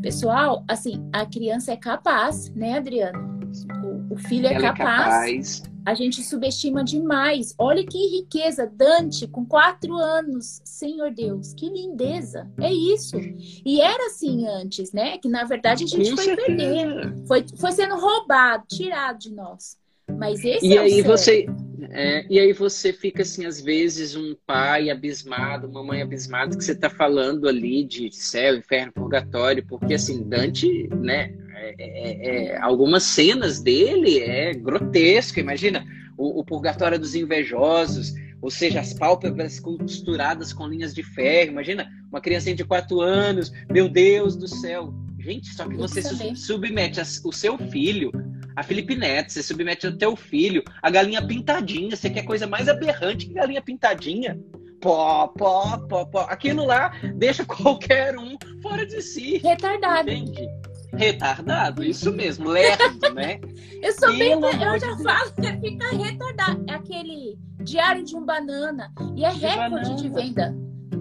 pessoal, 0.00 0.64
assim, 0.66 1.08
a 1.12 1.26
criança 1.26 1.72
é 1.72 1.76
capaz, 1.76 2.50
né, 2.50 2.78
Adriano? 2.78 3.40
O, 3.82 4.14
o 4.14 4.16
filho 4.16 4.46
é 4.46 4.54
capaz, 4.54 4.62
é 4.62 4.74
capaz. 4.74 5.62
A 5.84 5.94
gente 5.94 6.22
subestima 6.22 6.84
demais. 6.84 7.54
Olha 7.58 7.84
que 7.84 7.98
riqueza, 8.20 8.66
Dante 8.66 9.26
com 9.26 9.44
quatro 9.44 9.96
anos, 9.96 10.60
Senhor 10.64 11.10
Deus, 11.10 11.54
que 11.54 11.68
lindeza. 11.68 12.48
É 12.60 12.72
isso. 12.72 13.16
E 13.64 13.80
era 13.80 14.06
assim 14.06 14.46
antes, 14.46 14.92
né? 14.92 15.18
Que 15.18 15.28
na 15.28 15.44
verdade 15.44 15.84
a 15.84 15.86
gente 15.86 16.10
com 16.10 16.16
foi 16.16 16.24
certeza. 16.26 16.46
perdendo, 16.46 17.26
foi, 17.26 17.44
foi 17.56 17.72
sendo 17.72 17.98
roubado, 17.98 18.64
tirado 18.68 19.18
de 19.18 19.32
nós. 19.32 19.79
Mas 20.18 20.44
esse 20.44 20.66
e 20.66 20.76
é 20.76 20.80
aí 20.80 21.02
você 21.02 21.46
é, 21.92 22.24
e 22.30 22.38
aí 22.38 22.52
você 22.52 22.92
fica 22.92 23.22
assim 23.22 23.46
às 23.46 23.60
vezes 23.60 24.14
um 24.14 24.36
pai 24.46 24.90
abismado, 24.90 25.66
uma 25.66 25.82
mãe 25.82 26.02
abismada 26.02 26.56
que 26.56 26.64
você 26.64 26.72
está 26.72 26.88
falando 26.88 27.48
ali 27.48 27.84
de 27.84 28.14
céu, 28.14 28.56
inferno, 28.56 28.92
purgatório, 28.92 29.64
porque 29.66 29.94
assim 29.94 30.22
Dante, 30.22 30.88
né? 30.94 31.34
É, 31.52 31.74
é, 31.78 32.52
é, 32.52 32.58
algumas 32.58 33.02
cenas 33.02 33.60
dele 33.60 34.20
é 34.20 34.54
grotesco. 34.54 35.40
Imagina 35.40 35.84
o, 36.16 36.40
o 36.40 36.44
purgatório 36.44 36.98
dos 36.98 37.14
invejosos, 37.14 38.14
ou 38.40 38.50
seja, 38.50 38.80
as 38.80 38.94
pálpebras 38.94 39.58
costuradas 39.58 40.52
com 40.52 40.68
linhas 40.68 40.94
de 40.94 41.02
ferro. 41.02 41.50
Imagina 41.50 41.90
uma 42.08 42.20
criança 42.20 42.54
de 42.54 42.64
quatro 42.64 43.00
anos, 43.00 43.52
meu 43.70 43.88
Deus 43.88 44.36
do 44.36 44.48
céu. 44.48 44.94
Gente, 45.18 45.48
só 45.54 45.68
que 45.68 45.76
você 45.76 46.02
submete 46.34 47.00
o 47.24 47.32
seu 47.32 47.58
filho 47.58 48.10
a 48.56 48.62
Felipe 48.62 48.96
Neto, 48.96 49.32
você 49.32 49.42
submete 49.42 49.86
o 49.86 49.96
teu 49.96 50.16
filho, 50.16 50.62
a 50.82 50.90
galinha 50.90 51.24
pintadinha, 51.26 51.96
você 51.96 52.10
quer 52.10 52.22
coisa 52.22 52.46
mais 52.46 52.68
aberrante 52.68 53.26
que 53.26 53.34
galinha 53.34 53.62
pintadinha? 53.62 54.38
Pó, 54.80 55.28
pó, 55.28 55.76
pó, 55.88 56.06
pó. 56.06 56.20
Aquilo 56.28 56.64
lá 56.64 56.92
deixa 57.16 57.44
qualquer 57.46 58.16
um 58.18 58.36
fora 58.62 58.86
de 58.86 59.02
si. 59.02 59.38
Retardado. 59.38 60.10
Entende? 60.10 60.48
Retardado, 60.94 61.84
isso 61.84 62.12
mesmo, 62.12 62.48
lerdo, 62.48 63.14
né? 63.14 63.38
Eu 63.80 63.92
sou 63.94 64.10
bem, 64.10 64.32
eu 64.32 64.78
já 64.78 64.94
de 64.94 65.02
falo 65.02 65.32
que 65.32 65.60
fica 65.60 65.88
retardado. 65.96 66.64
É 66.68 66.74
aquele 66.74 67.38
diário 67.62 68.04
de 68.04 68.14
um 68.14 68.26
banana 68.26 68.92
e 69.16 69.24
é 69.24 69.30
de 69.30 69.38
recorde 69.38 69.88
banana. 69.88 69.96
de 69.96 70.08
venda. 70.10 70.54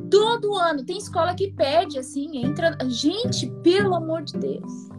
Todo 0.09 0.55
ano 0.55 0.85
tem 0.85 0.97
escola 0.97 1.35
que 1.35 1.51
pede 1.51 1.99
assim, 1.99 2.43
entra, 2.43 2.77
gente, 2.87 3.51
pelo 3.61 3.95
amor 3.95 4.23
de 4.23 4.37
Deus. 4.37 4.89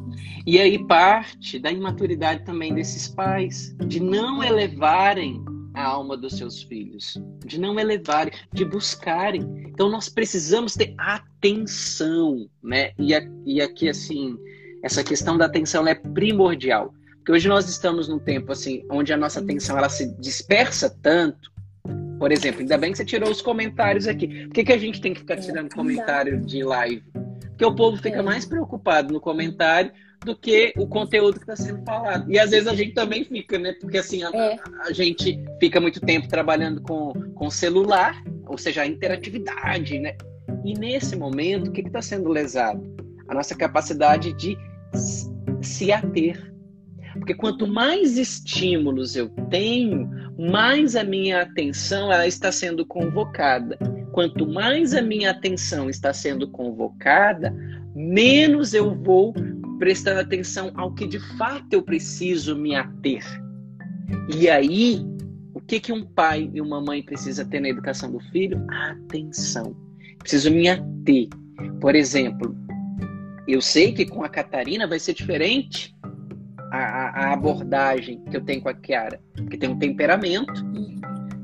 E 0.46 0.58
aí 0.58 0.84
parte 0.86 1.58
da 1.58 1.70
imaturidade 1.70 2.44
também 2.44 2.74
desses 2.74 3.08
pais, 3.08 3.74
de 3.86 4.00
não 4.00 4.42
elevarem 4.42 5.42
a 5.74 5.84
alma 5.84 6.16
dos 6.16 6.36
seus 6.36 6.62
filhos, 6.62 7.16
de 7.44 7.58
não 7.58 7.78
elevarem, 7.78 8.32
de 8.52 8.64
buscarem. 8.64 9.42
Então 9.68 9.88
nós 9.88 10.08
precisamos 10.08 10.74
ter 10.74 10.94
atenção, 10.98 12.48
né? 12.62 12.92
E, 12.98 13.12
e 13.46 13.60
aqui 13.60 13.88
assim, 13.88 14.36
essa 14.82 15.04
questão 15.04 15.36
da 15.36 15.46
atenção 15.46 15.86
é 15.86 15.94
primordial, 15.94 16.92
porque 17.16 17.32
hoje 17.32 17.48
nós 17.48 17.68
estamos 17.68 18.08
num 18.08 18.18
tempo 18.18 18.52
assim, 18.52 18.84
onde 18.90 19.12
a 19.12 19.16
nossa 19.16 19.40
atenção 19.40 19.76
ela 19.76 19.88
se 19.88 20.14
dispersa 20.18 20.90
tanto. 21.02 21.50
Por 22.18 22.32
exemplo, 22.32 22.60
ainda 22.60 22.76
bem 22.76 22.92
que 22.92 22.98
você 22.98 23.04
tirou 23.04 23.30
os 23.30 23.40
comentários 23.40 24.06
aqui. 24.06 24.46
Por 24.46 24.54
que, 24.54 24.64
que 24.64 24.72
a 24.72 24.78
gente 24.78 25.00
tem 25.00 25.14
que 25.14 25.20
ficar 25.20 25.36
tirando 25.36 25.74
comentário 25.74 26.40
de 26.44 26.62
live? 26.62 27.02
Porque 27.40 27.64
o 27.64 27.74
povo 27.74 27.96
fica 27.96 28.22
mais 28.22 28.44
preocupado 28.44 29.12
no 29.12 29.20
comentário 29.20 29.90
do 30.24 30.36
que 30.36 30.72
o 30.76 30.86
conteúdo 30.86 31.34
que 31.34 31.50
está 31.50 31.56
sendo 31.56 31.82
falado. 31.84 32.30
E 32.30 32.38
às 32.38 32.50
vezes 32.50 32.66
a 32.66 32.74
gente 32.74 32.92
também 32.92 33.24
fica, 33.24 33.58
né? 33.58 33.72
Porque 33.80 33.98
assim, 33.98 34.22
a, 34.22 34.30
é. 34.30 34.56
a 34.80 34.92
gente 34.92 35.42
fica 35.58 35.80
muito 35.80 36.00
tempo 36.00 36.28
trabalhando 36.28 36.82
com, 36.82 37.12
com 37.34 37.50
celular, 37.50 38.22
ou 38.46 38.58
seja, 38.58 38.82
a 38.82 38.86
interatividade, 38.86 39.98
né? 39.98 40.16
E 40.64 40.74
nesse 40.74 41.16
momento, 41.16 41.68
o 41.68 41.72
que 41.72 41.80
está 41.80 42.02
sendo 42.02 42.28
lesado? 42.28 42.82
A 43.28 43.34
nossa 43.34 43.54
capacidade 43.54 44.32
de 44.34 44.58
se 45.62 45.92
ater. 45.92 46.50
Porque 47.14 47.34
quanto 47.34 47.66
mais 47.66 48.18
estímulos 48.18 49.16
eu 49.16 49.28
tenho, 49.50 50.08
mais 50.38 50.94
a 50.94 51.02
minha 51.02 51.42
atenção 51.42 52.12
ela 52.12 52.26
está 52.26 52.52
sendo 52.52 52.84
convocada. 52.86 53.78
Quanto 54.12 54.46
mais 54.46 54.94
a 54.94 55.00
minha 55.00 55.30
atenção 55.30 55.88
está 55.88 56.12
sendo 56.12 56.48
convocada, 56.48 57.54
menos 57.94 58.74
eu 58.74 58.94
vou 58.94 59.34
prestando 59.80 60.20
atenção 60.20 60.70
ao 60.74 60.92
que 60.92 61.06
de 61.06 61.18
fato 61.38 61.72
eu 61.72 61.82
preciso 61.82 62.54
me 62.54 62.76
ater. 62.76 63.24
E 64.36 64.48
aí, 64.48 65.02
o 65.54 65.60
que, 65.60 65.80
que 65.80 65.90
um 65.90 66.04
pai 66.04 66.50
e 66.52 66.60
uma 66.60 66.82
mãe 66.82 67.02
precisa 67.02 67.46
ter 67.46 67.60
na 67.60 67.70
educação 67.70 68.12
do 68.12 68.20
filho? 68.30 68.62
Atenção. 68.70 69.74
Preciso 70.18 70.50
me 70.50 70.68
ater. 70.68 71.28
Por 71.80 71.94
exemplo, 71.94 72.54
eu 73.48 73.62
sei 73.62 73.92
que 73.92 74.04
com 74.04 74.22
a 74.22 74.28
Catarina 74.28 74.86
vai 74.86 74.98
ser 74.98 75.14
diferente 75.14 75.96
a, 76.70 77.28
a 77.28 77.32
abordagem 77.32 78.22
que 78.30 78.36
eu 78.36 78.44
tenho 78.44 78.60
com 78.60 78.68
a 78.68 78.74
Kiara, 78.74 79.18
porque 79.34 79.56
tem 79.56 79.70
um 79.70 79.78
temperamento, 79.78 80.62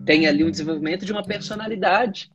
tem 0.05 0.27
ali 0.27 0.45
um 0.45 0.51
desenvolvimento 0.51 1.07
de 1.07 1.13
uma 1.13 1.23
personalidade. 1.23 2.31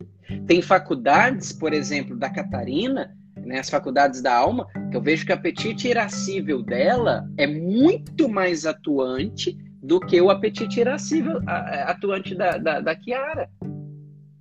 Tem 0.48 0.64
faculdades, 0.64 1.54
por 1.54 1.74
exemplo, 1.74 2.18
da 2.18 2.30
Catarina, 2.30 3.16
né, 3.52 3.60
as 3.60 3.70
faculdades 3.70 4.22
da 4.22 4.34
alma, 4.34 4.68
que 4.90 4.98
eu 4.98 5.02
vejo 5.02 5.26
que 5.26 5.32
o 5.32 5.36
apetite 5.36 5.88
irascível 5.90 6.64
dela 6.64 7.30
é 7.38 7.46
muito 7.46 8.28
mais 8.30 8.66
atuante 8.66 9.58
do 9.84 10.00
que 10.00 10.20
o 10.22 10.30
apetite 10.30 10.80
irascível 10.80 11.40
atuante 11.46 12.34
da, 12.34 12.58
da, 12.58 12.80
da 12.80 12.96
Kiara. 12.96 13.50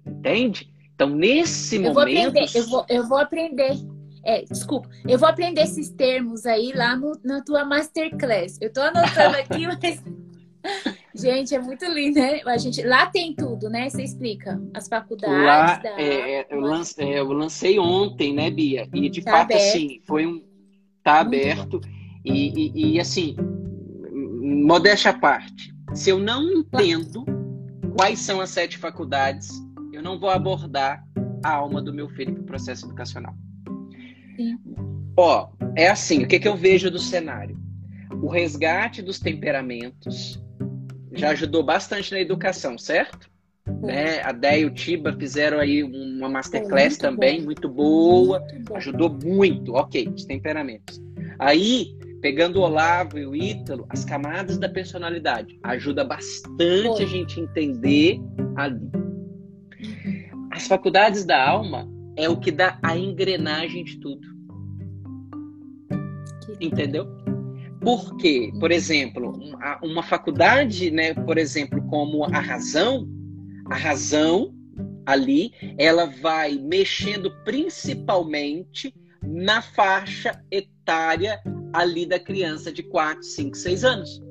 Entende? 0.06 0.72
Então, 0.94 1.08
nesse 1.08 1.76
eu 1.76 1.82
momento. 1.82 1.94
Vou 1.94 2.02
aprender, 2.02 2.50
eu, 2.54 2.68
vou, 2.68 2.86
eu 2.88 3.08
vou 3.08 3.18
aprender. 3.18 3.72
É, 4.22 4.42
desculpa, 4.42 4.88
eu 5.08 5.18
vou 5.18 5.28
aprender 5.28 5.62
esses 5.62 5.88
termos 5.88 6.44
aí 6.44 6.72
lá 6.74 6.94
no, 6.94 7.12
na 7.24 7.42
tua 7.42 7.64
masterclass. 7.64 8.58
Eu 8.60 8.70
tô 8.72 8.80
anotando 8.80 9.36
aqui, 9.40 9.66
mas 9.66 10.02
Gente, 11.20 11.54
é 11.54 11.60
muito 11.60 11.84
lindo, 11.86 12.18
né? 12.18 12.40
A 12.46 12.56
gente, 12.56 12.82
lá 12.82 13.06
tem 13.06 13.34
tudo, 13.34 13.68
né? 13.68 13.88
Você 13.88 14.02
explica 14.02 14.60
as 14.74 14.88
faculdades. 14.88 15.44
Lá, 15.44 15.76
da... 15.76 16.00
é, 16.00 16.40
é 16.40 16.46
eu, 16.50 16.60
lancei, 16.60 17.14
é, 17.14 17.20
eu, 17.20 17.32
lancei, 17.32 17.78
ontem, 17.78 18.34
né, 18.34 18.50
Bia? 18.50 18.88
E 18.92 19.08
de 19.08 19.22
tá 19.22 19.30
fato, 19.30 19.52
aberto. 19.52 19.68
assim, 19.68 20.00
foi 20.06 20.26
um. 20.26 20.42
Tá 21.02 21.20
aberto. 21.20 21.80
E, 22.24 22.72
e, 22.74 22.94
e, 22.94 23.00
assim, 23.00 23.36
modéstia 24.42 25.10
à 25.10 25.14
parte. 25.14 25.74
Se 25.94 26.10
eu 26.10 26.18
não 26.18 26.42
entendo 26.50 27.24
quais 27.96 28.18
são 28.18 28.40
as 28.40 28.50
sete 28.50 28.78
faculdades, 28.78 29.50
eu 29.92 30.02
não 30.02 30.18
vou 30.18 30.30
abordar 30.30 31.04
a 31.42 31.54
alma 31.54 31.80
do 31.80 31.92
meu 31.92 32.08
filho 32.08 32.34
para 32.34 32.42
o 32.42 32.46
processo 32.46 32.86
educacional. 32.86 33.34
Sim. 34.36 34.58
Ó, 35.16 35.48
é 35.76 35.88
assim, 35.88 36.22
o 36.22 36.28
que, 36.28 36.38
que 36.38 36.48
eu 36.48 36.56
vejo 36.56 36.90
do 36.90 36.98
cenário? 36.98 37.58
O 38.22 38.28
resgate 38.28 39.02
dos 39.02 39.18
temperamentos, 39.18 40.42
já 41.12 41.30
ajudou 41.30 41.62
bastante 41.62 42.12
na 42.12 42.20
educação, 42.20 42.78
certo? 42.78 43.30
Né? 43.82 44.20
A 44.22 44.32
Déia 44.32 44.62
e 44.62 44.64
o 44.64 44.70
Tiba 44.70 45.12
fizeram 45.12 45.58
aí 45.58 45.82
uma 45.82 46.28
masterclass 46.28 46.92
muito 46.92 47.00
também, 47.00 47.38
bom. 47.38 47.44
muito 47.46 47.68
boa, 47.68 48.40
muito 48.40 48.74
ajudou 48.76 49.10
muito, 49.10 49.74
ok, 49.74 50.08
os 50.08 50.24
temperamentos. 50.24 51.00
Aí 51.38 51.94
pegando 52.20 52.60
o 52.60 52.62
Olavo 52.62 53.18
e 53.18 53.26
o 53.26 53.34
Ítalo, 53.34 53.86
as 53.88 54.04
camadas 54.04 54.58
da 54.58 54.68
personalidade. 54.68 55.58
Ajuda 55.62 56.04
bastante 56.04 56.96
Foi. 56.96 57.04
a 57.04 57.06
gente 57.06 57.40
entender 57.40 58.20
ali. 58.56 58.90
As 60.50 60.66
faculdades 60.66 61.24
da 61.24 61.42
alma 61.42 61.88
é 62.16 62.28
o 62.28 62.38
que 62.38 62.50
dá 62.50 62.78
a 62.82 62.96
engrenagem 62.96 63.84
de 63.84 63.98
tudo. 63.98 64.28
Entendeu? 66.60 67.06
Porque, 67.80 68.52
por 68.60 68.70
exemplo, 68.70 69.32
uma 69.82 70.02
faculdade, 70.02 70.90
né, 70.90 71.14
por 71.14 71.38
exemplo, 71.38 71.82
como 71.88 72.24
a 72.24 72.40
razão, 72.40 73.08
a 73.66 73.74
razão 73.74 74.54
ali, 75.06 75.52
ela 75.78 76.06
vai 76.06 76.58
mexendo 76.58 77.30
principalmente 77.44 78.94
na 79.22 79.62
faixa 79.62 80.42
etária 80.50 81.40
ali 81.72 82.04
da 82.04 82.18
criança 82.18 82.72
de 82.72 82.82
4, 82.82 83.22
5, 83.22 83.56
6 83.56 83.84
anos. 83.84 84.22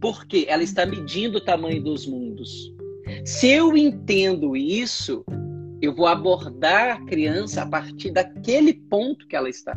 Porque 0.00 0.46
ela 0.48 0.62
está 0.62 0.84
medindo 0.84 1.38
o 1.38 1.44
tamanho 1.44 1.82
dos 1.82 2.06
mundos. 2.06 2.72
Se 3.24 3.48
eu 3.48 3.76
entendo 3.76 4.56
isso, 4.56 5.24
eu 5.80 5.94
vou 5.94 6.06
abordar 6.06 6.96
a 6.96 7.04
criança 7.06 7.62
a 7.62 7.66
partir 7.66 8.10
daquele 8.10 8.74
ponto 8.74 9.26
que 9.26 9.36
ela 9.36 9.48
está. 9.48 9.74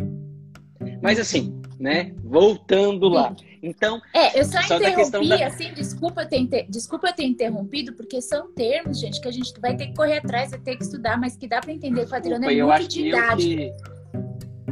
Mas 1.01 1.19
assim, 1.19 1.58
né? 1.79 2.13
Voltando 2.23 3.07
lá. 3.07 3.35
Então, 3.63 4.01
é, 4.13 4.39
eu 4.39 4.45
só, 4.45 4.61
só 4.61 4.77
interrompi, 4.77 5.29
da... 5.29 5.47
assim, 5.47 5.73
desculpa 5.73 6.21
eu, 6.23 6.27
ter 6.27 6.37
inter... 6.37 6.65
desculpa 6.69 7.07
eu 7.07 7.13
ter 7.13 7.25
interrompido, 7.25 7.93
porque 7.93 8.21
são 8.21 8.51
termos, 8.51 8.99
gente, 8.99 9.19
que 9.19 9.27
a 9.27 9.31
gente 9.31 9.53
vai 9.59 9.75
ter 9.75 9.87
que 9.87 9.95
correr 9.95 10.17
atrás, 10.17 10.51
vai 10.51 10.59
ter 10.59 10.75
que 10.75 10.83
estudar, 10.83 11.17
mas 11.17 11.35
que 11.35 11.47
dá 11.47 11.59
para 11.59 11.71
entender. 11.71 12.07
O 12.09 12.15
Adriano 12.15 12.49
é 12.49 12.63
muito 12.63 12.87
didático. 12.87 13.37
Que 13.37 13.98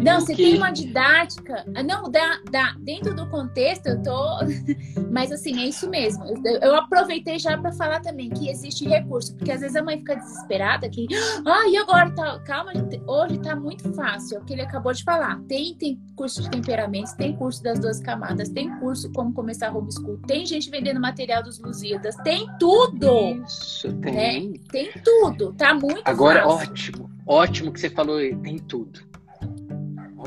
não, 0.03 0.19
você 0.19 0.35
que... 0.35 0.43
tem 0.43 0.57
uma 0.57 0.71
didática. 0.71 1.65
Ah, 1.75 1.83
não, 1.83 2.09
dá, 2.09 2.39
dá, 2.49 2.75
dentro 2.79 3.13
do 3.15 3.29
contexto 3.29 3.87
eu 3.87 4.01
tô. 4.01 4.37
Mas 5.11 5.31
assim, 5.31 5.59
é 5.59 5.67
isso 5.67 5.89
mesmo. 5.89 6.25
Eu, 6.45 6.59
eu 6.59 6.75
aproveitei 6.75 7.39
já 7.39 7.57
para 7.57 7.71
falar 7.71 8.01
também 8.01 8.29
que 8.29 8.49
existe 8.49 8.87
recurso, 8.87 9.35
porque 9.35 9.51
às 9.51 9.61
vezes 9.61 9.75
a 9.75 9.83
mãe 9.83 9.97
fica 9.97 10.15
desesperada 10.15 10.89
que. 10.89 11.07
Ah, 11.45 11.67
e 11.67 11.77
agora? 11.77 12.11
Tá... 12.11 12.39
Calma, 12.39 12.71
hoje 13.07 13.39
tá 13.39 13.55
muito 13.55 13.91
fácil. 13.93 14.37
É 14.37 14.41
o 14.41 14.45
que 14.45 14.53
ele 14.53 14.61
acabou 14.61 14.93
de 14.93 15.03
falar. 15.03 15.39
Tem, 15.47 15.75
tem 15.75 15.99
curso 16.15 16.41
de 16.41 16.49
temperamentos, 16.49 17.13
tem 17.13 17.35
curso 17.35 17.61
das 17.63 17.79
duas 17.79 17.99
camadas, 17.99 18.49
tem 18.49 18.69
curso 18.79 19.11
como 19.13 19.33
começar 19.33 19.75
homeschool, 19.75 20.17
tem 20.25 20.45
gente 20.45 20.69
vendendo 20.69 20.99
material 20.99 21.43
dos 21.43 21.59
Lusíadas, 21.59 22.15
tem 22.17 22.47
tudo! 22.59 23.43
Isso, 23.45 23.93
tem. 23.93 24.49
Né? 24.49 24.59
Tem 24.71 24.91
tudo, 25.03 25.53
tá 25.53 25.73
muito 25.73 26.01
Agora, 26.05 26.43
fácil. 26.43 26.71
ótimo, 26.71 27.11
ótimo 27.25 27.71
que 27.71 27.79
você 27.79 27.89
falou, 27.89 28.17
tem 28.41 28.57
tudo 28.57 29.06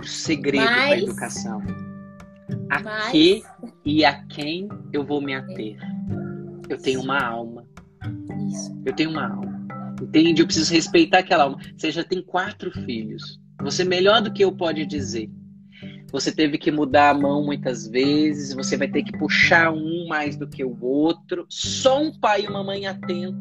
o 0.01 0.07
segredo 0.07 0.65
Mas... 0.65 0.91
da 0.91 0.99
educação. 0.99 1.63
A 2.71 2.81
Mas... 2.81 3.11
que 3.11 3.43
e 3.85 4.05
a 4.05 4.25
quem 4.25 4.69
eu 4.93 5.05
vou 5.05 5.21
me 5.21 5.35
ater? 5.35 5.77
Eu 6.69 6.79
tenho 6.81 7.01
uma 7.01 7.19
alma. 7.19 7.67
Isso. 8.49 8.81
Eu 8.85 8.95
tenho 8.95 9.11
uma 9.11 9.29
alma. 9.29 9.67
Entende? 10.01 10.41
Eu 10.41 10.47
preciso 10.47 10.73
respeitar 10.73 11.19
aquela 11.19 11.45
alma. 11.45 11.59
Você 11.77 11.91
já 11.91 12.05
tem 12.05 12.23
quatro 12.23 12.71
filhos. 12.71 13.41
Você 13.61 13.85
melhor 13.85 14.23
do 14.23 14.33
que 14.33 14.45
eu 14.45 14.53
pode 14.53 14.87
dizer. 14.87 15.31
Você 16.13 16.33
teve 16.33 16.59
que 16.59 16.71
mudar 16.71 17.11
a 17.11 17.15
mão 17.15 17.45
muitas 17.45 17.87
vezes. 17.87 18.55
Você 18.55 18.77
vai 18.77 18.89
ter 18.89 19.03
que 19.03 19.17
puxar 19.19 19.73
um 19.73 20.07
mais 20.09 20.37
do 20.37 20.49
que 20.49 20.65
o 20.65 20.77
outro. 20.83 21.47
Só 21.49 22.03
um 22.03 22.13
pai 22.19 22.45
e 22.45 22.49
uma 22.49 22.65
mãe 22.65 22.87
atento, 22.87 23.37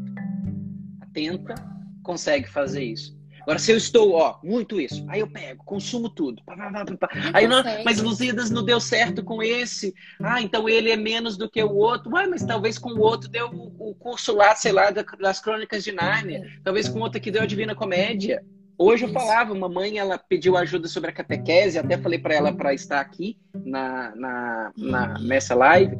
atenta 1.01 1.55
consegue 2.03 2.49
fazer 2.49 2.84
isso. 2.84 3.18
Agora, 3.50 3.58
se 3.58 3.72
eu 3.72 3.78
estou, 3.78 4.12
ó, 4.14 4.38
muito 4.43 4.80
isso, 4.80 5.04
aí 5.08 5.22
eu 5.22 5.28
pego, 5.28 5.64
consumo 5.66 6.08
tudo. 6.08 6.39
Pá, 6.45 6.56
pá, 6.56 6.86
pá, 6.86 7.10
aí 7.34 7.47
não, 7.47 7.64
mas 7.84 8.00
Lusíadas 8.00 8.52
não 8.52 8.64
deu 8.64 8.80
certo 8.80 9.24
com 9.24 9.41
esse. 9.41 9.91
Ah, 10.22 10.39
então 10.39 10.70
ele 10.70 10.91
é 10.91 10.95
menos 10.95 11.36
do 11.36 11.50
que 11.50 11.64
o 11.64 11.74
outro. 11.74 12.12
Ué, 12.14 12.28
mas 12.28 12.45
talvez 12.45 12.78
com 12.78 12.91
o 12.91 13.00
outro 13.00 13.28
deu 13.28 13.47
o, 13.47 13.95
curso 13.95 14.36
lá, 14.36 14.54
sei 14.54 14.72
lá, 14.72 14.91
das 14.91 15.39
Crônicas 15.39 15.84
de 15.84 15.91
Nárnia. 15.91 16.45
Talvez 16.64 16.88
com 16.88 17.00
o 17.00 17.02
outro 17.02 17.20
que 17.20 17.32
deu 17.32 17.41
a 17.41 17.47
Divina 17.47 17.74
Comédia. 17.74 18.45
Hoje 18.78 19.06
eu 19.06 19.10
falava, 19.10 19.52
uma 19.52 19.68
mãe 19.68 19.97
ela 19.97 20.20
pediu 20.20 20.56
ajuda 20.56 20.88
sobre 20.88 21.10
a 21.10 21.14
catequese, 21.14 21.80
até 21.80 21.97
falei 21.97 22.20
para 22.20 22.36
ela 22.36 22.54
para 22.54 22.72
estar 22.72 23.00
aqui 23.00 23.36
na, 23.66 24.16
na, 24.16 24.72
na, 24.78 25.20
nessa 25.22 25.56
live. 25.56 25.97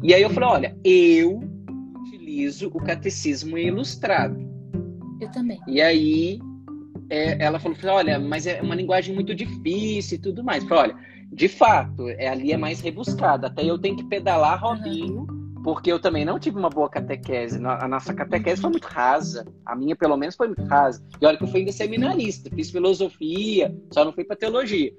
E 0.00 0.14
aí 0.14 0.22
eu 0.22 0.30
falei, 0.30 0.48
olha, 0.48 0.76
eu 0.84 1.40
utilizo 2.02 2.70
o 2.72 2.78
catecismo 2.78 3.58
ilustrado. 3.58 4.38
Eu 5.20 5.28
também. 5.32 5.60
E 5.66 5.82
aí 5.82 6.38
é, 7.10 7.44
ela 7.44 7.58
falou, 7.58 7.76
olha, 7.86 8.18
mas 8.18 8.46
é 8.46 8.60
uma 8.62 8.74
linguagem 8.74 9.14
muito 9.14 9.34
difícil 9.34 10.16
e 10.16 10.20
tudo 10.20 10.42
mais. 10.42 10.64
Falei, 10.64 10.92
olha, 10.92 10.96
de 11.32 11.48
fato, 11.48 12.08
é, 12.08 12.28
ali 12.28 12.52
é 12.52 12.56
mais 12.56 12.80
rebuscada. 12.80 13.46
Até 13.46 13.64
eu 13.64 13.78
tenho 13.78 13.96
que 13.96 14.04
pedalar 14.04 14.60
robinho, 14.60 15.26
porque 15.62 15.90
eu 15.90 15.98
também 15.98 16.24
não 16.24 16.38
tive 16.38 16.58
uma 16.58 16.70
boa 16.70 16.88
catequese. 16.88 17.60
A 17.64 17.88
nossa 17.88 18.12
catequese 18.14 18.60
foi 18.60 18.70
muito 18.70 18.86
rasa. 18.86 19.46
A 19.64 19.74
minha, 19.74 19.96
pelo 19.96 20.16
menos, 20.16 20.36
foi 20.36 20.48
muito 20.48 20.64
rasa. 20.64 21.02
E 21.20 21.26
olha 21.26 21.36
que 21.36 21.44
eu 21.44 21.48
fui 21.48 21.60
ainda 21.60 21.72
seminarista, 21.72 22.50
fiz 22.54 22.70
filosofia, 22.70 23.74
só 23.92 24.04
não 24.04 24.12
fui 24.12 24.24
para 24.24 24.36
teologia. 24.36 24.92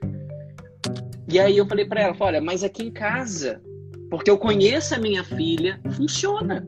E 1.28 1.40
aí 1.40 1.58
eu 1.58 1.66
falei 1.66 1.86
para 1.86 2.02
ela, 2.02 2.16
olha, 2.20 2.42
mas 2.42 2.64
aqui 2.64 2.84
em 2.84 2.92
casa, 2.92 3.62
porque 4.10 4.30
eu 4.30 4.38
conheço 4.38 4.94
a 4.94 5.00
minha 5.00 5.24
filha, 5.24 5.80
funciona. 5.92 6.66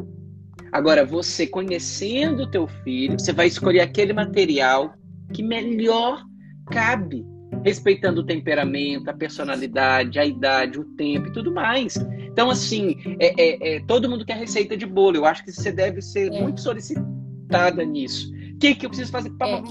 Agora, 0.71 1.05
você 1.05 1.47
conhecendo 1.47 2.43
o 2.43 2.51
teu 2.51 2.67
filho, 2.67 3.19
você 3.19 3.31
vai 3.31 3.47
escolher 3.47 3.81
aquele 3.81 4.13
material 4.13 4.93
que 5.33 5.43
melhor 5.43 6.23
cabe, 6.67 7.25
respeitando 7.63 8.21
o 8.21 8.25
temperamento, 8.25 9.09
a 9.09 9.13
personalidade, 9.13 10.19
a 10.19 10.25
idade, 10.25 10.79
o 10.79 10.85
tempo 10.95 11.27
e 11.27 11.31
tudo 11.31 11.51
mais. 11.51 11.97
Então, 12.31 12.49
assim, 12.49 12.95
é, 13.19 13.41
é, 13.41 13.75
é, 13.75 13.79
todo 13.81 14.09
mundo 14.09 14.25
quer 14.25 14.37
receita 14.37 14.75
de 14.77 14.85
bolo. 14.85 15.17
Eu 15.17 15.25
acho 15.25 15.43
que 15.43 15.51
você 15.51 15.71
deve 15.71 16.01
ser 16.01 16.31
é. 16.31 16.41
muito 16.41 16.61
solicitada 16.61 17.83
nisso. 17.83 18.31
O 18.53 18.57
que, 18.57 18.75
que 18.75 18.85
eu 18.85 18.89
preciso 18.89 19.11
fazer? 19.11 19.31
É. 19.41 19.63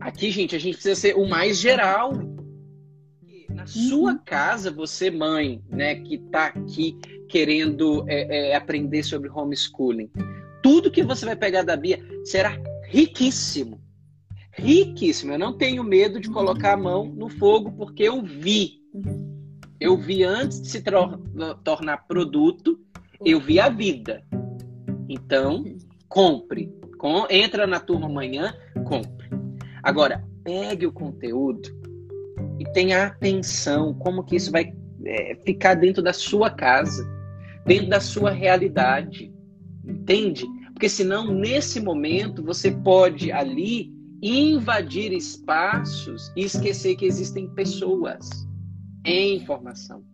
Aqui, 0.00 0.30
gente, 0.30 0.56
a 0.56 0.58
gente 0.58 0.74
precisa 0.74 0.94
ser 0.94 1.16
o 1.16 1.28
mais 1.28 1.58
geral. 1.58 2.12
Na 3.48 3.66
sua 3.66 4.12
uhum. 4.12 4.20
casa, 4.24 4.70
você, 4.70 5.10
mãe, 5.10 5.60
né, 5.68 5.96
que 5.96 6.14
está 6.14 6.46
aqui 6.46 6.96
querendo 7.28 8.04
é, 8.08 8.54
aprender 8.54 9.02
sobre 9.02 9.28
homeschooling, 9.28 10.10
tudo 10.62 10.90
que 10.90 11.02
você 11.02 11.26
vai 11.26 11.36
pegar 11.36 11.62
da 11.62 11.76
Bia 11.76 12.00
será 12.24 12.56
riquíssimo 12.84 13.79
riquíssimo. 14.60 15.32
Eu 15.32 15.38
não 15.38 15.52
tenho 15.52 15.82
medo 15.82 16.20
de 16.20 16.28
colocar 16.28 16.74
a 16.74 16.76
mão 16.76 17.06
no 17.06 17.28
fogo 17.28 17.72
porque 17.72 18.02
eu 18.02 18.22
vi. 18.22 18.80
Eu 19.80 19.96
vi 19.96 20.22
antes 20.22 20.60
de 20.60 20.68
se 20.68 20.82
tornar 21.64 22.06
produto, 22.06 22.78
eu 23.24 23.40
vi 23.40 23.58
a 23.58 23.68
vida. 23.68 24.22
Então, 25.08 25.64
compre. 26.08 26.72
Com, 26.98 27.26
entra 27.30 27.66
na 27.66 27.80
turma 27.80 28.06
amanhã, 28.06 28.54
compre. 28.84 29.30
Agora, 29.82 30.22
pegue 30.44 30.86
o 30.86 30.92
conteúdo 30.92 31.70
e 32.58 32.64
tenha 32.72 33.06
atenção 33.06 33.94
como 33.94 34.22
que 34.22 34.36
isso 34.36 34.52
vai 34.52 34.74
é, 35.04 35.34
ficar 35.46 35.74
dentro 35.74 36.02
da 36.02 36.12
sua 36.12 36.50
casa, 36.50 37.08
dentro 37.64 37.88
da 37.88 38.00
sua 38.00 38.30
realidade. 38.30 39.32
Entende? 39.82 40.44
Porque 40.74 40.88
senão, 40.88 41.32
nesse 41.32 41.80
momento, 41.80 42.42
você 42.42 42.70
pode 42.70 43.32
ali 43.32 43.99
invadir 44.22 45.12
espaços 45.12 46.30
e 46.36 46.44
esquecer 46.44 46.96
que 46.96 47.06
existem 47.06 47.48
pessoas 47.50 48.28
em 49.04 49.36
informação. 49.36 50.04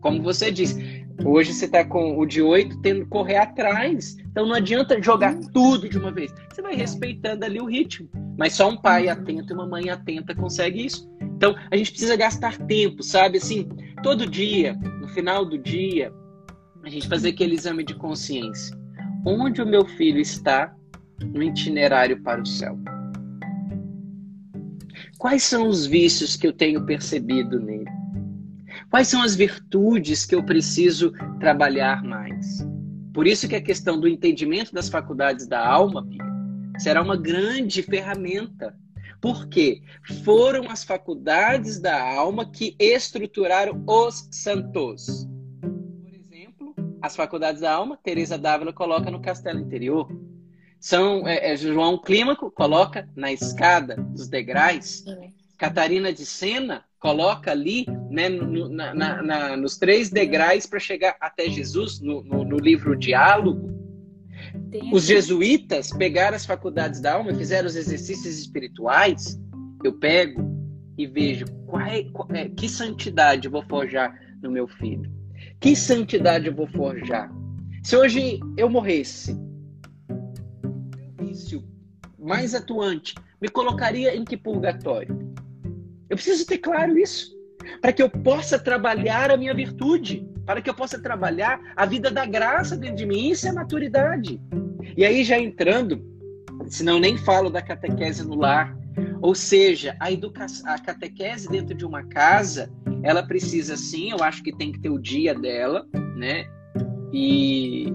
Como 0.00 0.22
você 0.22 0.50
disse, 0.50 1.06
hoje 1.24 1.52
você 1.52 1.66
está 1.66 1.84
com 1.84 2.18
o 2.18 2.26
de 2.26 2.42
8 2.42 2.80
tendo 2.80 3.02
que 3.02 3.10
correr 3.10 3.36
atrás. 3.36 4.16
Então 4.30 4.46
não 4.46 4.54
adianta 4.54 5.00
jogar 5.02 5.38
tudo 5.52 5.88
de 5.88 5.98
uma 5.98 6.10
vez. 6.10 6.32
Você 6.50 6.62
vai 6.62 6.74
respeitando 6.74 7.44
ali 7.44 7.60
o 7.60 7.66
ritmo. 7.66 8.08
Mas 8.38 8.54
só 8.54 8.68
um 8.68 8.76
pai 8.76 9.08
atento 9.08 9.52
e 9.52 9.54
uma 9.54 9.66
mãe 9.66 9.90
atenta 9.90 10.34
consegue 10.34 10.86
isso. 10.86 11.08
Então 11.36 11.54
a 11.70 11.76
gente 11.76 11.90
precisa 11.90 12.16
gastar 12.16 12.56
tempo, 12.66 13.02
sabe? 13.02 13.38
Assim, 13.38 13.68
todo 14.02 14.26
dia, 14.26 14.74
no 15.00 15.08
final 15.08 15.44
do 15.44 15.58
dia, 15.58 16.12
a 16.82 16.88
gente 16.88 17.08
fazer 17.08 17.28
aquele 17.28 17.54
exame 17.54 17.84
de 17.84 17.94
consciência. 17.94 18.76
Onde 19.24 19.60
o 19.60 19.66
meu 19.66 19.84
filho 19.84 20.18
está 20.18 20.74
no 21.22 21.42
itinerário 21.42 22.22
para 22.22 22.40
o 22.40 22.46
céu? 22.46 22.78
Quais 25.20 25.42
são 25.42 25.68
os 25.68 25.84
vícios 25.84 26.34
que 26.34 26.46
eu 26.46 26.52
tenho 26.52 26.86
percebido 26.86 27.60
nele? 27.60 27.84
Quais 28.88 29.06
são 29.06 29.20
as 29.20 29.36
virtudes 29.36 30.24
que 30.24 30.34
eu 30.34 30.42
preciso 30.42 31.12
trabalhar 31.38 32.02
mais? 32.02 32.66
Por 33.12 33.26
isso 33.26 33.46
que 33.46 33.54
a 33.54 33.60
questão 33.60 34.00
do 34.00 34.08
entendimento 34.08 34.72
das 34.72 34.88
faculdades 34.88 35.46
da 35.46 35.62
alma, 35.62 36.06
Pia, 36.06 36.24
será 36.78 37.02
uma 37.02 37.18
grande 37.18 37.82
ferramenta. 37.82 38.74
Porque 39.20 39.82
foram 40.24 40.70
as 40.70 40.84
faculdades 40.84 41.78
da 41.78 42.02
alma 42.02 42.50
que 42.50 42.74
estruturaram 42.78 43.84
os 43.86 44.26
santos. 44.30 45.28
Por 45.60 46.14
exemplo, 46.14 46.74
as 47.02 47.14
faculdades 47.14 47.60
da 47.60 47.70
alma, 47.70 47.98
Teresa 48.02 48.38
Dávila 48.38 48.72
coloca 48.72 49.10
no 49.10 49.20
Castelo 49.20 49.60
Interior. 49.60 50.08
São 50.80 51.28
é, 51.28 51.52
é, 51.52 51.56
João 51.56 51.98
Clímaco 51.98 52.50
coloca 52.50 53.06
na 53.14 53.30
escada 53.30 53.96
dos 53.96 54.28
degraus. 54.28 55.04
Catarina 55.58 56.10
de 56.10 56.24
Sena 56.24 56.82
coloca 56.98 57.50
ali 57.50 57.86
né, 58.10 58.30
no, 58.30 58.68
na, 58.68 58.94
na, 58.94 59.56
nos 59.58 59.76
três 59.76 60.08
degraus 60.08 60.64
para 60.64 60.78
chegar 60.78 61.16
até 61.20 61.50
Jesus, 61.50 62.00
no, 62.00 62.22
no, 62.22 62.44
no 62.44 62.58
livro 62.58 62.96
Diálogo, 62.96 63.78
os 64.92 65.04
jesuítas 65.04 65.90
pegaram 65.90 66.36
as 66.36 66.46
faculdades 66.46 67.00
da 67.00 67.14
alma 67.14 67.30
e 67.30 67.36
fizeram 67.36 67.66
os 67.66 67.76
exercícios 67.76 68.38
espirituais. 68.38 69.38
Eu 69.84 69.92
pego 69.98 70.42
e 70.96 71.06
vejo 71.06 71.44
qual 71.66 71.82
é, 71.82 72.04
qual 72.04 72.28
é, 72.32 72.48
que 72.48 72.68
santidade 72.68 73.46
eu 73.46 73.52
vou 73.52 73.62
forjar 73.62 74.18
no 74.42 74.50
meu 74.50 74.66
filho. 74.66 75.10
Que 75.60 75.76
santidade 75.76 76.46
eu 76.46 76.54
vou 76.54 76.66
forjar? 76.66 77.30
Se 77.82 77.96
hoje 77.96 78.40
eu 78.56 78.68
morresse, 78.68 79.36
mais 82.20 82.54
atuante 82.54 83.14
me 83.40 83.48
colocaria 83.48 84.14
em 84.14 84.24
que 84.24 84.36
purgatório? 84.36 85.18
Eu 86.08 86.16
preciso 86.16 86.46
ter 86.46 86.58
claro 86.58 86.98
isso, 86.98 87.34
para 87.80 87.92
que 87.92 88.02
eu 88.02 88.10
possa 88.10 88.58
trabalhar 88.58 89.30
a 89.30 89.36
minha 89.36 89.54
virtude, 89.54 90.26
para 90.44 90.60
que 90.60 90.68
eu 90.68 90.74
possa 90.74 91.00
trabalhar 91.00 91.60
a 91.76 91.86
vida 91.86 92.10
da 92.10 92.26
graça 92.26 92.76
dentro 92.76 92.96
de 92.96 93.06
mim. 93.06 93.30
Isso 93.30 93.46
é 93.46 93.52
maturidade. 93.52 94.40
E 94.96 95.04
aí, 95.04 95.22
já 95.22 95.38
entrando, 95.38 96.04
senão 96.66 96.98
nem 96.98 97.16
falo 97.16 97.48
da 97.48 97.62
catequese 97.62 98.26
no 98.26 98.34
lar, 98.34 98.76
ou 99.22 99.34
seja, 99.34 99.96
a, 100.00 100.10
educação, 100.10 100.68
a 100.68 100.78
catequese 100.78 101.48
dentro 101.48 101.74
de 101.74 101.84
uma 101.84 102.02
casa, 102.02 102.70
ela 103.02 103.22
precisa 103.22 103.76
sim, 103.76 104.10
eu 104.10 104.22
acho 104.22 104.42
que 104.42 104.52
tem 104.52 104.72
que 104.72 104.80
ter 104.80 104.90
o 104.90 104.98
dia 104.98 105.34
dela, 105.34 105.86
né? 106.16 106.44
E, 107.12 107.92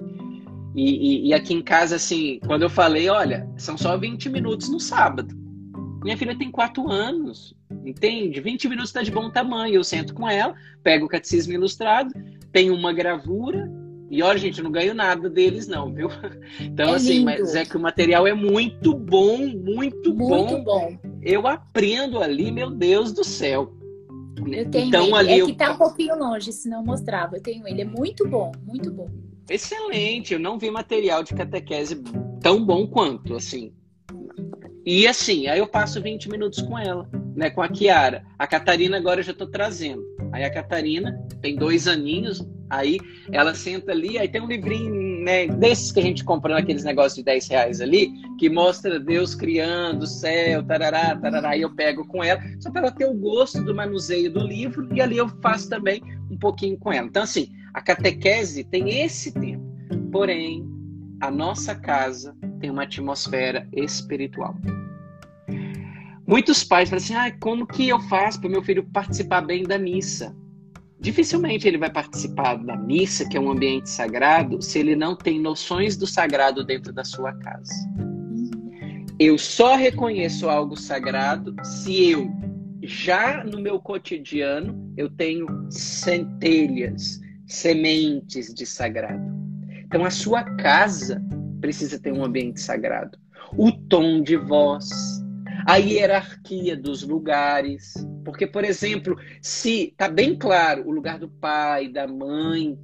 e, 0.76 1.30
e, 1.30 1.34
aqui 1.34 1.54
em 1.54 1.62
casa, 1.62 1.96
assim, 1.96 2.40
quando 2.46 2.64
eu 2.64 2.70
falei, 2.70 3.08
olha, 3.10 3.50
são 3.58 3.78
só 3.78 3.98
20 3.98 4.30
minutos 4.30 4.70
no 4.70 4.80
sábado. 4.80 5.34
Minha 6.04 6.18
filha 6.18 6.38
tem 6.38 6.52
4 6.52 6.90
anos, 6.92 7.56
entende? 7.86 8.42
20 8.42 8.68
minutos 8.68 8.90
está 8.90 9.02
de 9.02 9.10
bom 9.10 9.30
tamanho. 9.30 9.76
Eu 9.76 9.84
sento 9.84 10.14
com 10.14 10.30
ela, 10.30 10.54
pego 10.84 11.06
o 11.06 11.10
catecismo 11.10 11.54
ilustrado, 11.54 12.14
tem 12.52 12.70
uma 12.70 12.94
gravura, 12.94 13.72
e 14.10 14.22
olha, 14.22 14.38
gente, 14.38 14.60
eu 14.60 14.64
não 14.64 14.72
ganho 14.72 14.94
nada 14.94 15.30
deles, 15.30 15.68
não, 15.68 15.94
viu? 15.94 16.10
Então, 16.60 16.90
é 16.90 16.96
assim, 16.96 17.24
mas 17.24 17.56
é 17.56 17.66
que 17.66 17.76
o 17.76 17.80
material 17.80 18.28
é 18.28 18.34
muito 18.34 18.94
bom, 18.94 19.38
muito, 19.40 20.14
muito 20.14 20.14
bom. 20.14 20.48
Muito 20.48 20.64
bom. 20.64 20.98
Eu 21.22 21.48
aprendo 21.48 22.22
ali, 22.22 22.52
meu 22.52 22.70
Deus 22.70 23.12
do 23.12 23.24
céu. 23.24 23.74
Eu 24.46 24.70
tenho 24.70 24.88
então, 24.88 25.06
ele. 25.06 25.16
Ali 25.16 25.32
é 25.32 25.38
eu... 25.38 25.48
que 25.48 25.54
tá 25.54 25.72
um 25.72 25.78
pouquinho 25.78 26.18
longe, 26.18 26.52
se 26.52 26.70
não 26.70 26.84
mostrava. 26.84 27.38
Eu 27.38 27.42
tenho 27.42 27.68
ele, 27.68 27.82
é 27.82 27.86
muito 27.86 28.28
bom, 28.28 28.52
muito 28.64 28.92
bom. 28.92 29.10
Excelente, 29.50 30.34
eu 30.34 30.40
não 30.40 30.58
vi 30.58 30.72
material 30.72 31.24
de 31.24 31.34
catequese 31.34 32.02
tão 32.42 32.66
bom 32.66 32.88
quanto, 32.88 33.36
assim. 33.36 33.74
E 34.86 35.08
assim, 35.08 35.48
aí 35.48 35.60
eu 35.60 35.68
passo 35.68 36.02
20 36.02 36.30
minutos 36.30 36.62
com 36.62 36.78
ela, 36.78 37.10
né, 37.36 37.50
com 37.50 37.62
a 37.62 37.68
Kiara. 37.68 38.24
A 38.38 38.46
Catarina 38.46 38.98
agora 38.98 39.20
eu 39.20 39.24
já 39.24 39.34
tô 39.34 39.48
trazendo. 39.48 40.04
Aí 40.32 40.44
a 40.44 40.54
Catarina 40.54 41.20
tem 41.42 41.56
dois 41.56 41.88
aninhos, 41.88 42.48
aí 42.70 43.00
ela 43.32 43.56
senta 43.56 43.92
ali, 43.92 44.18
aí 44.18 44.28
tem 44.28 44.42
um 44.42 44.48
livrinho, 44.48 45.24
né, 45.24 45.48
desses 45.48 45.92
que 45.92 46.00
a 46.00 46.04
gente 46.04 46.24
compra 46.24 46.54
naqueles 46.54 46.84
negócios 46.84 47.16
de 47.16 47.24
10 47.24 47.48
reais 47.48 47.82
ali, 47.82 48.12
que 48.38 48.50
mostra 48.50 49.00
Deus 49.00 49.34
criando 49.34 50.04
o 50.04 50.08
céu, 50.08 50.64
tarará, 50.64 51.16
tarará, 51.16 51.50
aí 51.52 51.62
eu 51.62 51.74
pego 51.74 52.06
com 52.08 52.24
ela, 52.24 52.40
só 52.60 52.70
para 52.70 52.82
ela 52.82 52.92
ter 52.92 53.06
o 53.06 53.14
gosto 53.14 53.64
do 53.64 53.74
manuseio 53.74 54.32
do 54.32 54.40
livro, 54.40 54.88
e 54.94 55.02
ali 55.02 55.18
eu 55.18 55.30
faço 55.42 55.70
também 55.70 56.02
um 56.30 56.38
pouquinho 56.38 56.78
com 56.78 56.92
ela. 56.92 57.08
Então, 57.08 57.24
assim, 57.24 57.50
a 57.76 57.82
catequese 57.82 58.64
tem 58.64 59.04
esse 59.04 59.34
tempo. 59.34 59.62
Porém, 60.10 60.66
a 61.20 61.30
nossa 61.30 61.76
casa 61.76 62.34
tem 62.62 62.70
uma 62.70 62.84
atmosfera 62.84 63.68
espiritual. 63.74 64.56
Muitos 66.26 66.64
pais 66.64 66.90
falam 66.90 67.04
assim: 67.04 67.16
ah, 67.16 67.36
como 67.38 67.68
que 67.68 67.90
eu 67.90 68.00
faço 68.04 68.40
para 68.40 68.50
meu 68.50 68.64
filho 68.64 68.86
participar 68.94 69.42
bem 69.42 69.64
da 69.64 69.78
missa? 69.78 70.34
Dificilmente 71.02 71.68
ele 71.68 71.78
vai 71.78 71.92
participar 71.92 72.56
da 72.56 72.78
missa, 72.78 73.28
que 73.28 73.36
é 73.36 73.42
um 73.42 73.52
ambiente 73.52 73.90
sagrado, 73.90 74.62
se 74.62 74.80
ele 74.80 74.96
não 74.96 75.14
tem 75.14 75.38
noções 75.38 75.98
do 75.98 76.08
sagrado 76.08 76.64
dentro 76.64 76.94
da 76.94 77.04
sua 77.04 77.34
casa. 77.34 77.74
Eu 79.20 79.38
só 79.38 79.76
reconheço 79.76 80.48
algo 80.50 80.78
sagrado 80.78 81.54
se 81.62 82.12
eu, 82.12 82.32
já 82.82 83.44
no 83.44 83.60
meu 83.60 83.82
cotidiano, 83.82 84.94
eu 84.96 85.10
tenho 85.10 85.46
centelhas, 85.70 87.20
sementes 87.46 88.54
de 88.54 88.66
sagrado. 88.66 89.34
Então 89.86 90.04
a 90.04 90.10
sua 90.10 90.44
casa 90.44 91.24
precisa 91.62 92.00
ter 92.00 92.12
um 92.12 92.24
ambiente 92.24 92.60
sagrado. 92.60 93.18
O 93.58 93.72
tom 93.72 94.22
de 94.22 94.36
voz, 94.36 94.90
a 95.68 95.78
hierarquia 95.78 96.76
dos 96.76 97.04
lugares. 97.04 97.94
Porque, 98.24 98.46
por 98.46 98.64
exemplo, 98.64 99.18
se 99.42 99.90
está 99.90 100.10
bem 100.10 100.36
claro 100.38 100.88
o 100.88 100.92
lugar 100.92 101.20
do 101.20 101.30
pai, 101.30 101.88
da 101.88 102.08
mãe, 102.08 102.78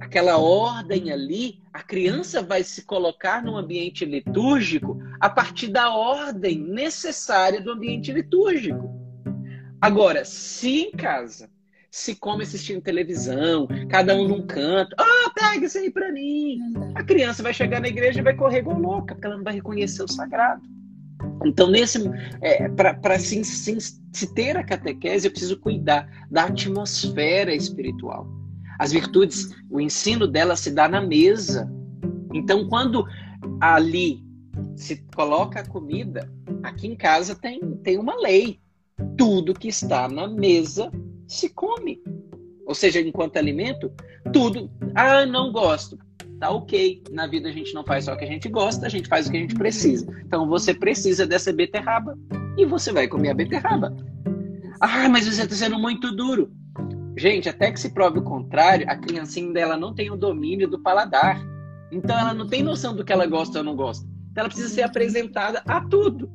aquela 0.00 0.36
ordem 0.38 1.10
ali, 1.10 1.62
a 1.72 1.82
criança 1.82 2.42
vai 2.42 2.62
se 2.62 2.84
colocar 2.84 3.42
no 3.42 3.56
ambiente 3.56 4.04
litúrgico 4.04 4.98
a 5.20 5.30
partir 5.30 5.68
da 5.68 5.94
ordem 5.94 6.58
necessária 6.58 7.60
do 7.60 7.72
ambiente 7.72 8.12
litúrgico. 8.12 9.00
Agora, 9.80 10.24
se 10.24 10.82
em 10.82 10.92
casa 10.92 11.50
se 11.92 12.14
come 12.14 12.42
assistindo 12.42 12.80
televisão, 12.80 13.68
cada 13.90 14.16
um 14.16 14.26
num 14.26 14.46
canto. 14.46 14.96
Ah, 14.98 15.26
oh, 15.26 15.34
pega 15.34 15.66
isso 15.66 15.76
aí 15.76 15.90
pra 15.90 16.10
mim. 16.10 16.58
A 16.94 17.04
criança 17.04 17.42
vai 17.42 17.52
chegar 17.52 17.82
na 17.82 17.88
igreja 17.88 18.18
e 18.18 18.22
vai 18.22 18.34
correr 18.34 18.60
igual 18.60 18.78
louca, 18.78 19.14
porque 19.14 19.26
ela 19.26 19.36
não 19.36 19.44
vai 19.44 19.52
reconhecer 19.52 20.02
o 20.02 20.08
sagrado. 20.08 20.62
Então, 21.44 21.70
nesse, 21.70 21.98
é, 22.40 22.66
para 22.70 23.18
se, 23.18 23.44
se, 23.44 23.76
se 24.10 24.34
ter 24.34 24.56
a 24.56 24.64
catequese, 24.64 25.26
eu 25.26 25.30
preciso 25.30 25.60
cuidar 25.60 26.08
da 26.30 26.44
atmosfera 26.44 27.54
espiritual. 27.54 28.26
As 28.78 28.90
virtudes, 28.90 29.50
o 29.70 29.78
ensino 29.78 30.26
dela 30.26 30.56
se 30.56 30.70
dá 30.70 30.88
na 30.88 31.02
mesa. 31.02 31.70
Então, 32.32 32.66
quando 32.68 33.04
ali 33.60 34.24
se 34.74 34.96
coloca 35.14 35.60
a 35.60 35.68
comida, 35.68 36.32
aqui 36.62 36.86
em 36.86 36.96
casa 36.96 37.34
tem, 37.34 37.60
tem 37.84 37.98
uma 37.98 38.18
lei. 38.18 38.58
Tudo 39.18 39.52
que 39.52 39.68
está 39.68 40.08
na 40.08 40.26
mesa 40.26 40.90
se 41.32 41.48
come. 41.48 42.00
Ou 42.66 42.74
seja, 42.74 43.00
enquanto 43.00 43.36
alimento, 43.36 43.92
tudo. 44.32 44.70
Ah, 44.94 45.26
não 45.26 45.52
gosto. 45.52 45.98
Tá 46.38 46.50
ok. 46.50 47.02
Na 47.10 47.26
vida 47.26 47.48
a 47.48 47.52
gente 47.52 47.74
não 47.74 47.84
faz 47.84 48.04
só 48.04 48.14
o 48.14 48.16
que 48.16 48.24
a 48.24 48.28
gente 48.28 48.48
gosta, 48.48 48.86
a 48.86 48.88
gente 48.88 49.08
faz 49.08 49.26
o 49.26 49.30
que 49.30 49.36
a 49.36 49.40
gente 49.40 49.54
precisa. 49.54 50.06
Então 50.24 50.48
você 50.48 50.74
precisa 50.74 51.26
dessa 51.26 51.52
beterraba 51.52 52.18
e 52.56 52.64
você 52.64 52.92
vai 52.92 53.08
comer 53.08 53.30
a 53.30 53.34
beterraba. 53.34 53.94
Ah, 54.80 55.08
mas 55.08 55.26
você 55.26 55.42
está 55.42 55.54
sendo 55.54 55.78
muito 55.78 56.14
duro. 56.14 56.50
Gente, 57.16 57.48
até 57.48 57.70
que 57.70 57.78
se 57.78 57.92
prove 57.92 58.18
o 58.18 58.24
contrário, 58.24 58.88
a 58.88 58.96
criancinha 58.96 59.52
dela 59.52 59.76
não 59.76 59.94
tem 59.94 60.10
o 60.10 60.16
domínio 60.16 60.68
do 60.68 60.80
paladar. 60.80 61.40
Então 61.90 62.18
ela 62.18 62.34
não 62.34 62.46
tem 62.46 62.62
noção 62.62 62.96
do 62.96 63.04
que 63.04 63.12
ela 63.12 63.26
gosta 63.26 63.58
ou 63.58 63.64
não 63.64 63.76
gosta. 63.76 64.06
Então 64.30 64.42
ela 64.42 64.48
precisa 64.48 64.68
ser 64.68 64.82
apresentada 64.82 65.62
a 65.66 65.80
tudo. 65.80 66.30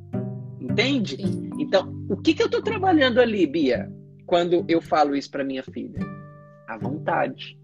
Entende? 0.61 1.17
Então, 1.57 1.93
o 2.07 2.15
que, 2.15 2.33
que 2.33 2.43
eu 2.43 2.45
estou 2.45 2.61
trabalhando 2.61 3.19
ali, 3.19 3.47
Bia? 3.47 3.91
Quando 4.27 4.65
eu 4.67 4.81
falo 4.81 5.15
isso 5.15 5.31
para 5.31 5.43
minha 5.43 5.63
filha? 5.63 5.99
A 6.67 6.77
vontade. 6.77 7.57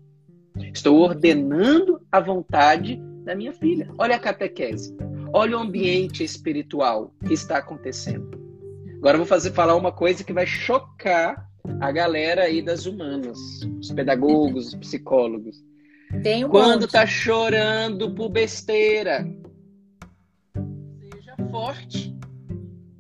Estou 0.74 0.98
ordenando 1.00 2.02
a 2.10 2.22
vontade 2.22 3.00
da 3.26 3.36
minha 3.36 3.52
filha. 3.52 3.92
Olha 3.98 4.16
a 4.16 4.20
catequese. 4.20 4.96
Olha 5.34 5.58
o 5.58 5.62
ambiente 5.62 6.24
espiritual 6.24 7.14
que 7.28 7.34
está 7.34 7.58
acontecendo. 7.58 8.42
Agora 8.98 9.16
eu 9.16 9.20
vou 9.20 9.28
fazer 9.28 9.52
falar 9.52 9.76
uma 9.76 9.92
coisa 9.92 10.24
que 10.24 10.32
vai 10.32 10.48
chocar 10.48 11.50
a 11.82 11.92
galera 11.92 12.44
aí 12.44 12.62
das 12.62 12.86
humanas, 12.86 13.38
os 13.80 13.92
pedagogos, 13.92 14.68
os 14.68 14.76
psicólogos. 14.76 15.58
Um 16.14 16.50
Quando 16.50 16.82
monte. 16.82 16.92
tá 16.92 17.06
chorando 17.06 18.14
por 18.14 18.30
besteira, 18.30 19.28
seja 21.12 21.36
forte 21.50 22.16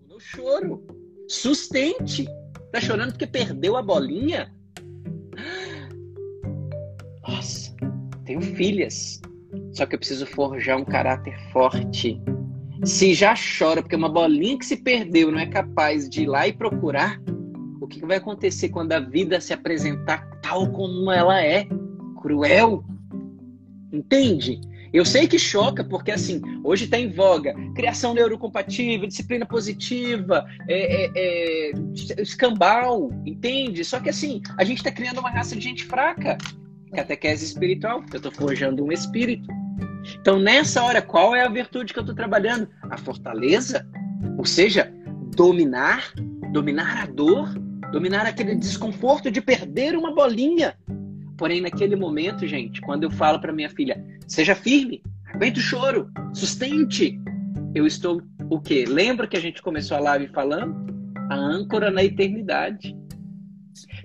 no 0.09 0.19
choro. 0.19 0.85
Sustente. 1.29 2.27
Tá 2.73 2.81
chorando 2.81 3.11
porque 3.11 3.27
perdeu 3.27 3.77
a 3.77 3.83
bolinha? 3.83 4.51
Nossa, 7.21 7.71
tenho 8.25 8.41
filhas. 8.41 9.21
Só 9.73 9.85
que 9.85 9.93
eu 9.93 9.99
preciso 9.99 10.25
forjar 10.25 10.79
um 10.79 10.83
caráter 10.83 11.37
forte. 11.51 12.19
Se 12.83 13.13
já 13.13 13.35
chora 13.35 13.83
porque 13.83 13.95
uma 13.95 14.09
bolinha 14.09 14.57
que 14.57 14.65
se 14.65 14.77
perdeu 14.77 15.31
não 15.31 15.37
é 15.37 15.45
capaz 15.45 16.09
de 16.09 16.23
ir 16.23 16.25
lá 16.25 16.47
e 16.47 16.53
procurar, 16.53 17.21
o 17.79 17.87
que 17.87 18.03
vai 18.03 18.17
acontecer 18.17 18.69
quando 18.69 18.93
a 18.93 18.99
vida 18.99 19.39
se 19.39 19.53
apresentar 19.53 20.27
tal 20.41 20.67
como 20.71 21.11
ela 21.11 21.39
é? 21.43 21.67
Cruel? 22.23 22.83
Entende? 23.91 24.59
Eu 24.93 25.03
sei 25.03 25.27
que 25.27 25.39
choca, 25.39 25.83
porque 25.83 26.11
assim, 26.11 26.39
hoje 26.63 26.85
está 26.85 26.99
em 26.99 27.11
voga 27.11 27.55
criação 27.73 28.13
neurocompatível, 28.13 29.07
disciplina 29.07 29.45
positiva, 29.45 30.45
é, 30.69 31.05
é, 31.05 31.11
é, 31.15 32.21
escambau, 32.21 33.11
entende? 33.25 33.83
Só 33.83 33.99
que 33.99 34.09
assim, 34.09 34.41
a 34.57 34.63
gente 34.63 34.77
está 34.77 34.91
criando 34.91 35.19
uma 35.19 35.31
raça 35.31 35.55
de 35.55 35.61
gente 35.61 35.83
fraca. 35.83 36.37
Catequese 36.93 37.43
espiritual, 37.43 38.03
eu 38.11 38.17
estou 38.17 38.31
forjando 38.31 38.85
um 38.85 38.91
espírito. 38.91 39.47
Então, 40.19 40.37
nessa 40.37 40.83
hora, 40.83 41.01
qual 41.01 41.35
é 41.35 41.43
a 41.43 41.49
virtude 41.49 41.91
que 41.91 41.97
eu 41.97 42.03
estou 42.03 42.15
trabalhando? 42.15 42.69
A 42.83 42.97
fortaleza, 42.97 43.87
ou 44.37 44.45
seja, 44.45 44.93
dominar, 45.35 46.13
dominar 46.51 47.01
a 47.01 47.05
dor, 47.07 47.49
dominar 47.91 48.25
aquele 48.25 48.55
desconforto 48.55 49.31
de 49.31 49.41
perder 49.41 49.95
uma 49.95 50.13
bolinha. 50.13 50.75
Porém, 51.43 51.59
naquele 51.59 51.97
momento, 51.97 52.47
gente, 52.47 52.79
quando 52.79 53.03
eu 53.03 53.11
falo 53.11 53.37
para 53.37 53.51
minha 53.51 53.69
filha, 53.69 54.01
seja 54.25 54.55
firme, 54.55 55.03
aguente 55.25 55.59
o 55.59 55.61
choro, 55.61 56.09
sustente, 56.33 57.19
eu 57.75 57.85
estou 57.85 58.21
o 58.49 58.61
quê? 58.61 58.85
Lembra 58.87 59.27
que 59.27 59.35
a 59.35 59.41
gente 59.41 59.61
começou 59.61 59.97
a 59.97 59.99
live 59.99 60.27
falando? 60.27 60.73
A 61.29 61.35
âncora 61.35 61.91
na 61.91 62.01
eternidade. 62.01 62.95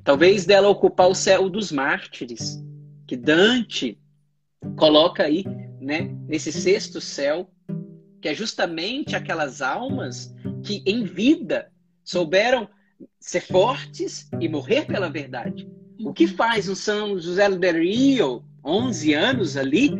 Talvez 0.03 0.47
dela 0.47 0.67
ocupar 0.69 1.09
o 1.09 1.15
céu 1.15 1.49
dos 1.49 1.71
mártires, 1.71 2.61
que 3.07 3.17
Dante 3.17 4.01
coloca 4.75 5.23
aí, 5.23 5.45
né, 5.81 6.13
nesse 6.27 6.51
sexto 6.51 7.01
céu, 7.01 7.49
que 8.21 8.29
é 8.29 8.35
justamente 8.35 9.15
aquelas 9.15 9.63
almas 9.63 10.35
que 10.65 10.83
em 10.85 11.05
vida 11.05 11.71
souberam 12.03 12.69
ser 13.21 13.43
fortes 13.43 14.29
e 14.41 14.49
morrer 14.49 14.87
pela 14.87 15.09
verdade. 15.09 15.78
O 16.01 16.13
que 16.13 16.29
faz 16.29 16.69
um 16.69 16.75
São 16.77 17.19
José 17.19 17.49
do 17.49 17.79
Rio, 17.79 18.45
11 18.65 19.15
anos 19.15 19.57
ali, 19.57 19.91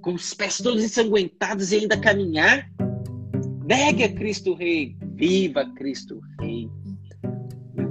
com 0.00 0.14
os 0.14 0.34
pés 0.34 0.58
todos 0.58 0.82
ensanguentados 0.82 1.70
e 1.70 1.76
ainda 1.76 1.96
caminhar? 1.96 2.68
Negue 3.64 4.02
a 4.02 4.12
Cristo 4.12 4.54
Rei, 4.54 4.96
viva 5.14 5.64
Cristo 5.76 6.20
Rei. 6.40 6.68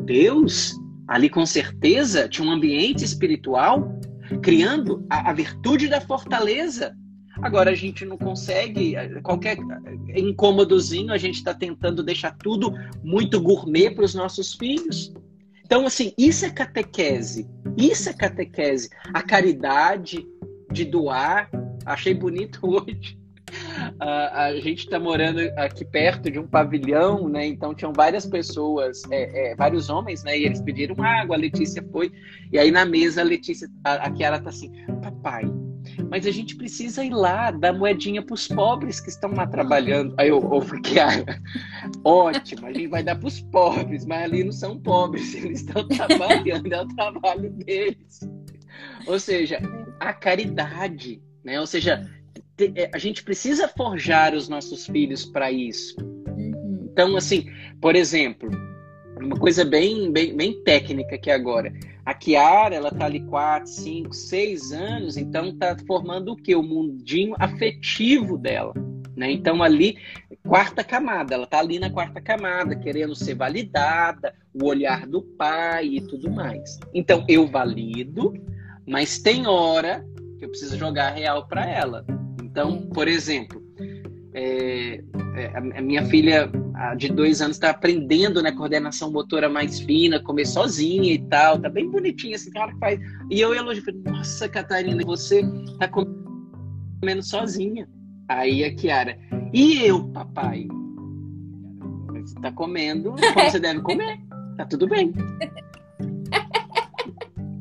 Deus, 0.05 0.74
ali 1.07 1.30
com 1.30 1.45
certeza 1.45 2.28
tinha 2.28 2.45
um 2.47 2.51
ambiente 2.51 3.05
espiritual 3.05 3.97
criando 4.41 5.05
a, 5.09 5.30
a 5.30 5.34
virtude 5.34 5.88
da 5.88 6.01
fortaleza. 6.01 6.93
Agora 7.41 7.72
a 7.72 7.76
gente 7.76 8.05
não 8.05 8.18
consegue, 8.18 8.95
qualquer 9.24 9.57
incômodozinho, 10.16 11.14
a 11.14 11.18
gente 11.18 11.36
está 11.36 11.53
tentando 11.53 12.03
deixar 12.03 12.38
tudo 12.38 12.74
muito 13.03 13.41
gourmet 13.41 13.89
para 13.89 14.03
os 14.03 14.14
nossos 14.14 14.53
filhos. 14.53 15.14
Então, 15.74 15.88
assim, 15.88 16.13
isso 16.19 16.45
é 16.45 16.51
catequese. 16.51 17.49
Isso 17.76 18.07
é 18.07 18.13
catequese. 18.13 18.91
A 19.11 19.24
caridade 19.24 20.24
de 20.71 20.86
doar. 20.86 21.49
Achei 21.84 22.13
bonito 22.13 22.59
hoje 22.69 23.17
a, 23.99 24.53
gente 24.55 24.80
está 24.86 24.99
morando 24.99 25.39
aqui 25.57 25.86
perto 25.86 26.30
de 26.30 26.39
um 26.39 26.47
pavilhão, 26.47 27.28
né? 27.30 27.45
Então 27.45 27.74
tinham 27.74 27.93
várias 27.93 28.26
pessoas, 28.26 29.01
é, 29.11 29.51
é, 29.51 29.55
vários 29.55 29.89
homens, 29.89 30.24
né? 30.24 30.38
E 30.38 30.45
eles 30.45 30.61
pediram 30.61 30.95
água, 31.03 31.36
a 31.36 31.39
Letícia 31.39 31.84
foi. 31.91 32.11
E 32.51 32.57
aí 32.57 32.71
na 32.71 32.86
mesa 32.86 33.21
a 33.21 33.24
Letícia, 33.24 33.67
a, 33.84 33.93
a 33.93 34.11
Kiara 34.11 34.39
tá 34.39 34.49
assim, 34.49 34.71
papai, 35.01 35.43
mas 36.14 36.28
a 36.28 36.32
gente 36.32 36.55
precisa 36.55 37.03
ir 37.03 37.09
lá 37.09 37.49
dar 37.49 37.74
moedinha 37.74 38.22
para 38.22 38.36
os 38.36 38.47
pobres 38.47 38.99
que 38.99 39.09
estão 39.09 39.32
lá 39.32 39.47
trabalhando. 39.47 40.14
Aí 40.20 40.30
eu 40.30 40.38
ouvi 40.38 40.80
Kiara, 40.80 41.41
ótimo, 42.05 42.68
a 42.68 42.72
gente 42.72 42.86
vai 42.86 43.01
dar 43.01 43.16
para 43.16 43.28
os 43.28 43.41
pobres, 43.41 44.05
mas 44.05 44.26
ali 44.26 44.43
não 44.43 44.51
são 44.51 44.80
pobres, 44.80 45.34
eles 45.34 45.61
estão 45.61 45.88
trabalhando, 45.88 46.72
é 46.72 46.82
o 46.84 46.88
trabalho 46.89 47.49
deles. 47.53 48.20
Ou 49.07 49.20
seja, 49.20 49.59
a 49.99 50.14
caridade, 50.14 51.20
né? 51.43 51.59
Ou 51.59 51.66
seja, 51.66 52.07
é, 52.59 52.91
a 52.93 52.99
gente 52.99 53.24
precisa 53.24 53.68
forjar 53.68 54.36
os 54.36 54.47
nossos 54.47 54.86
filhos 54.86 55.26
para 55.26 55.51
isso. 55.51 55.95
Uhum. 55.99 56.89
Então, 56.91 57.18
assim, 57.18 57.49
por 57.82 57.95
exemplo, 57.95 58.51
uma 59.20 59.36
coisa 59.36 59.66
bem, 59.66 60.11
bem, 60.11 60.38
bem 60.38 60.64
técnica 60.64 61.16
aqui 61.16 61.32
agora. 61.32 61.74
A 62.06 62.14
Kiara, 62.14 62.76
ela 62.76 62.91
tá 62.91 63.06
ali 63.06 63.22
4, 63.22 63.70
5, 63.70 64.14
6 64.14 64.72
anos, 64.74 65.18
então 65.18 65.56
tá 65.58 65.78
formando 65.88 66.34
o 66.34 66.36
que? 66.36 66.54
O 66.54 66.62
mundinho 66.62 67.36
afetivo 67.39 68.38
dela. 68.38 68.74
Né? 69.16 69.32
Então, 69.32 69.64
ali, 69.64 69.97
quarta 70.45 70.84
camada, 70.84 71.34
ela 71.36 71.47
tá 71.47 71.60
ali 71.60 71.80
na 71.80 71.89
quarta 71.89 72.20
camada, 72.20 72.76
querendo 72.76 73.16
ser 73.16 73.36
validada, 73.36 74.34
o 74.54 74.66
olhar 74.66 75.08
do 75.08 75.22
pai 75.22 75.86
e 75.86 76.01
tudo 76.01 76.30
mais. 76.30 76.80
Então, 76.93 77.24
eu 77.30 77.47
valido, 77.47 78.34
mas 78.86 79.20
tem 79.20 79.47
hora 79.47 80.06
que 80.38 80.45
eu 80.45 80.49
preciso 80.49 80.78
jogar 80.78 81.12
real 81.12 81.47
para 81.47 81.66
ela. 81.70 82.06
Então, 82.43 82.82
por 82.89 83.08
exemplo, 83.08 83.64
é, 84.34 85.04
é, 85.36 85.51
a 85.55 85.81
minha 85.81 86.05
filha 86.05 86.49
de 86.97 87.09
dois 87.09 87.41
anos 87.41 87.57
está 87.57 87.69
aprendendo 87.69 88.41
né, 88.41 88.51
coordenação 88.51 89.11
motora 89.11 89.49
mais 89.49 89.79
fina, 89.79 90.21
comer 90.21 90.45
sozinha 90.45 91.13
e 91.13 91.19
tal, 91.27 91.59
tá 91.59 91.69
bem 91.69 91.89
bonitinha 91.89 92.36
assim, 92.36 92.51
cara 92.51 92.75
faz. 92.79 92.99
E 93.29 93.39
eu 93.39 93.53
elogio, 93.53 93.84
nossa, 94.05 94.49
Catarina, 94.49 95.03
você 95.05 95.43
tá 95.79 95.88
comendo 95.88 97.23
sozinha. 97.23 97.88
Aí 98.27 98.63
a 98.63 98.73
Kiara, 98.73 99.17
e 99.53 99.84
eu, 99.84 100.07
papai? 100.09 100.67
Você 102.21 102.36
tá 102.36 102.51
comendo 102.51 103.11
como 103.11 103.49
você 103.49 103.59
deve 103.59 103.81
comer, 103.81 104.19
tá 104.57 104.65
tudo 104.65 104.88
bem. 104.88 105.13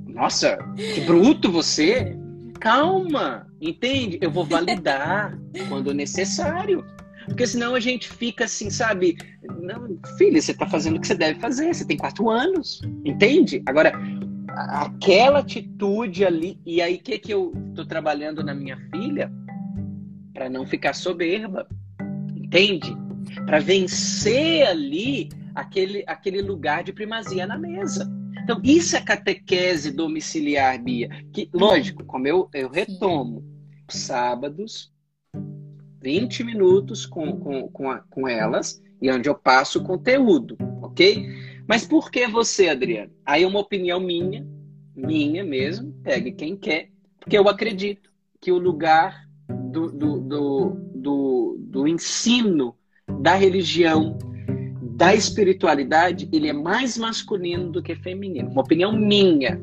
Nossa, 0.06 0.58
que 0.94 1.00
bruto 1.00 1.50
você! 1.50 2.16
calma, 2.62 3.44
entende? 3.60 4.18
Eu 4.22 4.30
vou 4.30 4.44
validar 4.44 5.36
quando 5.68 5.92
necessário. 5.92 6.86
Porque 7.26 7.46
senão 7.46 7.74
a 7.74 7.80
gente 7.80 8.08
fica 8.08 8.44
assim, 8.44 8.70
sabe? 8.70 9.16
Não, 9.60 9.98
filha, 10.18 10.40
você 10.40 10.52
está 10.52 10.66
fazendo 10.66 10.96
o 10.96 11.00
que 11.00 11.06
você 11.06 11.14
deve 11.14 11.40
fazer, 11.40 11.74
você 11.74 11.84
tem 11.84 11.96
quatro 11.96 12.28
anos, 12.30 12.82
entende? 13.04 13.62
Agora, 13.66 13.92
aquela 14.48 15.40
atitude 15.40 16.24
ali, 16.24 16.60
e 16.66 16.80
aí 16.82 16.96
o 16.96 17.00
que, 17.00 17.18
que 17.18 17.32
eu 17.32 17.52
estou 17.70 17.86
trabalhando 17.86 18.42
na 18.42 18.54
minha 18.54 18.76
filha? 18.90 19.30
Para 20.32 20.48
não 20.48 20.66
ficar 20.66 20.94
soberba, 20.94 21.66
entende? 22.36 22.96
Para 23.46 23.60
vencer 23.60 24.66
ali 24.66 25.28
aquele, 25.54 26.04
aquele 26.06 26.42
lugar 26.42 26.82
de 26.82 26.92
primazia 26.92 27.46
na 27.46 27.58
mesa. 27.58 28.10
Então, 28.42 28.60
isso 28.64 28.96
é 28.96 29.00
catequese 29.00 29.92
domiciliar, 29.92 30.82
Bia. 30.82 31.08
Que, 31.32 31.48
lógico, 31.52 32.04
como 32.04 32.26
eu, 32.26 32.48
eu 32.52 32.68
retomo, 32.68 33.44
sábados, 33.88 34.91
20 36.02 36.44
minutos 36.44 37.06
com, 37.06 37.38
com, 37.38 37.68
com, 37.68 37.90
a, 37.90 38.00
com 38.00 38.28
elas, 38.28 38.82
e 39.00 39.10
onde 39.10 39.28
eu 39.28 39.34
passo 39.34 39.82
conteúdo, 39.82 40.56
ok? 40.82 41.26
Mas 41.66 41.84
por 41.84 42.10
que 42.10 42.26
você, 42.26 42.68
Adriano? 42.68 43.12
Aí 43.24 43.42
é 43.42 43.46
uma 43.46 43.60
opinião 43.60 44.00
minha, 44.00 44.46
minha 44.94 45.44
mesmo, 45.44 45.92
pegue 46.02 46.32
quem 46.32 46.56
quer, 46.56 46.90
porque 47.18 47.38
eu 47.38 47.48
acredito 47.48 48.10
que 48.40 48.50
o 48.50 48.58
lugar 48.58 49.28
do, 49.48 49.90
do, 49.90 50.20
do, 50.20 50.70
do, 50.94 51.56
do 51.60 51.88
ensino 51.88 52.76
da 53.20 53.34
religião, 53.34 54.18
da 54.96 55.14
espiritualidade, 55.14 56.28
ele 56.32 56.48
é 56.48 56.52
mais 56.52 56.98
masculino 56.98 57.70
do 57.70 57.82
que 57.82 57.94
feminino. 57.94 58.50
Uma 58.50 58.62
opinião 58.62 58.92
minha, 58.92 59.60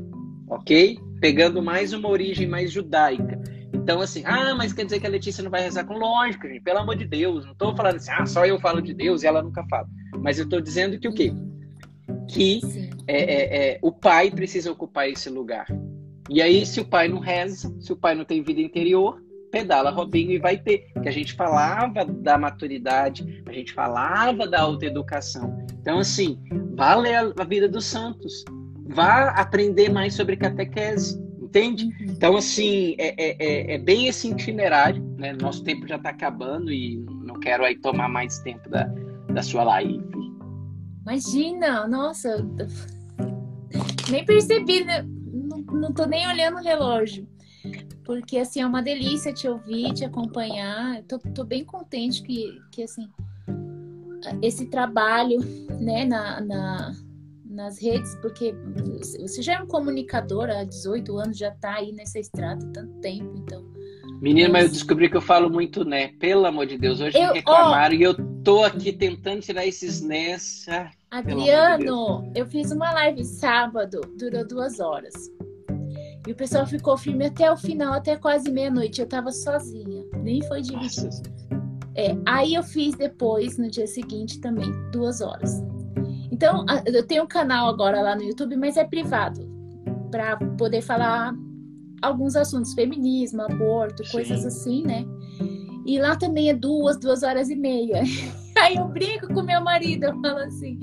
ok? 0.48 0.98
Pegando 1.20 1.62
mais 1.62 1.94
uma 1.94 2.10
origem 2.10 2.48
mais 2.48 2.72
judaica. 2.72 3.42
Então, 3.82 4.02
assim, 4.02 4.24
ah, 4.26 4.54
mas 4.56 4.74
quer 4.74 4.86
dizer 4.86 5.00
que 5.00 5.08
a 5.08 5.10
Letícia 5.10 5.44
não 5.44 5.50
vai 5.50 5.62
rezar 5.62 5.84
com 5.84 5.98
lógica, 5.98 6.48
gente, 6.48 6.62
pelo 6.62 6.80
amor 6.80 6.96
de 6.96 7.06
Deus. 7.06 7.46
Não 7.46 7.54
estou 7.54 7.76
falando 7.76 7.96
assim, 7.96 8.12
ah, 8.12 8.26
só 8.26 8.46
eu 8.46 8.60
falo 8.60 8.82
de 8.82 8.94
Deus 8.94 9.24
e 9.24 9.28
ela 9.28 9.42
nunca 9.42 9.66
fala. 9.70 9.88
Mas 10.18 10.38
eu 10.38 10.44
estou 10.44 10.62
dizendo 10.62 11.00
que 11.00 11.08
o 11.08 11.14
quê? 11.14 11.34
Que 12.28 12.62
é, 13.08 13.18
é, 13.18 13.72
é, 13.72 13.80
o 13.82 13.92
pai 13.92 14.30
precisa 14.30 14.72
ocupar 14.72 15.10
esse 15.10 15.30
lugar. 15.30 15.66
E 16.30 16.42
aí, 16.42 16.66
se 16.66 16.80
o 16.80 16.86
pai 16.86 17.08
não 17.08 17.20
reza, 17.20 17.76
se 17.80 17.92
o 17.92 17.96
pai 17.96 18.14
não 18.14 18.24
tem 18.24 18.44
vida 18.44 18.62
interior, 18.62 19.20
pedala 19.52 19.90
Robinho 19.90 20.32
e 20.32 20.40
vai 20.40 20.58
ter. 20.58 20.92
Que 21.02 21.10
a 21.10 21.12
gente 21.12 21.34
falava 21.34 22.06
da 22.06 22.38
maturidade, 22.38 23.44
a 23.48 23.52
gente 23.52 23.74
falava 23.74 24.48
da 24.48 24.62
autoeducação. 24.62 25.58
Então, 25.82 25.98
assim, 26.00 26.40
vá 26.76 26.96
ler 26.96 27.34
a 27.36 27.44
vida 27.44 27.68
dos 27.68 27.86
santos, 27.86 28.44
vá 28.88 29.30
aprender 29.30 29.90
mais 29.90 30.14
sobre 30.14 30.38
catequese, 30.38 31.20
entende? 31.50 31.86
Uhum. 31.86 32.12
Então, 32.12 32.38
assim, 32.38 32.96
é, 32.98 33.16
é, 33.18 33.36
é, 33.40 33.76
é 33.76 33.78
bem 33.78 34.08
esse 34.08 34.30
itinerário, 34.30 35.04
né? 35.18 35.34
Nosso 35.34 35.64
tempo 35.64 35.88
já 35.88 35.96
está 35.96 36.10
acabando 36.10 36.72
e 36.72 36.98
não 37.24 37.40
quero 37.40 37.66
aí 37.66 37.76
tomar 37.76 38.08
mais 38.08 38.40
tempo 38.40 38.70
da, 38.70 38.84
da 39.34 39.42
sua 39.42 39.64
live. 39.64 40.02
Imagina, 41.02 41.88
nossa, 41.88 42.46
nem 44.10 44.24
percebi, 44.24 44.84
né? 44.84 45.02
Não, 45.02 45.58
não 45.58 45.94
tô 45.94 46.06
nem 46.06 46.28
olhando 46.28 46.58
o 46.58 46.64
relógio 46.64 47.28
porque 48.06 48.40
assim 48.40 48.62
é 48.62 48.66
uma 48.66 48.82
delícia 48.82 49.32
te 49.32 49.48
ouvir, 49.48 49.94
te 49.94 50.04
acompanhar. 50.04 51.04
Tô, 51.04 51.20
tô 51.20 51.44
bem 51.44 51.64
contente 51.64 52.24
que, 52.24 52.60
que 52.72 52.82
assim 52.82 53.08
esse 54.42 54.66
trabalho, 54.66 55.40
né, 55.80 56.06
na, 56.06 56.42
na, 56.42 56.96
nas 57.50 57.82
redes, 57.82 58.16
porque 58.22 58.54
você 59.20 59.42
já 59.42 59.56
é 59.56 59.62
um 59.62 59.66
comunicador 59.66 60.50
há 60.50 60.64
18 60.64 61.18
anos, 61.18 61.38
já 61.38 61.50
tá 61.50 61.76
aí 61.76 61.92
nessa 61.92 62.20
estrada 62.20 62.64
há 62.64 62.72
tanto 62.72 62.94
tempo, 63.00 63.34
então. 63.38 63.68
Menina, 64.22 64.50
mas 64.50 64.66
eu 64.66 64.72
descobri 64.72 65.10
que 65.10 65.18
eu 65.18 65.22
falo 65.22 65.50
muito 65.50 65.84
né, 65.84 66.10
pelo 66.20 66.46
amor 66.46 66.66
de 66.66 66.78
Deus. 66.78 67.00
Hoje 67.00 67.18
eu, 67.18 67.30
me 67.30 67.34
reclamaram 67.36 67.96
oh, 67.96 68.00
e 68.00 68.04
eu 68.04 68.14
tô 68.44 68.64
aqui 68.64 68.92
tentando 68.92 69.42
tirar 69.42 69.66
esses 69.66 70.02
nés. 70.02 70.66
Ah, 70.70 70.92
Adriano, 71.10 72.30
de 72.34 72.40
eu 72.40 72.46
fiz 72.46 72.72
uma 72.72 72.92
live 72.92 73.24
sábado, 73.24 74.02
durou 74.18 74.46
duas 74.46 74.80
horas. 74.80 75.14
E 76.28 76.32
o 76.32 76.36
pessoal 76.36 76.68
ficou 76.68 76.98
firme 76.98 77.26
até 77.26 77.50
o 77.50 77.58
final, 77.58 77.94
até 77.94 78.18
quase 78.18 78.52
meia-noite. 78.52 79.02
Eu 79.02 79.08
tava 79.08 79.32
sozinha, 79.32 80.04
nem 80.22 80.44
foi 80.44 80.62
dividido. 80.62 81.10
É, 81.96 82.16
aí 82.26 82.54
eu 82.54 82.62
fiz 82.62 82.96
depois, 82.96 83.58
no 83.58 83.70
dia 83.70 83.88
seguinte 83.88 84.40
também, 84.40 84.70
duas 84.92 85.22
horas. 85.22 85.64
Então, 86.40 86.66
eu 86.86 87.06
tenho 87.06 87.24
um 87.24 87.28
canal 87.28 87.68
agora 87.68 88.02
lá 88.02 88.16
no 88.16 88.24
YouTube, 88.24 88.56
mas 88.56 88.78
é 88.78 88.86
privado, 88.86 89.46
para 90.10 90.38
poder 90.38 90.82
falar 90.82 91.36
alguns 92.02 92.34
assuntos, 92.34 92.74
feminismo, 92.74 93.42
aborto, 93.42 94.06
Sim. 94.06 94.12
coisas 94.14 94.46
assim, 94.46 94.84
né? 94.84 95.06
E 95.86 96.00
lá 96.00 96.16
também 96.16 96.50
é 96.50 96.54
duas, 96.54 96.98
duas 96.98 97.24
horas 97.24 97.50
e 97.50 97.58
meia. 97.58 98.04
Aí 98.58 98.78
eu 98.78 98.88
brinco 98.88 99.34
com 99.34 99.42
meu 99.42 99.60
marido, 99.60 100.06
eu 100.06 100.22
falo 100.22 100.38
assim: 100.38 100.80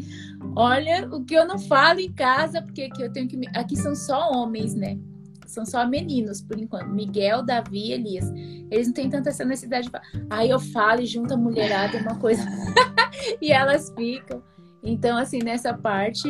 olha, 0.54 1.08
o 1.10 1.24
que 1.24 1.32
eu 1.32 1.46
não 1.46 1.58
falo 1.58 2.00
em 2.00 2.12
casa, 2.12 2.60
porque 2.60 2.82
aqui 2.82 3.00
eu 3.00 3.10
tenho 3.10 3.26
que. 3.26 3.40
Aqui 3.54 3.76
são 3.76 3.94
só 3.94 4.30
homens, 4.32 4.74
né? 4.74 4.98
São 5.46 5.64
só 5.64 5.88
meninos, 5.88 6.42
por 6.42 6.58
enquanto. 6.58 6.90
Miguel, 6.90 7.42
Davi, 7.42 7.92
Elias. 7.92 8.30
Eles 8.70 8.88
não 8.88 8.94
têm 8.94 9.08
tanta 9.08 9.30
essa 9.30 9.42
necessidade 9.42 9.86
de 9.86 9.90
falar. 9.90 10.04
Aí 10.28 10.50
eu 10.50 10.60
falo 10.60 11.00
e 11.00 11.06
junto 11.06 11.32
a 11.32 11.36
mulherada, 11.38 11.96
uma 11.96 12.18
coisa. 12.18 12.46
e 13.40 13.50
elas 13.50 13.90
ficam. 13.96 14.42
Então, 14.86 15.18
assim, 15.18 15.40
nessa 15.40 15.74
parte, 15.74 16.28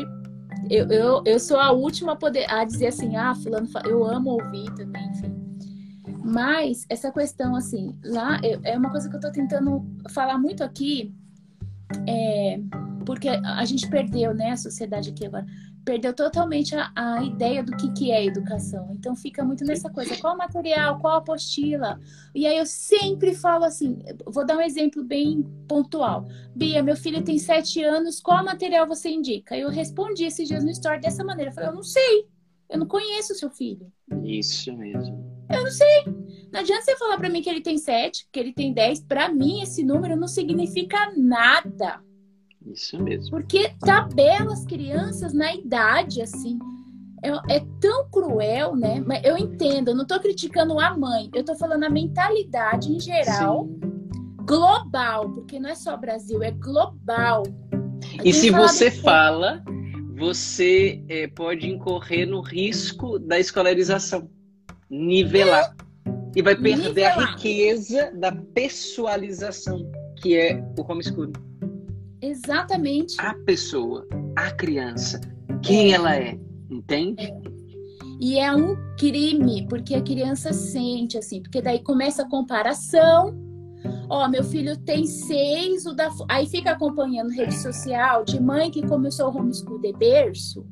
eu, 0.70 0.88
eu, 0.88 1.22
eu 1.26 1.38
sou 1.38 1.60
a 1.60 1.70
última 1.70 2.12
a 2.12 2.16
poder 2.16 2.50
a 2.50 2.64
dizer 2.64 2.86
assim, 2.86 3.14
ah, 3.14 3.34
fulano, 3.34 3.68
eu 3.84 4.04
amo 4.04 4.30
ouvir 4.30 4.74
também, 4.74 5.06
enfim. 5.10 5.36
Mas 6.24 6.86
essa 6.88 7.12
questão, 7.12 7.54
assim, 7.54 7.94
lá 8.02 8.40
é 8.42 8.76
uma 8.76 8.90
coisa 8.90 9.08
que 9.08 9.14
eu 9.14 9.20
tô 9.20 9.30
tentando 9.30 9.84
falar 10.10 10.38
muito 10.38 10.64
aqui, 10.64 11.14
é, 12.08 12.58
porque 13.04 13.28
a 13.28 13.64
gente 13.64 13.88
perdeu, 13.88 14.34
né, 14.34 14.50
a 14.52 14.56
sociedade 14.56 15.10
aqui 15.10 15.26
agora, 15.26 15.46
perdeu 15.86 16.12
totalmente 16.12 16.74
a, 16.74 16.90
a 16.96 17.22
ideia 17.22 17.62
do 17.62 17.74
que, 17.76 17.92
que 17.92 18.10
é 18.10 18.26
educação. 18.26 18.90
Então 18.92 19.14
fica 19.14 19.44
muito 19.44 19.64
nessa 19.64 19.88
coisa, 19.88 20.16
qual 20.16 20.36
material, 20.36 20.98
qual 20.98 21.18
apostila. 21.18 21.98
E 22.34 22.44
aí 22.44 22.58
eu 22.58 22.66
sempre 22.66 23.36
falo 23.36 23.64
assim, 23.64 23.96
vou 24.26 24.44
dar 24.44 24.56
um 24.56 24.60
exemplo 24.60 25.04
bem 25.04 25.44
pontual. 25.68 26.26
Bia, 26.54 26.82
meu 26.82 26.96
filho 26.96 27.22
tem 27.22 27.38
sete 27.38 27.84
anos, 27.84 28.20
qual 28.20 28.44
material 28.44 28.84
você 28.86 29.08
indica? 29.08 29.56
Eu 29.56 29.70
respondi 29.70 30.24
esses 30.24 30.48
dias 30.48 30.64
no 30.64 30.70
story 30.70 31.00
dessa 31.00 31.22
maneira, 31.22 31.52
eu 31.52 31.54
falei, 31.54 31.70
eu 31.70 31.74
não 31.74 31.84
sei, 31.84 32.26
eu 32.68 32.80
não 32.80 32.86
conheço 32.86 33.32
o 33.32 33.36
seu 33.36 33.48
filho. 33.48 33.86
Isso 34.24 34.76
mesmo. 34.76 35.24
Eu 35.48 35.62
não 35.62 35.70
sei. 35.70 36.04
Não 36.52 36.60
adianta 36.60 36.82
você 36.82 36.96
falar 36.96 37.16
para 37.16 37.28
mim 37.28 37.40
que 37.40 37.48
ele 37.48 37.60
tem 37.60 37.78
sete, 37.78 38.26
que 38.32 38.40
ele 38.40 38.52
tem 38.52 38.72
dez. 38.72 39.00
Para 39.00 39.32
mim, 39.32 39.62
esse 39.62 39.84
número 39.84 40.16
não 40.16 40.26
significa 40.26 41.12
nada. 41.16 42.02
Isso 42.66 43.02
mesmo. 43.02 43.30
Porque 43.30 43.72
tabela 43.80 44.52
as 44.52 44.64
crianças 44.64 45.32
na 45.32 45.54
idade, 45.54 46.20
assim. 46.20 46.58
É, 47.22 47.56
é, 47.56 47.66
tão 47.80 48.08
cruel, 48.10 48.76
né? 48.76 49.02
Mas 49.04 49.24
eu 49.24 49.36
entendo, 49.36 49.88
eu 49.88 49.94
não 49.94 50.06
tô 50.06 50.20
criticando 50.20 50.78
a 50.78 50.96
mãe, 50.96 51.30
eu 51.34 51.44
tô 51.44 51.56
falando 51.56 51.84
a 51.84 51.90
mentalidade 51.90 52.92
em 52.92 53.00
geral, 53.00 53.66
Sim. 53.66 53.80
global, 54.44 55.30
porque 55.30 55.58
não 55.58 55.70
é 55.70 55.74
só 55.74 55.96
Brasil, 55.96 56.42
é 56.42 56.50
global. 56.50 57.42
E 58.22 58.32
se 58.32 58.50
você 58.50 58.90
fala, 58.90 59.64
você 60.16 61.02
é, 61.08 61.26
pode 61.26 61.68
incorrer 61.68 62.26
no 62.26 62.40
risco 62.40 63.18
da 63.18 63.38
escolarização 63.38 64.28
nivelar. 64.90 65.74
E 66.34 66.42
vai 66.42 66.54
perder 66.54 66.88
nivelar. 66.88 67.18
a 67.18 67.30
riqueza 67.32 68.12
da 68.14 68.30
pessoalização, 68.30 69.90
que 70.20 70.36
é 70.36 70.62
o 70.78 70.82
homeschooling. 70.82 71.32
Exatamente. 72.26 73.20
A 73.20 73.34
pessoa, 73.34 74.06
a 74.34 74.50
criança, 74.50 75.20
quem 75.62 75.92
ela 75.92 76.16
é, 76.16 76.38
entende? 76.70 77.24
É. 77.24 77.40
E 78.18 78.38
é 78.38 78.54
um 78.54 78.76
crime, 78.98 79.66
porque 79.68 79.94
a 79.94 80.02
criança 80.02 80.52
sente 80.52 81.18
assim, 81.18 81.42
porque 81.42 81.60
daí 81.60 81.82
começa 81.82 82.22
a 82.22 82.28
comparação. 82.28 83.36
Ó, 84.08 84.26
meu 84.28 84.42
filho 84.42 84.76
tem 84.76 85.04
seis, 85.04 85.86
o 85.86 85.92
da... 85.92 86.10
aí 86.28 86.46
fica 86.48 86.72
acompanhando 86.72 87.30
rede 87.30 87.54
social 87.54 88.24
de 88.24 88.40
mãe 88.40 88.70
que 88.70 88.86
começou 88.86 89.30
o 89.30 89.36
homeschool 89.36 89.78
de 89.78 89.92
berço, 89.92 90.66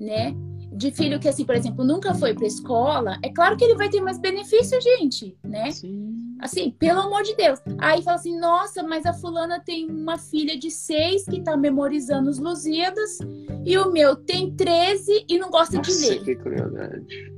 né? 0.00 0.34
de 0.74 0.90
filho 0.90 1.20
que, 1.20 1.28
assim, 1.28 1.44
por 1.44 1.54
exemplo, 1.54 1.84
nunca 1.84 2.14
foi 2.14 2.34
para 2.34 2.46
escola, 2.46 3.18
é 3.22 3.28
claro 3.28 3.56
que 3.56 3.64
ele 3.64 3.76
vai 3.76 3.88
ter 3.88 4.00
mais 4.00 4.18
benefício, 4.18 4.80
gente, 4.80 5.36
né? 5.44 5.70
Sim. 5.70 6.31
Assim, 6.42 6.72
pelo 6.72 7.00
amor 7.00 7.22
de 7.22 7.36
Deus. 7.36 7.60
Aí 7.78 8.02
fala 8.02 8.16
assim, 8.16 8.36
nossa, 8.36 8.82
mas 8.82 9.06
a 9.06 9.12
fulana 9.12 9.60
tem 9.60 9.88
uma 9.88 10.18
filha 10.18 10.58
de 10.58 10.72
seis 10.72 11.24
que 11.24 11.40
tá 11.40 11.56
memorizando 11.56 12.28
os 12.28 12.40
Lusíadas 12.40 13.20
e 13.64 13.78
o 13.78 13.92
meu 13.92 14.16
tem 14.16 14.50
13 14.50 15.24
e 15.28 15.38
não 15.38 15.50
gosta 15.50 15.76
nossa, 15.76 15.92
de 15.92 16.08
ler. 16.08 16.24
que 16.24 16.34
crueldade. 16.34 17.32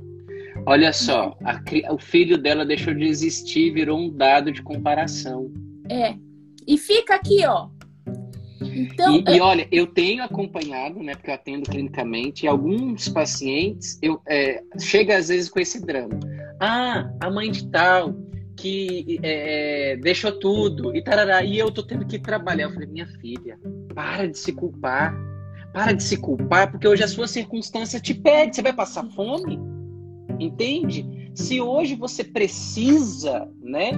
Olha 0.65 0.91
só, 0.91 1.37
a, 1.43 1.93
o 1.93 1.99
filho 1.99 2.35
dela 2.35 2.65
deixou 2.65 2.95
de 2.95 3.05
existir, 3.05 3.71
virou 3.71 3.99
um 3.99 4.09
dado 4.09 4.51
de 4.51 4.63
comparação. 4.63 5.53
É. 5.87 6.15
E 6.67 6.75
fica 6.75 7.13
aqui, 7.13 7.45
ó, 7.45 7.69
então, 8.59 9.23
e, 9.27 9.37
e, 9.37 9.39
olha, 9.39 9.67
eu 9.71 9.85
tenho 9.85 10.23
acompanhado, 10.23 11.01
né, 11.03 11.13
porque 11.13 11.29
eu 11.29 11.35
atendo 11.35 11.69
clinicamente, 11.69 12.47
alguns 12.47 13.07
pacientes, 13.07 13.99
eu 14.01 14.19
é, 14.27 14.63
chega 14.79 15.15
às 15.15 15.27
vezes 15.27 15.49
com 15.49 15.59
esse 15.59 15.85
drama. 15.85 16.19
Ah, 16.59 17.07
a 17.21 17.29
mãe 17.29 17.51
de 17.51 17.69
tal 17.69 18.15
que 18.55 19.19
é, 19.21 19.93
é, 19.93 19.97
deixou 19.97 20.31
tudo 20.39 20.95
e 20.95 21.03
tarará, 21.03 21.43
e 21.43 21.57
eu 21.57 21.71
tô 21.71 21.83
tendo 21.83 22.05
que 22.05 22.19
trabalhar. 22.19 22.65
Eu 22.65 22.73
falei, 22.73 22.87
minha 22.87 23.07
filha, 23.19 23.59
para 23.93 24.27
de 24.27 24.37
se 24.37 24.53
culpar. 24.53 25.15
Para 25.73 25.91
de 25.91 26.03
se 26.03 26.17
culpar, 26.17 26.71
porque 26.71 26.87
hoje 26.87 27.03
a 27.03 27.07
sua 27.07 27.27
circunstância 27.27 27.99
te 27.99 28.13
pede. 28.13 28.55
Você 28.55 28.61
vai 28.61 28.73
passar 28.73 29.03
fome? 29.11 29.59
Entende? 30.39 31.29
Se 31.33 31.59
hoje 31.59 31.95
você 31.95 32.23
precisa, 32.23 33.49
né, 33.61 33.91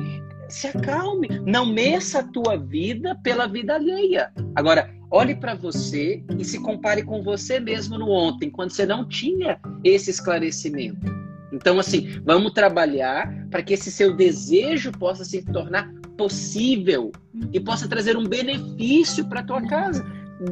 se 0.50 0.68
acalme. 0.68 1.28
Não 1.46 1.66
meça 1.66 2.20
a 2.20 2.24
tua 2.24 2.58
vida 2.58 3.16
pela 3.24 3.48
vida 3.48 3.76
alheia. 3.76 4.32
Agora, 4.56 4.90
olhe 5.12 5.36
para 5.36 5.56
você 5.56 6.24
e 6.38 6.44
se 6.44 6.60
compare 6.60 7.04
com 7.04 7.22
você 7.24 7.60
mesmo 7.60 7.98
no 7.98 8.10
ontem, 8.10 8.50
quando 8.50 8.72
você 8.72 8.86
não 8.86 9.08
tinha 9.08 9.60
esse 9.84 10.10
esclarecimento. 10.10 11.27
Então, 11.52 11.80
assim, 11.80 12.20
vamos 12.26 12.52
trabalhar 12.52 13.48
para 13.50 13.64
que 13.64 13.74
esse 13.74 13.92
seu 13.92 14.16
desejo 14.16 14.92
possa 14.92 15.24
se 15.24 15.44
tornar 15.44 15.90
possível 16.18 17.12
e 17.54 17.60
possa 17.60 17.88
trazer 17.88 18.18
um 18.18 18.26
benefício 18.26 19.26
para 19.28 19.44
tua 19.44 19.62
casa. 19.62 20.06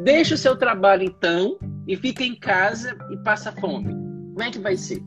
Deixa 0.03 0.35
o 0.35 0.37
seu 0.37 0.55
trabalho, 0.55 1.03
então, 1.03 1.57
e 1.87 1.95
fica 1.95 2.23
em 2.23 2.35
casa 2.35 2.97
e 3.11 3.17
passa 3.17 3.51
fome. 3.51 3.93
Como 4.33 4.43
é 4.43 4.51
que 4.51 4.59
vai 4.59 4.77
ser? 4.77 5.03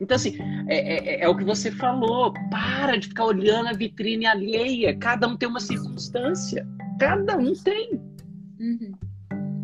Então, 0.00 0.16
assim, 0.16 0.36
é, 0.68 1.20
é, 1.20 1.24
é, 1.24 1.28
o 1.28 1.36
que 1.36 1.44
você 1.44 1.70
falou. 1.70 2.32
Para 2.50 2.96
de 2.96 3.08
ficar 3.08 3.26
olhando 3.26 3.68
a 3.68 3.72
vitrine 3.72 4.26
alheia. 4.26 4.96
Cada 4.96 5.28
um 5.28 5.36
tem 5.36 5.48
uma 5.48 5.60
circunstância. 5.60 6.66
Cada 6.98 7.36
um 7.36 7.52
tem. 7.52 8.00
Uhum. 8.58 8.92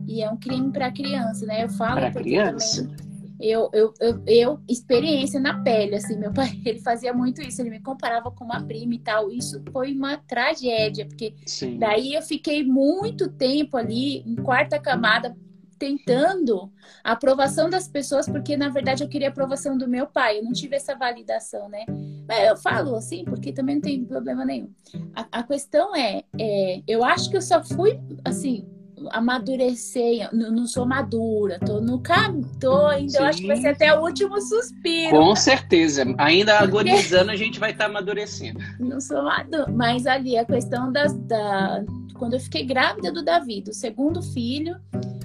E 0.07 0.23
é 0.23 0.31
um 0.31 0.37
crime 0.37 0.71
para 0.71 0.93
criança, 0.93 1.47
né? 1.47 1.65
Eu 1.65 1.69
falo 1.71 2.01
pra 2.01 2.11
criança. 2.13 2.83
Também, 2.83 3.06
eu, 3.41 3.69
eu, 3.73 3.93
eu, 4.01 4.23
eu, 4.27 4.61
experiência 4.69 5.39
na 5.39 5.63
pele, 5.63 5.97
assim, 5.97 6.19
meu 6.19 6.33
pai, 6.33 6.51
ele 6.65 6.81
fazia 6.81 7.13
muito 7.13 7.41
isso, 7.41 7.61
ele 7.61 7.71
me 7.71 7.81
comparava 7.81 8.31
com 8.31 8.45
uma 8.45 8.63
prima 8.63 8.95
e 8.95 8.99
tal. 8.99 9.31
Isso 9.31 9.63
foi 9.73 9.93
uma 9.93 10.17
tragédia, 10.17 11.07
porque 11.07 11.35
Sim. 11.47 11.79
daí 11.79 12.15
eu 12.15 12.23
fiquei 12.23 12.65
muito 12.65 13.29
tempo 13.29 13.77
ali, 13.77 14.19
em 14.21 14.37
quarta 14.37 14.79
camada, 14.79 15.37
tentando 15.79 16.73
a 17.05 17.13
aprovação 17.13 17.69
das 17.69 17.87
pessoas, 17.87 18.27
porque 18.27 18.57
na 18.57 18.69
verdade 18.69 19.03
eu 19.03 19.09
queria 19.09 19.29
a 19.29 19.31
aprovação 19.31 19.77
do 19.77 19.87
meu 19.87 20.07
pai, 20.07 20.39
eu 20.39 20.45
não 20.45 20.53
tive 20.53 20.77
essa 20.77 20.95
validação, 20.95 21.69
né? 21.69 21.85
Mas 22.27 22.49
eu 22.49 22.57
falo 22.57 22.97
assim, 22.97 23.25
porque 23.25 23.53
também 23.53 23.77
não 23.77 23.83
tem 23.83 24.05
problema 24.05 24.45
nenhum. 24.45 24.71
A, 25.15 25.41
a 25.41 25.43
questão 25.43 25.95
é, 25.95 26.25
é, 26.39 26.83
eu 26.87 27.05
acho 27.05 27.31
que 27.31 27.37
eu 27.37 27.43
só 27.43 27.63
fui, 27.63 28.01
assim, 28.25 28.67
amadurecer, 29.11 30.29
não, 30.33 30.51
não 30.51 30.67
sou 30.67 30.87
madura, 30.87 31.59
tô 31.61 31.81
no 31.81 32.01
caminho, 32.01 32.49
tô 32.61 32.87
ainda, 32.87 33.13
Sim. 33.13 33.19
eu 33.19 33.25
acho 33.25 33.41
que 33.41 33.47
vai 33.47 33.57
ser 33.57 33.69
até 33.69 33.99
o 33.99 34.03
último 34.03 34.41
suspiro. 34.41 35.11
Com 35.11 35.37
certeza, 35.37 36.05
ainda 36.19 36.59
agonizando 36.59 37.31
a 37.31 37.37
gente 37.37 37.59
vai 37.59 37.73
estar 37.73 37.85
tá 37.85 37.91
amadurecendo. 37.91 38.59
Não 38.81 39.01
sou 39.01 39.23
madura, 39.23 39.67
mas 39.71 40.07
ali 40.07 40.37
a 40.37 40.45
questão 40.45 40.91
das, 40.91 41.13
da, 41.13 41.85
quando 42.15 42.35
eu 42.35 42.41
fiquei 42.41 42.65
grávida 42.65 43.13
do 43.13 43.23
Davi, 43.23 43.61
do 43.61 43.73
segundo 43.73 44.23
filho, 44.23 44.77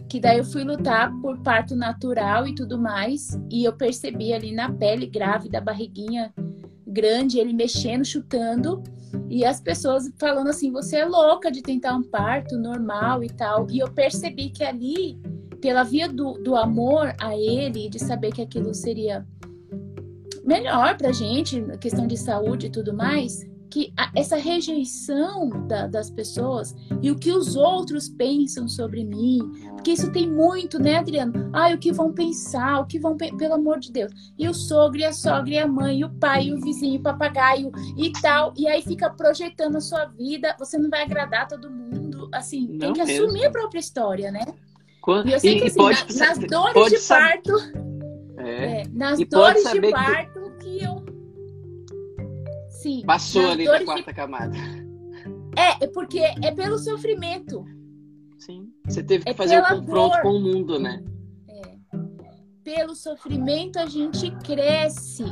que 0.10 0.20
daí 0.20 0.40
eu 0.40 0.44
fui 0.44 0.64
lutar 0.64 1.12
por 1.22 1.38
parto 1.40 1.76
natural 1.76 2.46
e 2.46 2.54
tudo 2.54 2.78
mais, 2.78 3.40
e 3.50 3.64
eu 3.64 3.74
percebi 3.74 4.34
ali 4.34 4.52
na 4.52 4.70
pele 4.70 5.08
grávida, 5.08 5.60
a 5.60 5.62
barriguinha 5.62 6.34
grande, 6.86 7.40
ele 7.40 7.54
mexendo, 7.54 8.04
chutando, 8.04 8.84
e 9.30 9.46
as 9.46 9.62
pessoas 9.62 10.12
falando 10.20 10.50
assim: 10.50 10.72
você 10.72 10.98
é 10.98 11.06
louca 11.06 11.52
de 11.52 11.62
tentar 11.62 11.96
um 11.96 12.04
parto 12.04 12.58
normal 12.58 13.24
e 13.24 13.30
tal. 13.30 13.68
E 13.70 13.80
eu 13.80 13.92
percebi 13.92 14.50
que 14.50 14.64
ali, 14.64 15.20
pela 15.62 15.84
via 15.84 16.08
do, 16.08 16.34
do 16.34 16.56
amor 16.56 17.14
a 17.20 17.36
ele, 17.36 17.90
de 17.90 18.00
saber 18.00 18.32
que 18.32 18.42
aquilo 18.42 18.74
seria 18.74 19.26
melhor 20.44 20.98
pra 20.98 21.12
gente, 21.12 21.62
questão 21.80 22.08
de 22.08 22.18
saúde 22.18 22.68
e 22.68 22.72
tudo 22.72 22.94
mais, 22.94 23.46
que 23.72 23.94
a, 23.98 24.12
essa 24.14 24.36
rejeição 24.36 25.50
da, 25.66 25.88
das 25.88 26.12
pessoas 26.12 26.76
e 27.02 27.10
o 27.10 27.18
que 27.18 27.32
os 27.32 27.56
outros 27.56 28.10
pensam 28.10 28.68
sobre 28.68 29.04
mim, 29.06 29.40
porque 29.72 29.94
isso 29.94 30.12
tem 30.12 30.30
muito, 30.30 30.78
né, 30.78 30.98
Adriano? 30.98 31.50
Ah, 31.54 31.74
o 31.74 31.78
que 31.78 31.92
vão 31.92 32.12
pensar, 32.12 32.82
o 32.82 32.86
que 32.86 33.00
vão, 33.00 33.16
pelo 33.16 33.54
amor 33.54 33.80
de 33.80 33.92
Deus. 33.92 34.12
E 34.38 34.48
o 34.48 34.54
sogro, 34.54 35.00
e 35.00 35.06
a 35.06 35.14
sogra, 35.14 35.50
e 35.50 35.58
a 35.58 35.68
mãe, 35.68 36.00
e 36.00 36.06
o 36.06 36.10
pai, 36.10 36.48
e 36.48 36.54
o 36.54 36.62
vizinho, 36.62 37.00
o 37.00 37.04
papagaio 37.04 37.72
e 37.98 38.12
tal. 38.22 38.54
E 38.58 38.68
aí 38.68 38.82
fica 38.82 39.10
projetando 39.10 39.78
a 39.78 39.82
sua 39.82 40.06
vida. 40.06 40.56
Você 40.60 40.78
não 40.78 40.90
vai 40.90 41.04
agradar 41.04 41.48
todo 41.48 41.72
mundo. 41.72 42.30
Assim, 42.34 42.68
não 42.68 42.78
tem 42.78 42.94
que 42.94 43.04
mesmo. 43.06 43.26
assumir 43.26 43.46
a 43.46 43.52
própria 43.52 43.80
história, 43.80 44.32
né? 44.32 44.46
Quando... 45.02 45.30
E 45.30 45.34
eu 45.34 45.40
sei 45.40 45.60
que 45.60 45.68
assim, 45.68 45.78
pode, 45.78 46.16
na, 46.16 46.26
nas 46.28 46.38
dores 46.38 46.92
de 46.92 47.08
parto. 47.08 47.54
É. 48.38 48.82
É, 48.82 48.84
nas 48.92 49.20
e 49.20 49.26
dores 49.26 49.64
de 49.72 49.92
parto. 49.92 50.41
Sim. 52.82 53.04
Passou 53.06 53.52
ali 53.52 53.66
da 53.66 53.84
quarta 53.86 54.12
de... 54.12 54.16
camada. 54.16 54.58
É, 55.56 55.84
é 55.84 55.88
porque 55.88 56.20
é 56.20 56.52
pelo 56.52 56.80
sofrimento. 56.80 57.64
Sim. 58.40 58.70
Você 58.88 59.04
teve 59.04 59.24
que 59.24 59.30
é 59.30 59.34
fazer 59.34 59.60
o 59.60 59.68
confronto 59.68 60.16
dor. 60.16 60.22
com 60.22 60.30
o 60.30 60.40
mundo, 60.40 60.80
né? 60.80 61.04
É. 61.48 61.78
Pelo 62.64 62.96
sofrimento 62.96 63.78
a 63.78 63.86
gente 63.86 64.32
cresce. 64.44 65.26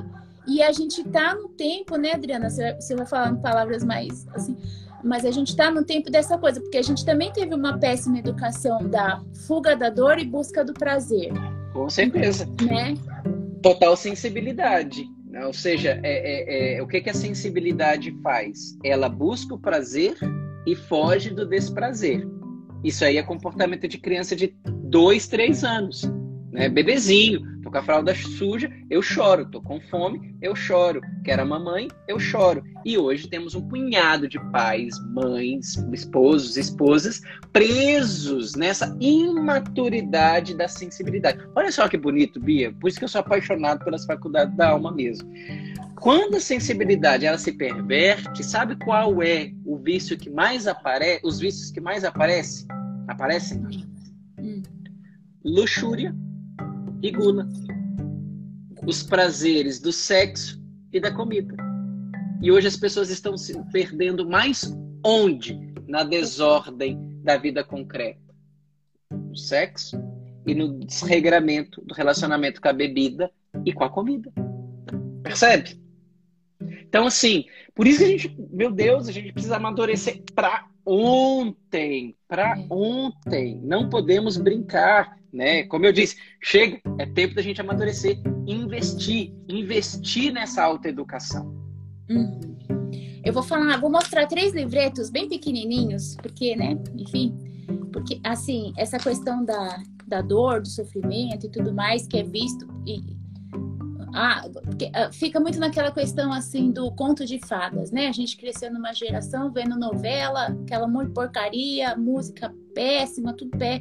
E 0.47 0.61
a 0.61 0.71
gente 0.71 1.03
tá 1.03 1.33
no 1.35 1.49
tempo, 1.49 1.95
né, 1.95 2.13
Adriana? 2.13 2.49
Você, 2.49 2.75
você 2.75 2.95
vai 2.95 3.05
falando 3.05 3.41
palavras 3.41 3.83
mais 3.83 4.27
assim. 4.29 4.55
Mas 5.03 5.25
a 5.25 5.31
gente 5.31 5.55
tá 5.55 5.71
no 5.71 5.83
tempo 5.83 6.11
dessa 6.11 6.37
coisa, 6.37 6.59
porque 6.59 6.77
a 6.77 6.81
gente 6.81 7.05
também 7.05 7.31
teve 7.31 7.55
uma 7.55 7.77
péssima 7.77 8.19
educação 8.19 8.87
da 8.89 9.23
fuga 9.47 9.75
da 9.75 9.89
dor 9.89 10.19
e 10.19 10.25
busca 10.25 10.63
do 10.63 10.73
prazer. 10.73 11.31
Com 11.73 11.89
certeza. 11.89 12.45
Né? 12.61 12.95
Total 13.61 13.95
sensibilidade. 13.95 15.09
Né? 15.39 15.45
Ou 15.45 15.53
seja, 15.53 15.99
é, 16.03 16.73
é, 16.73 16.77
é, 16.77 16.81
o 16.81 16.87
que, 16.87 16.99
que 17.01 17.09
a 17.09 17.13
sensibilidade 17.13 18.11
faz? 18.21 18.77
Ela 18.83 19.07
busca 19.07 19.55
o 19.55 19.59
prazer 19.59 20.15
e 20.67 20.75
foge 20.75 21.29
do 21.29 21.47
desprazer. 21.47 22.27
Isso 22.83 23.05
aí 23.05 23.17
é 23.17 23.23
comportamento 23.23 23.87
de 23.87 23.97
criança 23.97 24.35
de 24.35 24.53
dois, 24.83 25.27
três 25.27 25.63
anos. 25.63 26.03
Né? 26.51 26.67
Bebezinho, 26.67 27.41
tô 27.69 27.71
com 27.71 27.77
a 27.77 27.83
fralda 27.83 28.15
suja, 28.15 28.69
eu 28.89 29.01
choro. 29.01 29.45
Tô 29.45 29.61
com 29.61 29.79
fome, 29.79 30.35
eu 30.41 30.55
choro. 30.55 31.01
Quero 31.23 31.43
a 31.43 31.45
mamãe, 31.45 31.87
eu 32.07 32.19
choro. 32.19 32.63
E 32.83 32.97
hoje 32.97 33.29
temos 33.29 33.53
um 33.53 33.67
punhado 33.67 34.27
de 34.27 34.39
pais, 34.51 34.95
mães, 35.13 35.75
esposos, 35.93 36.57
esposas 36.57 37.21
presos 37.53 38.55
nessa 38.55 38.95
imaturidade 38.99 40.55
da 40.55 40.67
sensibilidade. 40.67 41.39
Olha 41.55 41.71
só 41.71 41.87
que 41.87 41.97
bonito, 41.97 42.39
Bia. 42.39 42.73
Por 42.73 42.87
isso 42.87 42.97
que 42.97 43.05
eu 43.05 43.09
sou 43.09 43.21
apaixonado 43.21 43.83
pelas 43.85 44.05
faculdades 44.05 44.55
da 44.57 44.69
alma 44.69 44.91
mesmo. 44.91 45.31
Quando 46.01 46.37
a 46.37 46.39
sensibilidade 46.39 47.25
ela 47.25 47.37
se 47.37 47.51
perverte, 47.51 48.43
sabe 48.43 48.75
qual 48.77 49.21
é 49.21 49.51
o 49.65 49.77
vício 49.77 50.17
que 50.17 50.29
mais 50.29 50.65
aparece? 50.65 51.21
Os 51.23 51.39
vícios 51.39 51.71
que 51.71 51.81
mais 51.81 52.03
aparecem? 52.03 52.67
Aparecem? 53.07 53.61
Hum. 54.39 54.63
Luxúria 55.43 56.15
e 57.01 57.11
gula. 57.11 57.47
Os 58.85 59.03
prazeres 59.03 59.79
do 59.79 59.91
sexo 59.91 60.61
e 60.91 60.99
da 60.99 61.11
comida. 61.11 61.55
E 62.41 62.51
hoje 62.51 62.67
as 62.67 62.77
pessoas 62.77 63.09
estão 63.09 63.37
se 63.37 63.53
perdendo 63.71 64.27
mais 64.27 64.73
onde? 65.05 65.57
Na 65.87 66.03
desordem 66.03 66.97
da 67.23 67.37
vida 67.37 67.63
concreta. 67.63 68.33
No 69.11 69.35
sexo 69.35 70.01
e 70.45 70.55
no 70.55 70.79
desregramento 70.79 71.81
do 71.81 71.93
relacionamento 71.93 72.61
com 72.61 72.69
a 72.69 72.73
bebida 72.73 73.31
e 73.65 73.73
com 73.73 73.83
a 73.83 73.89
comida. 73.89 74.31
Percebe? 75.23 75.79
Então, 76.61 77.05
assim, 77.05 77.45
por 77.75 77.87
isso 77.87 77.99
que 77.99 78.05
a 78.05 78.07
gente, 78.07 78.35
meu 78.51 78.71
Deus, 78.71 79.07
a 79.07 79.11
gente 79.11 79.31
precisa 79.31 79.57
amadurecer 79.57 80.21
para 80.33 80.68
ontem, 80.89 82.15
para 82.27 82.57
é. 82.57 82.65
ontem. 82.69 83.59
Não 83.63 83.89
podemos 83.89 84.37
brincar, 84.37 85.17
né? 85.31 85.63
Como 85.63 85.85
eu 85.85 85.93
disse, 85.93 86.17
chega, 86.41 86.81
é 86.97 87.05
tempo 87.05 87.35
da 87.35 87.41
gente 87.41 87.61
amadurecer, 87.61 88.19
investir, 88.47 89.31
investir 89.47 90.33
nessa 90.33 90.63
autoeducação. 90.63 91.53
Uhum. 92.09 92.39
Eu 93.23 93.33
vou 93.33 93.43
falar, 93.43 93.79
vou 93.79 93.91
mostrar 93.91 94.25
três 94.25 94.53
livretos 94.53 95.09
bem 95.09 95.27
pequenininhos, 95.27 96.15
porque, 96.15 96.55
né, 96.55 96.77
enfim, 96.97 97.37
porque, 97.91 98.19
assim, 98.23 98.73
essa 98.77 98.97
questão 98.97 99.43
da, 99.43 99.83
da 100.07 100.21
dor, 100.21 100.61
do 100.61 100.67
sofrimento 100.67 101.45
e 101.45 101.49
tudo 101.49 101.73
mais 101.73 102.07
que 102.07 102.17
é 102.17 102.23
visto 102.23 102.67
e, 102.87 103.18
ah, 104.13 104.43
porque, 104.51 104.91
ah, 104.93 105.11
fica 105.11 105.39
muito 105.39 105.59
naquela 105.59 105.91
questão 105.91 106.31
assim 106.31 106.71
do 106.71 106.91
conto 106.91 107.25
de 107.25 107.39
fadas, 107.39 107.91
né? 107.91 108.07
A 108.07 108.11
gente 108.11 108.37
cresceu 108.37 108.71
numa 108.71 108.93
geração 108.93 109.51
vendo 109.51 109.77
novela, 109.77 110.47
aquela 110.63 110.87
de 110.87 111.11
porcaria, 111.11 111.95
música 111.95 112.53
péssima, 112.73 113.33
tudo 113.33 113.57
pé. 113.57 113.79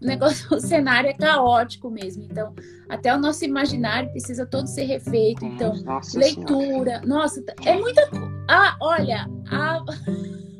O 0.00 0.06
negócio, 0.06 0.46
o 0.56 0.60
cenário 0.60 1.10
é 1.10 1.12
caótico 1.12 1.90
mesmo. 1.90 2.24
Então, 2.24 2.54
até 2.88 3.14
o 3.14 3.18
nosso 3.18 3.44
imaginário 3.44 4.10
precisa 4.10 4.46
todo 4.46 4.66
ser 4.66 4.84
refeito. 4.84 5.44
Então, 5.44 5.74
nossa 5.82 6.18
leitura. 6.18 6.56
Senhora. 6.56 7.00
Nossa, 7.06 7.44
é 7.64 7.76
muita. 7.76 8.08
Ah, 8.48 8.76
olha, 8.80 9.28
a. 9.50 9.84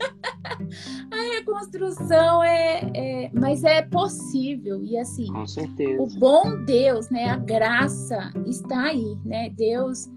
a 1.11 1.35
reconstrução 1.37 2.43
é, 2.43 2.91
é, 2.95 3.31
mas 3.33 3.65
é 3.65 3.83
possível 3.83 4.83
e 4.83 4.97
assim 4.99 5.27
com 5.27 5.47
certeza. 5.47 6.03
o 6.03 6.07
bom 6.19 6.65
Deus 6.65 7.11
né 7.11 7.27
a 7.31 7.37
graça 7.37 8.33
está 8.47 8.85
aí 8.85 9.17
né 9.25 9.51
Deus 9.51 10.09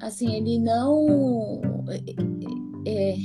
assim 0.00 0.34
ele 0.34 0.58
não 0.58 1.60
é, 2.86 3.16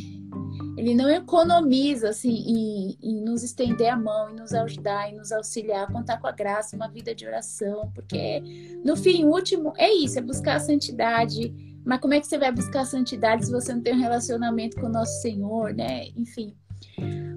ele 0.77 0.95
não 0.95 1.09
economiza 1.09 2.09
assim 2.09 2.33
em, 2.33 2.97
em, 3.01 3.23
nos 3.23 3.43
estender 3.43 3.89
a 3.89 3.97
mão 3.97 4.29
e 4.31 4.33
nos 4.33 4.53
ajudar 4.53 5.11
e 5.11 5.15
nos 5.15 5.31
auxiliar 5.31 5.91
contar 5.91 6.19
com 6.19 6.27
a 6.27 6.31
graça 6.31 6.75
uma 6.75 6.87
vida 6.87 7.13
de 7.13 7.25
oração 7.25 7.91
porque 7.93 8.41
no 8.83 8.95
fim 8.95 9.25
último 9.25 9.73
é 9.77 9.91
isso 9.91 10.17
é 10.17 10.21
buscar 10.21 10.55
a 10.55 10.59
santidade 10.59 11.72
mas 11.85 11.99
como 11.99 12.13
é 12.13 12.19
que 12.19 12.27
você 12.27 12.37
vai 12.37 12.51
buscar 12.51 12.85
santidade 12.85 13.45
se 13.45 13.51
você 13.51 13.73
não 13.73 13.81
tem 13.81 13.95
um 13.95 13.99
relacionamento 13.99 14.79
com 14.79 14.87
o 14.87 14.91
nosso 14.91 15.21
Senhor, 15.21 15.73
né? 15.73 16.07
Enfim. 16.15 16.55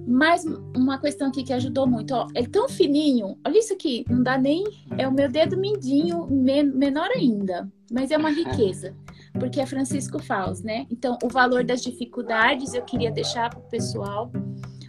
Mais 0.06 0.44
uma 0.76 1.00
questão 1.00 1.28
aqui 1.28 1.42
que 1.42 1.52
ajudou 1.52 1.86
muito, 1.86 2.14
ó, 2.14 2.26
é 2.34 2.44
tão 2.46 2.68
fininho, 2.68 3.36
olha 3.44 3.58
isso 3.58 3.72
aqui, 3.72 4.04
não 4.08 4.22
dá 4.22 4.38
nem, 4.38 4.64
é 4.96 5.06
o 5.06 5.12
meu 5.12 5.28
dedo 5.28 5.56
mindinho, 5.56 6.28
men 6.30 6.64
menor 6.64 7.08
ainda, 7.10 7.68
mas 7.90 8.12
é 8.12 8.16
uma 8.16 8.30
riqueza, 8.30 8.94
porque 9.38 9.60
é 9.60 9.66
Francisco 9.66 10.22
Faus, 10.22 10.62
né? 10.62 10.86
Então, 10.90 11.18
o 11.24 11.28
valor 11.28 11.64
das 11.64 11.82
dificuldades 11.82 12.72
eu 12.72 12.82
queria 12.82 13.10
deixar 13.10 13.50
para 13.50 13.58
o 13.58 13.68
pessoal, 13.68 14.30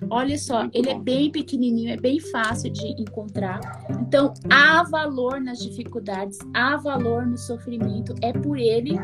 olha 0.09 0.37
só, 0.37 0.69
ele 0.71 0.91
é 0.91 0.99
bem 0.99 1.31
pequenininho, 1.31 1.91
é 1.91 1.97
bem 1.97 2.19
fácil 2.19 2.71
de 2.71 2.87
encontrar, 3.01 3.59
então 3.99 4.33
há 4.51 4.83
valor 4.83 5.41
nas 5.41 5.57
dificuldades, 5.57 6.37
há 6.53 6.77
valor 6.77 7.25
no 7.25 7.37
sofrimento, 7.37 8.13
é 8.21 8.31
por 8.31 8.57
ele, 8.57 8.95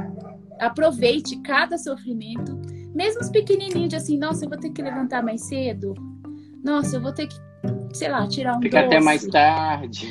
aproveite 0.60 1.40
cada 1.42 1.78
sofrimento, 1.78 2.60
mesmo 2.94 3.22
os 3.22 3.30
pequenininhos, 3.30 3.90
de 3.90 3.96
assim, 3.96 4.18
nossa, 4.18 4.46
eu 4.46 4.50
vou 4.50 4.58
ter 4.58 4.70
que 4.70 4.82
levantar 4.82 5.24
mais 5.24 5.42
cedo. 5.42 5.94
Nossa, 6.64 6.96
eu 6.96 7.02
vou 7.02 7.12
ter 7.12 7.28
que, 7.28 7.36
sei 7.94 8.10
lá, 8.10 8.28
tirar 8.28 8.58
um 8.58 8.62
Fica 8.62 8.82
doce. 8.82 8.96
até 8.96 9.00
mais 9.04 9.26
tarde. 9.28 10.08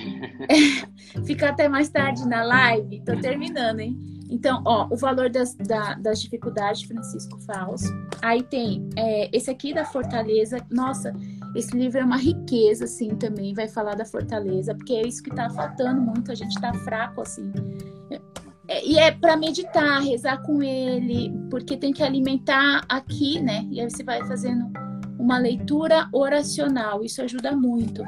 Fica 1.25 1.49
até 1.49 1.69
mais 1.69 1.89
tarde 1.89 2.27
na 2.29 2.43
live. 2.43 3.01
Tô 3.01 3.17
terminando, 3.17 3.81
hein? 3.81 3.97
Então, 4.29 4.63
ó, 4.65 4.89
o 4.91 4.97
valor 4.97 5.29
das, 5.29 5.55
da, 5.55 5.95
das 5.95 6.21
dificuldades, 6.21 6.83
Francisco 6.83 7.39
Faus. 7.41 7.83
Aí 8.23 8.43
tem 8.43 8.89
é, 8.97 9.29
esse 9.37 9.51
aqui 9.51 9.75
da 9.75 9.85
Fortaleza. 9.85 10.59
Nossa, 10.71 11.15
esse 11.55 11.77
livro 11.77 12.01
é 12.01 12.05
uma 12.05 12.17
riqueza, 12.17 12.85
assim, 12.85 13.11
também. 13.11 13.53
Vai 13.53 13.69
falar 13.69 13.95
da 13.95 14.07
Fortaleza, 14.07 14.75
porque 14.75 14.95
é 14.95 15.07
isso 15.07 15.23
que 15.23 15.31
tá 15.31 15.51
faltando 15.51 16.01
muito. 16.01 16.33
A 16.33 16.35
gente 16.35 16.59
tá 16.61 16.73
fraco, 16.73 17.21
assim. 17.21 17.53
É, 18.73 18.87
e 18.87 18.99
é 18.99 19.11
para 19.11 19.37
meditar, 19.37 20.01
rezar 20.01 20.39
com 20.39 20.63
ele, 20.63 21.31
porque 21.51 21.77
tem 21.77 21.93
que 21.93 22.03
alimentar 22.03 22.83
aqui, 22.89 23.39
né? 23.39 23.67
E 23.71 23.79
aí 23.79 23.91
você 23.91 24.03
vai 24.03 24.25
fazendo 24.27 24.73
uma 25.19 25.37
leitura 25.37 26.09
oracional, 26.11 27.05
isso 27.05 27.21
ajuda 27.21 27.53
muito. 27.53 28.03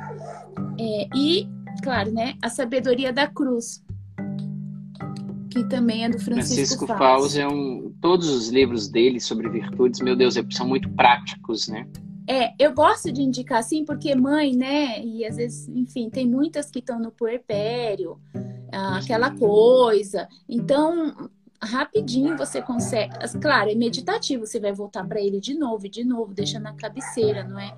É, 0.81 1.09
e, 1.15 1.47
claro, 1.83 2.11
né? 2.11 2.35
A 2.41 2.49
sabedoria 2.49 3.13
da 3.13 3.27
cruz, 3.27 3.85
que 5.51 5.63
também 5.65 6.05
é 6.05 6.09
do 6.09 6.19
Francisco, 6.19 6.87
Francisco 6.87 6.87
Fausto. 6.87 7.39
é 7.39 7.47
um. 7.47 7.93
Todos 8.01 8.31
os 8.31 8.49
livros 8.49 8.89
dele 8.89 9.21
sobre 9.21 9.49
virtudes, 9.51 10.01
meu 10.01 10.17
Deus, 10.17 10.35
são 10.51 10.67
muito 10.67 10.89
práticos, 10.91 11.69
né? 11.69 11.87
É, 12.29 12.55
eu 12.59 12.73
gosto 12.73 13.13
de 13.13 13.23
indicar 13.23 13.59
assim, 13.59 13.85
porque 13.85 14.15
mãe, 14.15 14.55
né? 14.55 15.03
E 15.03 15.25
às 15.25 15.37
vezes, 15.37 15.69
enfim, 15.69 16.09
tem 16.09 16.27
muitas 16.27 16.71
que 16.71 16.79
estão 16.79 16.99
no 16.99 17.11
puerpério, 17.11 18.19
aquela 18.73 19.31
coisa. 19.31 20.27
Então, 20.49 21.31
rapidinho 21.63 22.37
você 22.37 22.63
consegue. 22.63 23.15
Claro, 23.41 23.71
é 23.71 23.75
meditativo, 23.75 24.47
você 24.47 24.59
vai 24.59 24.73
voltar 24.73 25.07
para 25.07 25.21
ele 25.21 25.39
de 25.39 25.55
novo, 25.55 25.89
de 25.89 26.05
novo, 26.05 26.33
deixa 26.33 26.59
na 26.59 26.73
cabeceira, 26.75 27.45
não 27.45 27.59
é? 27.59 27.75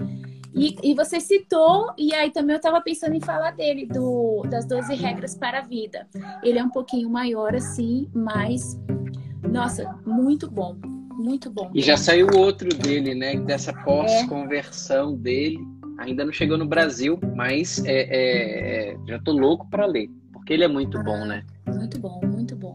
E, 0.55 0.77
e 0.83 0.95
você 0.95 1.21
citou, 1.21 1.93
e 1.99 2.15
aí 2.15 2.31
também 2.31 2.55
eu 2.55 2.59
estava 2.59 2.81
pensando 2.81 3.15
em 3.15 3.21
falar 3.21 3.51
dele, 3.51 3.85
do, 3.85 4.43
das 4.49 4.65
12 4.65 4.95
regras 4.95 5.35
para 5.35 5.59
a 5.59 5.63
vida. 5.63 6.09
Ele 6.43 6.59
é 6.59 6.65
um 6.65 6.71
pouquinho 6.71 7.11
maior 7.11 7.55
assim, 7.55 8.09
mas, 8.15 8.81
nossa, 9.43 9.99
muito 10.07 10.51
bom 10.51 10.96
muito 11.17 11.51
bom. 11.51 11.71
E 11.75 11.83
já 11.83 11.97
saiu 11.97 12.29
outro 12.37 12.69
dele, 12.69 13.15
né? 13.15 13.37
Dessa 13.37 13.73
pós-conversão 13.73 15.13
é. 15.15 15.17
dele. 15.17 15.59
Ainda 15.99 16.25
não 16.25 16.33
chegou 16.33 16.59
no 16.59 16.67
Brasil, 16.67 17.19
mas 17.35 17.83
é, 17.85 17.93
é, 17.93 18.91
é 18.91 18.97
já 19.09 19.19
tô 19.19 19.33
louco 19.33 19.69
para 19.71 19.87
ler. 19.87 20.09
Porque 20.33 20.53
ele 20.53 20.65
é 20.65 20.69
muito 20.69 20.99
ah, 20.99 21.03
bom, 21.03 21.25
né? 21.25 21.43
Muito 21.67 21.99
bom, 21.99 22.21
muito 22.25 22.55
bom. 22.55 22.75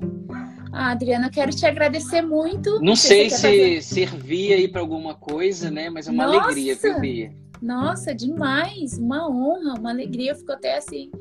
Ah, 0.74 0.92
Adriana, 0.92 1.30
quero 1.30 1.52
te 1.52 1.66
agradecer 1.66 2.22
muito. 2.22 2.80
Não 2.82 2.96
sei 2.96 3.30
se 3.30 3.42
fazer... 3.42 3.82
servia 3.82 4.56
aí 4.56 4.68
para 4.68 4.82
alguma 4.82 5.14
coisa, 5.16 5.70
né? 5.70 5.90
Mas 5.90 6.08
é 6.08 6.12
uma 6.12 6.26
Nossa! 6.26 6.46
alegria, 6.46 6.76
viu, 6.76 7.00
Bia? 7.00 7.32
Nossa, 7.62 8.16
demais! 8.16 8.98
Uma 8.98 9.30
honra, 9.30 9.80
uma 9.80 9.92
alegria. 9.92 10.32
Eu 10.32 10.36
fico 10.36 10.52
até 10.52 10.78
assim, 10.78 11.12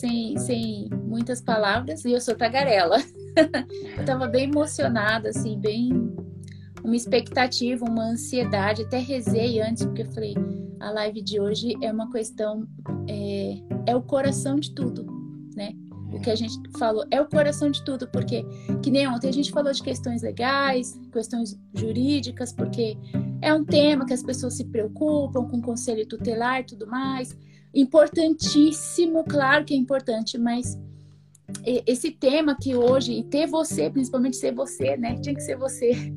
sem, 0.00 0.36
sem 0.36 0.88
muitas 1.04 1.40
palavras, 1.40 2.04
e 2.04 2.12
eu 2.12 2.20
sou 2.20 2.34
tagarela. 2.34 2.98
eu 3.98 4.04
tava 4.04 4.26
bem 4.26 4.44
emocionada, 4.44 5.30
assim, 5.30 5.58
bem. 5.58 5.90
Uma 6.84 6.96
expectativa, 6.96 7.84
uma 7.84 8.10
ansiedade. 8.10 8.82
Até 8.82 8.98
rezei 8.98 9.60
antes, 9.60 9.84
porque 9.84 10.02
eu 10.02 10.12
falei: 10.12 10.34
a 10.80 10.90
live 10.90 11.22
de 11.22 11.40
hoje 11.40 11.74
é 11.82 11.92
uma 11.92 12.10
questão. 12.10 12.66
É, 13.08 13.58
é 13.86 13.96
o 13.96 14.02
coração 14.02 14.56
de 14.56 14.74
tudo, 14.74 15.06
né? 15.54 15.74
o 16.12 16.20
que 16.20 16.30
a 16.30 16.34
gente 16.34 16.58
falou 16.78 17.04
é 17.10 17.20
o 17.20 17.26
coração 17.26 17.70
de 17.70 17.82
tudo, 17.84 18.06
porque 18.08 18.44
que 18.82 18.90
nem 18.90 19.08
ontem 19.08 19.28
a 19.28 19.32
gente 19.32 19.50
falou 19.50 19.72
de 19.72 19.82
questões 19.82 20.22
legais, 20.22 20.98
questões 21.10 21.58
jurídicas, 21.74 22.52
porque 22.52 22.96
é 23.40 23.52
um 23.52 23.64
tema 23.64 24.04
que 24.04 24.12
as 24.12 24.22
pessoas 24.22 24.54
se 24.54 24.64
preocupam 24.64 25.48
com 25.48 25.60
conselho 25.60 26.06
tutelar 26.06 26.60
e 26.60 26.64
tudo 26.64 26.86
mais. 26.86 27.36
Importantíssimo, 27.74 29.24
claro 29.24 29.64
que 29.64 29.72
é 29.72 29.76
importante, 29.76 30.36
mas 30.36 30.78
esse 31.64 32.10
tema 32.10 32.56
que 32.60 32.74
hoje, 32.74 33.12
e 33.12 33.24
ter 33.24 33.46
você, 33.46 33.88
principalmente 33.90 34.36
ser 34.36 34.54
você, 34.54 34.96
né? 34.96 35.16
Tinha 35.16 35.34
que 35.34 35.42
ser 35.42 35.56
você 35.56 36.12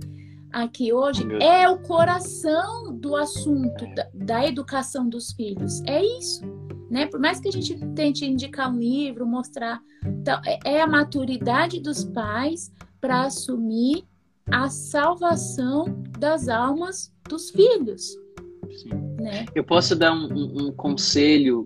aqui 0.64 0.94
hoje, 0.94 1.24
é 1.42 1.70
o 1.70 1.78
coração 1.80 2.96
do 2.98 3.16
assunto 3.16 3.86
da, 3.96 4.08
da 4.14 4.48
educação 4.48 5.08
dos 5.08 5.32
filhos. 5.34 5.82
É 5.86 6.04
isso 6.04 6.44
né? 6.90 7.08
Por 7.08 7.20
mais 7.20 7.40
que 7.40 7.48
a 7.48 7.52
gente 7.52 7.76
tente 7.96 8.26
indicar 8.26 8.72
um 8.72 8.80
livro, 8.80 9.26
mostrar, 9.26 9.82
então, 10.06 10.40
é, 10.46 10.60
é 10.66 10.82
a 10.82 10.88
maturidade 10.88 11.80
dos 11.80 12.04
pais 12.04 12.72
para 13.02 13.24
assumir 13.24 14.04
a 14.52 14.70
salvação 14.70 16.04
das 16.18 16.48
almas 16.48 17.12
dos 17.28 17.50
filhos. 17.50 18.16
Sim. 18.78 18.90
Né? 19.20 19.46
Eu 19.56 19.64
posso 19.64 19.96
dar 19.96 20.14
um, 20.14 20.28
um, 20.32 20.68
um, 20.68 20.72
conselho, 20.72 21.66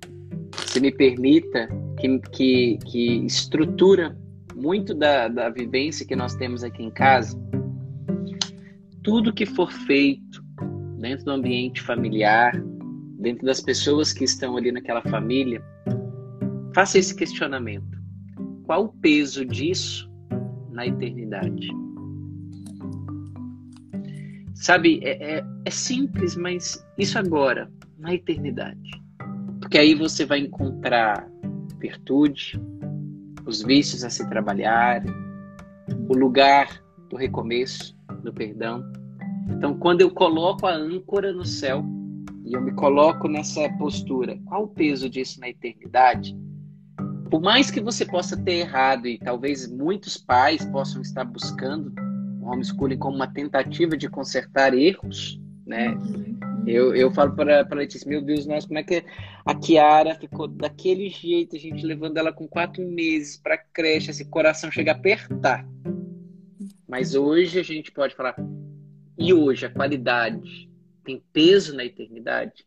se 0.65 0.79
me 0.79 0.91
permita, 0.91 1.67
que, 1.99 2.19
que, 2.31 2.77
que 2.85 3.25
estrutura 3.25 4.17
muito 4.55 4.93
da, 4.93 5.27
da 5.27 5.49
vivência 5.49 6.05
que 6.05 6.15
nós 6.15 6.35
temos 6.35 6.63
aqui 6.63 6.83
em 6.83 6.91
casa. 6.91 7.37
Tudo 9.09 9.33
que 9.33 9.43
for 9.43 9.71
feito 9.71 10.43
dentro 10.99 11.25
do 11.25 11.31
ambiente 11.31 11.81
familiar, 11.81 12.53
dentro 13.19 13.43
das 13.43 13.59
pessoas 13.59 14.13
que 14.13 14.23
estão 14.23 14.55
ali 14.55 14.71
naquela 14.71 15.01
família, 15.01 15.63
faça 16.75 16.99
esse 16.99 17.15
questionamento: 17.15 17.97
qual 18.67 18.85
o 18.85 18.93
peso 19.01 19.43
disso 19.43 20.07
na 20.69 20.85
eternidade? 20.85 21.67
Sabe, 24.53 24.99
é, 25.03 25.37
é, 25.37 25.45
é 25.65 25.71
simples, 25.71 26.35
mas 26.35 26.85
isso 26.95 27.17
agora, 27.17 27.67
na 27.97 28.13
eternidade. 28.13 28.91
Porque 29.59 29.79
aí 29.79 29.95
você 29.95 30.23
vai 30.23 30.41
encontrar 30.41 31.27
virtude, 31.79 32.61
os 33.43 33.63
vícios 33.63 34.03
a 34.03 34.09
se 34.11 34.29
trabalhar, 34.29 35.01
o 36.07 36.13
lugar 36.13 36.67
do 37.09 37.17
recomeço, 37.17 37.97
do 38.21 38.31
perdão. 38.31 38.98
Então, 39.49 39.77
quando 39.77 40.01
eu 40.01 40.11
coloco 40.11 40.65
a 40.65 40.73
âncora 40.73 41.33
no 41.33 41.45
céu, 41.45 41.83
e 42.45 42.53
eu 42.53 42.61
me 42.61 42.71
coloco 42.73 43.27
nessa 43.27 43.69
postura, 43.77 44.39
qual 44.45 44.63
o 44.63 44.67
peso 44.67 45.09
disso 45.09 45.39
na 45.39 45.49
eternidade? 45.49 46.35
Por 47.29 47.41
mais 47.41 47.69
que 47.69 47.79
você 47.79 48.05
possa 48.05 48.35
ter 48.35 48.59
errado, 48.59 49.07
e 49.07 49.19
talvez 49.19 49.69
muitos 49.71 50.17
pais 50.17 50.65
possam 50.65 51.01
estar 51.01 51.23
buscando 51.25 51.93
o 52.41 52.51
homeschooling 52.51 52.97
como 52.97 53.15
uma 53.15 53.27
tentativa 53.27 53.95
de 53.95 54.09
consertar 54.09 54.73
erros, 54.73 55.39
né? 55.65 55.89
Uhum. 55.89 56.39
Eu, 56.65 56.95
eu 56.95 57.11
falo 57.11 57.35
para 57.35 57.67
a 57.69 57.75
Letícia, 57.75 58.07
meu 58.07 58.21
Deus, 58.21 58.45
nossa, 58.45 58.67
como 58.67 58.79
é 58.79 58.83
que 58.83 59.03
a 59.45 59.55
Kiara 59.55 60.15
ficou 60.15 60.47
daquele 60.47 61.09
jeito, 61.09 61.55
a 61.55 61.59
gente 61.59 61.85
levando 61.85 62.17
ela 62.17 62.33
com 62.33 62.47
quatro 62.47 62.85
meses 62.87 63.37
para 63.37 63.57
creche, 63.57 64.11
esse 64.11 64.25
coração 64.25 64.71
chega 64.71 64.91
a 64.91 64.95
apertar. 64.95 65.65
Mas 66.87 67.13
hoje 67.13 67.59
a 67.59 67.63
gente 67.63 67.91
pode 67.91 68.15
falar, 68.15 68.35
e 69.19 69.33
hoje 69.33 69.65
a 69.65 69.69
qualidade 69.69 70.69
tem 71.03 71.21
peso 71.33 71.75
na 71.75 71.83
eternidade. 71.83 72.65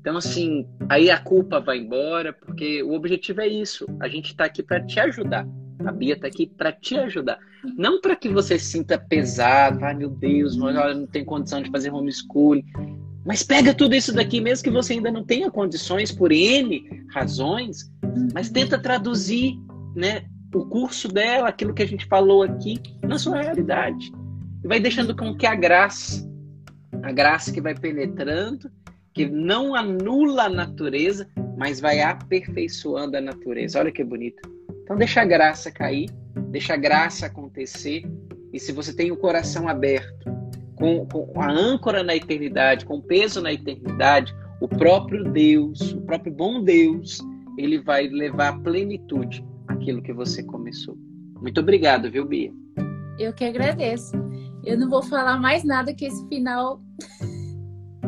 Então, 0.00 0.16
assim, 0.16 0.66
aí 0.88 1.10
a 1.10 1.18
culpa 1.18 1.60
vai 1.60 1.78
embora, 1.78 2.32
porque 2.32 2.82
o 2.82 2.92
objetivo 2.92 3.40
é 3.40 3.48
isso. 3.48 3.86
A 4.00 4.08
gente 4.08 4.26
está 4.26 4.44
aqui 4.44 4.62
para 4.62 4.84
te 4.84 5.00
ajudar. 5.00 5.46
A 5.84 5.92
Bia 5.92 6.14
está 6.14 6.26
aqui 6.26 6.46
para 6.46 6.72
te 6.72 6.96
ajudar. 6.96 7.38
Não 7.76 8.00
para 8.00 8.16
que 8.16 8.28
você 8.28 8.58
sinta 8.58 8.98
pesado, 8.98 9.84
ai 9.84 9.94
meu 9.94 10.10
Deus, 10.10 10.56
eu 10.56 10.94
não 10.94 11.06
tenho 11.06 11.24
condição 11.24 11.62
de 11.62 11.70
fazer 11.70 11.90
homeschooling. 11.90 12.64
Mas 13.24 13.42
pega 13.42 13.74
tudo 13.74 13.94
isso 13.94 14.14
daqui, 14.14 14.40
mesmo 14.40 14.64
que 14.64 14.70
você 14.70 14.94
ainda 14.94 15.10
não 15.10 15.24
tenha 15.24 15.50
condições 15.50 16.10
por 16.10 16.32
N 16.32 17.04
razões, 17.12 17.90
mas 18.32 18.50
tenta 18.50 18.78
traduzir 18.78 19.58
né, 19.94 20.24
o 20.54 20.64
curso 20.66 21.08
dela, 21.08 21.48
aquilo 21.48 21.74
que 21.74 21.82
a 21.82 21.86
gente 21.86 22.06
falou 22.06 22.42
aqui, 22.42 22.80
na 23.02 23.18
sua 23.18 23.40
realidade. 23.42 24.10
E 24.62 24.68
vai 24.68 24.80
deixando 24.80 25.16
com 25.16 25.36
que 25.36 25.46
a 25.46 25.54
graça 25.54 26.28
a 27.02 27.12
graça 27.12 27.52
que 27.52 27.60
vai 27.60 27.74
penetrando, 27.74 28.70
que 29.12 29.26
não 29.26 29.74
anula 29.74 30.44
a 30.44 30.48
natureza, 30.48 31.28
mas 31.56 31.80
vai 31.80 32.00
aperfeiçoando 32.00 33.16
a 33.16 33.20
natureza. 33.20 33.78
Olha 33.78 33.92
que 33.92 34.04
bonito. 34.04 34.40
Então 34.82 34.96
deixa 34.96 35.22
a 35.22 35.24
graça 35.24 35.70
cair, 35.70 36.10
deixa 36.50 36.74
a 36.74 36.76
graça 36.76 37.26
acontecer. 37.26 38.04
E 38.52 38.58
se 38.58 38.72
você 38.72 38.94
tem 38.94 39.10
o 39.10 39.16
coração 39.16 39.68
aberto, 39.68 40.30
com, 40.74 41.06
com 41.06 41.40
a 41.40 41.50
âncora 41.50 42.02
na 42.02 42.16
eternidade, 42.16 42.84
com 42.84 43.00
peso 43.00 43.40
na 43.40 43.52
eternidade, 43.52 44.34
o 44.60 44.68
próprio 44.68 45.24
Deus, 45.24 45.92
o 45.92 46.00
próprio 46.02 46.32
bom 46.32 46.62
Deus, 46.62 47.18
ele 47.56 47.78
vai 47.78 48.08
levar 48.08 48.48
à 48.48 48.58
plenitude 48.58 49.44
aquilo 49.68 50.02
que 50.02 50.12
você 50.12 50.42
começou. 50.42 50.96
Muito 51.40 51.60
obrigado, 51.60 52.10
viu, 52.10 52.24
Bia? 52.24 52.52
Eu 53.18 53.32
que 53.32 53.44
agradeço. 53.44 54.29
Eu 54.64 54.78
não 54.78 54.88
vou 54.88 55.02
falar 55.02 55.38
mais 55.38 55.64
nada 55.64 55.94
que 55.94 56.04
esse 56.04 56.26
final. 56.28 56.80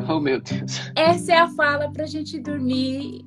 Oh, 0.09 0.19
meu 0.19 0.41
Deus. 0.41 0.81
Essa 0.97 1.33
é 1.33 1.39
a 1.39 1.49
fala 1.49 1.89
pra 1.93 2.07
gente 2.07 2.41
dormir 2.41 3.25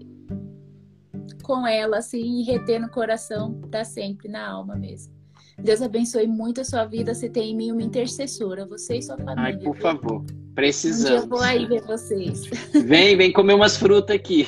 com 1.41 1.65
ela, 1.65 1.99
assim, 1.99 2.41
e 2.41 2.43
reter 2.43 2.81
no 2.81 2.89
coração 2.89 3.61
para 3.71 3.85
sempre, 3.85 4.27
na 4.27 4.49
alma 4.49 4.75
mesmo. 4.75 5.13
Deus 5.57 5.81
abençoe 5.81 6.27
muito 6.27 6.61
a 6.61 6.65
sua 6.65 6.83
vida. 6.85 7.13
Você 7.13 7.29
tem 7.29 7.51
em 7.51 7.55
mim 7.55 7.71
uma 7.71 7.81
intercessora, 7.81 8.65
você 8.65 8.97
e 8.97 9.01
sua 9.01 9.17
família. 9.17 9.43
Ai, 9.43 9.57
por 9.57 9.77
favor. 9.77 10.25
Precisamos. 10.53 11.21
Um 11.21 11.23
eu 11.23 11.29
vou 11.29 11.41
aí 11.41 11.65
ver 11.65 11.81
vocês. 11.83 12.45
Vem, 12.85 13.17
vem 13.17 13.31
comer 13.31 13.53
umas 13.53 13.77
frutas 13.77 14.15
aqui. 14.15 14.45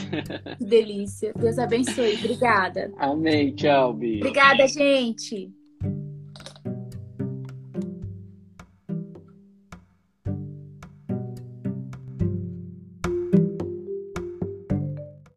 Que 0.57 0.65
delícia. 0.65 1.33
Deus 1.33 1.59
abençoe. 1.59 2.15
Obrigada. 2.15 2.91
Amém. 2.97 3.53
Tchau, 3.55 3.93
Bia. 3.93 4.19
Obrigada, 4.19 4.67
gente. 4.67 5.51